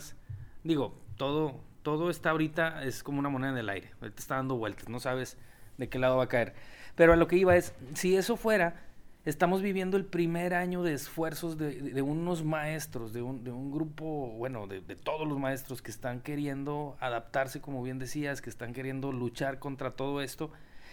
Digo, 0.64 0.94
todo, 1.16 1.60
todo 1.82 2.10
está 2.10 2.30
ahorita, 2.30 2.84
es 2.84 3.02
como 3.02 3.18
una 3.18 3.28
moneda 3.28 3.50
en 3.52 3.58
el 3.58 3.68
aire. 3.68 3.90
Ahorita 4.00 4.20
está 4.20 4.36
dando 4.36 4.56
vueltas, 4.56 4.88
no 4.88 5.00
sabes 5.00 5.36
de 5.76 5.88
qué 5.88 5.98
lado 5.98 6.16
va 6.16 6.24
a 6.24 6.28
caer. 6.28 6.54
Pero 6.94 7.12
a 7.12 7.16
lo 7.16 7.26
que 7.26 7.36
iba 7.36 7.56
es, 7.56 7.74
si 7.94 8.16
eso 8.16 8.36
fuera, 8.36 8.82
estamos 9.24 9.60
viviendo 9.62 9.96
el 9.96 10.04
primer 10.04 10.54
año 10.54 10.82
de 10.82 10.94
esfuerzos 10.94 11.58
de, 11.58 11.80
de- 11.80 11.90
de 11.92 12.02
unos 12.02 12.44
maestros, 12.44 13.12
de 13.12 13.22
un, 13.22 13.44
de 13.44 13.50
un 13.52 13.70
grupo, 13.70 14.30
bueno, 14.38 14.66
de, 14.66 14.80
de 14.80 14.96
todos 14.96 15.28
los 15.28 15.38
maestros 15.38 15.82
que 15.82 15.90
están 15.90 16.20
queriendo 16.20 16.96
adaptarse, 17.00 17.60
como 17.60 17.82
bien 17.82 17.98
decías, 17.98 18.40
que 18.40 18.50
están 18.50 18.72
queriendo 18.72 19.12
luchar 19.12 19.58
contra 19.58 19.90
todo 19.92 20.22
esto 20.22 20.50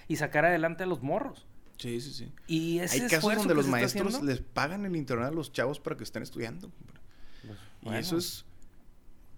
y 0.08 0.18
sacar 0.18 0.46
adelante 0.46 0.84
a 0.84 0.88
los 0.88 1.02
morros. 1.02 1.46
Sí, 1.78 2.02
sí, 2.02 2.12
sí. 2.12 2.32
Y 2.48 2.80
ese 2.80 3.04
Hay 3.04 3.10
casos 3.10 3.36
donde 3.36 3.54
los 3.54 3.68
maestros 3.68 4.08
haciendo, 4.16 4.26
les 4.32 4.42
pagan 4.42 4.86
el 4.86 4.96
internet 4.96 5.28
a 5.28 5.32
los 5.32 5.52
chavos 5.52 5.80
para 5.80 5.96
que 5.96 6.04
estén 6.04 6.24
estudiando. 6.24 6.72
pues, 7.84 7.96
Y 7.96 8.00
eso 8.00 8.18
es 8.18 8.46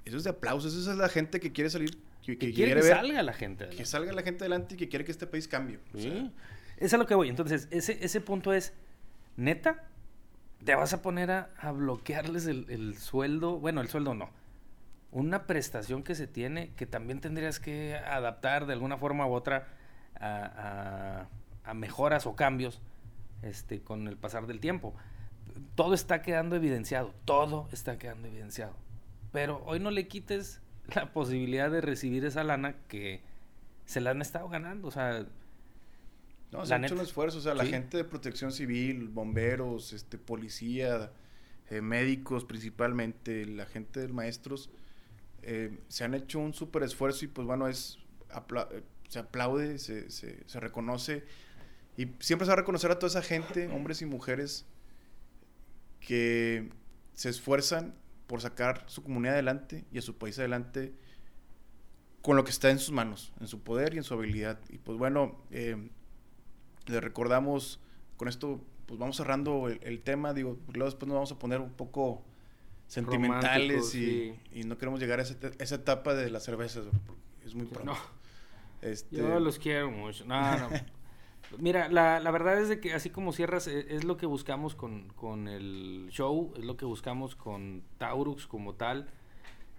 eso 0.06 0.18
es 0.18 0.24
de 0.24 0.30
aplausos. 0.32 0.74
Esa 0.74 0.92
es 0.94 0.98
la 0.98 1.10
gente 1.10 1.40
que 1.40 1.52
quiere 1.52 1.70
salir, 1.70 1.92
que, 2.26 2.38
que 2.38 2.48
que 2.48 2.54
quiere 2.54 2.76
que 2.76 2.82
ver 2.82 2.96
salga 2.96 3.22
la 3.22 3.34
gente. 3.34 3.70
que 3.70 3.86
salga 3.86 4.14
la 4.14 4.24
gente 4.24 4.44
adelante 4.46 4.74
y 4.76 4.78
que 4.78 4.88
quiere 4.90 5.06
que 5.06 5.12
este 5.12 5.28
país 5.28 5.48
cambie. 5.48 5.80
O 5.94 5.98
sea, 6.00 6.12
Sí. 6.12 6.32
Es 6.80 6.94
a 6.94 6.98
lo 6.98 7.06
que 7.06 7.16
voy. 7.16 7.30
Entonces, 7.30 7.68
ese, 7.72 8.04
ese 8.04 8.22
punto 8.22 8.54
es, 8.54 8.74
neta, 9.38 9.84
te 10.64 10.76
vas 10.76 10.94
a 10.94 11.02
poner 11.02 11.32
a, 11.32 11.50
a 11.60 11.72
bloquearles 11.72 12.48
el, 12.48 12.66
el 12.70 12.98
sueldo, 12.98 13.60
bueno, 13.60 13.82
el 13.82 13.88
sueldo 13.90 14.14
no, 14.14 14.30
una 15.12 15.48
prestación 15.48 16.04
que 16.04 16.16
se 16.16 16.28
tiene 16.28 16.74
que 16.76 16.86
también 16.86 17.20
tendrías 17.22 17.60
que 17.60 17.96
adaptar 17.96 18.66
de 18.66 18.74
alguna 18.74 18.98
forma 18.98 19.26
u 19.28 19.34
otra 19.34 19.68
a, 20.20 21.28
a- 21.66 21.70
a 21.70 21.74
mejoras 21.76 22.26
o 22.26 22.36
cambios 22.36 22.82
este, 23.44 23.82
con 23.82 24.08
el 24.08 24.18
pasar 24.18 24.48
del 24.48 24.60
tiempo. 24.60 24.96
Todo 25.76 25.94
está 25.94 26.22
quedando 26.22 26.56
evidenciado, 26.56 27.14
todo 27.26 27.68
está 27.72 27.98
quedando 27.98 28.28
evidenciado. 28.28 28.76
Pero 29.32 29.62
hoy 29.66 29.80
no 29.80 29.92
le 29.92 30.08
quites 30.08 30.62
la 30.96 31.12
posibilidad 31.14 31.70
de 31.72 31.82
recibir 31.82 32.26
esa 32.26 32.44
lana 32.44 32.76
que 32.88 33.22
se 33.86 34.02
la 34.02 34.12
han 34.12 34.22
estado 34.22 34.50
ganando. 34.50 34.88
O 34.88 34.92
sea, 34.92 35.26
No, 36.52 36.66
se 36.66 36.70
La 36.72 36.78
ha 36.78 36.86
hecho 36.86 36.96
un 36.96 37.02
esfuerzo. 37.02 37.38
O 37.38 37.42
sea, 37.42 37.54
la 37.54 37.64
Sí. 37.66 37.70
gente 37.72 37.98
de 37.98 38.04
protección 38.04 38.52
civil, 38.52 39.08
bomberos, 39.08 39.94
este, 39.94 40.18
policía, 40.18 41.12
eh, 41.70 41.82
médicos 41.82 42.46
principalmente, 42.46 43.46
la 43.46 43.66
gente 43.68 44.00
de 44.00 44.08
maestros, 44.08 44.70
eh, 45.44 45.80
se 45.88 46.04
han 46.04 46.14
hecho 46.16 46.40
un 46.40 46.54
súper 46.54 46.84
esfuerzo 46.84 47.26
y 47.26 47.28
pues 47.28 47.46
bueno, 47.48 47.68
es 47.68 48.00
apla- 48.30 48.68
eh, 48.72 48.84
se 49.08 49.20
aplaude, 49.20 49.78
se, 49.78 50.10
se, 50.10 50.44
se 50.48 50.60
reconoce 50.60 51.24
y 51.98 52.08
siempre 52.20 52.46
se 52.46 52.50
va 52.50 52.54
a 52.54 52.58
reconocer 52.58 52.92
a 52.92 53.00
toda 53.00 53.10
esa 53.10 53.22
gente, 53.22 53.68
hombres 53.68 54.02
y 54.02 54.06
mujeres, 54.06 54.66
que 56.00 56.70
se 57.14 57.30
esfuerzan 57.30 57.96
por 58.28 58.42
sacar 58.42 58.84
su 58.88 59.04
comunidad 59.04 59.34
adelante 59.36 59.86
y 59.92 59.98
a 59.98 60.02
su 60.02 60.18
país 60.18 60.38
adelante 60.40 60.94
con 62.22 62.36
lo 62.36 62.44
que 62.44 62.52
está 62.52 62.70
en 62.70 62.80
sus 62.80 62.92
manos, 62.94 63.34
en 63.40 63.48
su 63.48 63.62
poder 63.64 63.94
y 63.94 63.98
en 63.98 64.04
su 64.04 64.14
habilidad. 64.14 64.60
Y 64.70 64.78
pues 64.78 64.98
bueno, 64.98 65.44
eh, 65.52 65.90
le 66.88 67.02
recordamos, 67.02 67.80
con 68.18 68.28
esto 68.28 68.62
pues 68.86 69.00
vamos 69.00 69.18
cerrando 69.18 69.68
el, 69.68 69.80
el 69.84 70.02
tema, 70.02 70.34
digo, 70.34 70.58
luego 70.74 70.86
después 70.86 71.08
nos 71.08 71.16
vamos 71.16 71.32
a 71.32 71.40
poner 71.40 71.62
un 71.62 71.72
poco 71.72 72.24
sentimentales 72.88 73.94
y, 73.94 74.06
sí. 74.06 74.40
y 74.52 74.64
no 74.64 74.78
queremos 74.78 75.00
llegar 75.00 75.20
a 75.20 75.24
esa, 75.24 75.76
etapa 75.76 76.16
de 76.16 76.30
las 76.32 76.44
cervezas, 76.44 76.86
es 77.46 77.54
muy 77.54 77.68
pronto. 77.68 77.94
no. 77.94 77.98
Este, 78.82 79.18
Yo 79.18 79.40
los 79.40 79.60
quiero 79.60 79.92
mucho. 79.92 80.26
No, 80.26 80.58
no. 80.58 80.70
Mira, 81.58 81.90
la, 81.90 82.20
la 82.20 82.32
verdad 82.32 82.60
es 82.60 82.70
de 82.70 82.80
que 82.80 82.94
así 82.94 83.10
como 83.10 83.32
cierras, 83.32 83.68
eh, 83.68 83.88
es 83.90 84.04
lo 84.04 84.18
que 84.18 84.26
buscamos 84.26 84.76
con, 84.76 85.10
con 85.16 85.48
el 85.48 86.08
show, 86.12 86.54
es 86.58 86.64
lo 86.64 86.78
que 86.78 86.86
buscamos 86.86 87.36
con 87.36 87.84
Taurux 87.98 88.48
como 88.48 88.74
tal, 88.74 89.10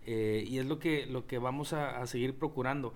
eh, 0.04 0.44
y 0.46 0.58
es 0.58 0.66
lo 0.66 0.78
que, 0.78 1.06
lo 1.06 1.26
que 1.26 1.38
vamos 1.38 1.72
a, 1.72 2.00
a 2.00 2.06
seguir 2.06 2.34
procurando. 2.34 2.94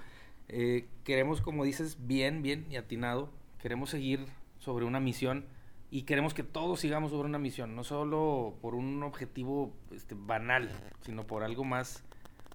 Eh, 0.49 0.89
queremos, 1.05 1.41
como 1.41 1.65
dices, 1.65 1.99
bien, 2.01 2.43
bien 2.43 2.67
y 2.71 2.77
atinado, 2.77 3.31
queremos 3.65 3.89
seguir 3.89 4.27
sobre 4.59 4.85
una 4.85 5.01
misión 5.01 5.47
y 5.91 6.03
queremos 6.03 6.35
que 6.35 6.43
todos 6.43 6.81
sigamos 6.81 7.11
sobre 7.13 7.27
una 7.31 7.39
misión, 7.39 7.75
no 7.75 7.83
solo 7.83 8.59
por 8.61 8.75
un 8.75 9.03
objetivo 9.03 9.75
este, 9.91 10.15
banal, 10.15 10.71
sino 11.01 11.27
por 11.27 11.43
algo 11.45 11.65
más, 11.65 12.05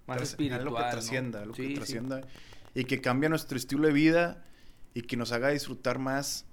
más 0.05 0.17
tras- 0.17 0.29
espiritual. 0.29 0.61
algo 0.61 0.75
que 0.77 0.83
¿no? 0.83 0.89
trascienda, 0.91 1.41
algo 1.41 1.55
Sí, 1.55 1.61
que 1.63 1.67
sí. 1.69 1.73
trascienda 1.73 2.21
y 2.75 2.83
que 2.83 3.01
cambie 3.01 3.27
nuestro 3.27 3.57
estilo 3.57 3.87
de 3.87 3.93
vida 3.93 4.45
y 4.93 5.01
que 5.01 5.17
nos 5.17 5.31
haga 5.31 5.49
disfrutar 5.49 5.97
más 5.97 6.45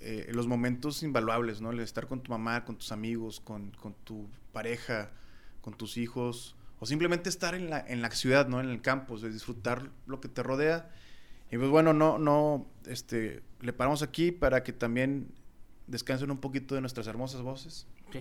eh, 0.00 0.30
los 0.32 0.46
momentos 0.46 1.02
invaluables, 1.02 1.60
¿no? 1.60 1.70
El 1.70 1.80
estar 1.80 2.06
con 2.06 2.22
tu 2.22 2.30
mamá, 2.30 2.64
con 2.64 2.76
tus 2.78 2.90
amigos, 2.90 3.40
con, 3.40 3.70
con 3.72 3.92
tu 4.04 4.30
pareja, 4.54 5.10
con 5.60 5.74
tus 5.74 5.98
hijos, 5.98 6.56
o 6.80 6.86
simplemente 6.86 7.28
estar 7.28 7.54
en 7.54 7.68
la, 7.68 7.80
en 7.86 8.00
la 8.00 8.10
ciudad, 8.12 8.48
¿no? 8.48 8.60
En 8.60 8.70
el 8.70 8.80
campo, 8.80 9.12
o 9.14 9.18
sea, 9.18 9.28
disfrutar 9.28 9.90
lo 10.06 10.22
que 10.22 10.28
te 10.28 10.42
rodea. 10.42 10.90
Y 11.54 11.58
pues 11.58 11.70
bueno, 11.70 11.92
no, 11.92 12.18
no, 12.18 12.66
este, 12.86 13.42
le 13.60 13.72
paramos 13.72 14.02
aquí 14.02 14.32
para 14.32 14.64
que 14.64 14.72
también 14.72 15.28
descansen 15.86 16.32
un 16.32 16.38
poquito 16.38 16.74
de 16.74 16.80
nuestras 16.80 17.06
hermosas 17.06 17.42
voces. 17.42 17.86
Sí, 18.10 18.18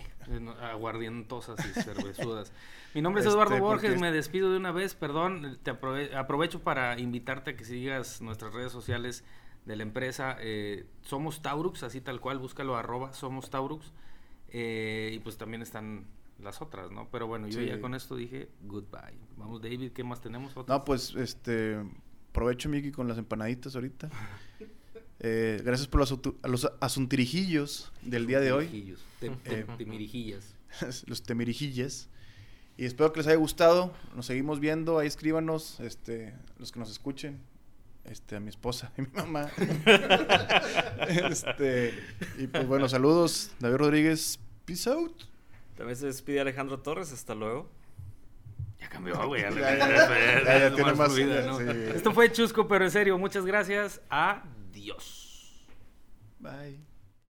aguardientosas 0.62 1.58
y 1.66 1.82
cervezudas. 1.82 2.52
Mi 2.94 3.02
nombre 3.02 3.22
es 3.22 3.26
Este, 3.26 3.36
Eduardo 3.36 3.60
Borges, 3.60 3.90
porque- 3.92 4.00
me 4.02 4.12
despido 4.12 4.52
de 4.52 4.58
una 4.58 4.72
vez, 4.72 4.94
perdón, 4.94 5.58
te 5.64 5.72
aprove- 5.72 6.14
aprovecho 6.16 6.62
para 6.62 7.00
invitarte 7.00 7.52
a 7.52 7.58
que 7.58 7.66
sigas 7.66 8.22
nuestras 8.22 8.54
redes 8.54 8.72
sociales 8.72 9.24
de 9.66 9.76
la 9.78 9.84
empresa. 9.84 10.36
eh, 10.40 10.86
somos 11.02 11.42
Taurux, 11.42 11.82
así 11.82 12.02
tal 12.02 12.20
cual, 12.22 12.38
búscalo 12.38 12.76
arroba 12.76 13.14
Somos 13.14 13.50
Taurux. 13.50 13.94
eh, 14.50 15.10
y 15.12 15.18
pues 15.20 15.38
también 15.40 15.64
están 15.64 16.06
las 16.40 16.62
otras, 16.62 16.92
¿no? 16.92 17.08
Pero 17.12 17.26
bueno, 17.26 17.48
yo 17.48 17.60
Sí. 17.62 17.66
ya 17.66 17.82
con 17.82 17.96
esto 17.96 18.16
dije 18.16 18.50
goodbye. 18.62 19.18
Vamos, 19.38 19.60
David, 19.62 19.92
¿qué 19.94 20.04
más 20.04 20.22
tenemos? 20.22 20.56
¿Otras? 20.56 20.68
No, 20.78 20.86
pues, 20.86 21.16
este, 21.16 21.80
aprovecho, 22.34 22.68
Miki, 22.68 22.92
con 22.92 23.08
las 23.08 23.20
empanaditas 23.20 23.76
ahorita. 23.76 24.10
Eh, 25.20 25.62
gracias 25.64 25.88
por 25.88 26.00
los, 26.00 26.12
atu- 26.12 26.36
a 26.42 26.48
los 26.48 26.68
asuntirijillos 26.82 27.92
del 28.02 28.26
día 28.26 28.40
de 28.40 28.52
hoy, 28.52 28.96
Eh, 29.22 29.66
temirijillas. 29.78 30.56
los 31.06 31.22
temirijillas. 31.22 32.10
Y 32.76 32.86
espero 32.86 33.14
que 33.14 33.20
les 33.20 33.28
haya 33.28 33.36
gustado. 33.38 33.94
Nos 34.16 34.26
seguimos 34.26 34.60
viendo. 34.60 34.98
Ahí 34.98 35.06
escríbanos, 35.08 35.80
este, 35.80 36.34
los 36.58 36.72
que 36.72 36.80
nos 36.80 36.90
escuchen. 36.90 37.40
Este, 38.04 38.36
a 38.36 38.40
mi 38.42 38.50
esposa 38.50 38.92
y 38.98 39.04
mi 39.04 39.08
mamá. 39.14 39.50
este, 41.08 41.94
y 42.38 42.48
pues 42.48 42.68
bueno, 42.68 42.90
saludos. 42.90 43.52
David 43.60 43.78
Rodríguez, 43.78 44.40
peace 44.66 44.90
out. 44.90 45.24
También 45.78 45.96
se 45.98 46.08
despide 46.08 46.42
Alejandro 46.42 46.80
Torres. 46.80 47.14
Hasta 47.14 47.36
luego. 47.36 47.70
Cambió, 48.94 49.28
güey. 49.28 49.42
Ya, 49.44 49.50
ya, 49.50 49.78
ya, 49.78 50.44
ya, 50.44 50.60
ya 50.60 50.76
tiene 50.76 50.94
más, 50.94 51.12
fluida, 51.12 51.42
¿no? 51.42 51.58
sí. 51.58 51.66
Esto 51.96 52.14
fue 52.14 52.32
Chusco, 52.32 52.68
pero 52.68 52.86
en 52.86 52.92
serio, 52.92 53.18
muchas 53.18 53.46
gracias. 53.46 54.00
Adiós. 54.10 55.66
Bye. 56.40 56.93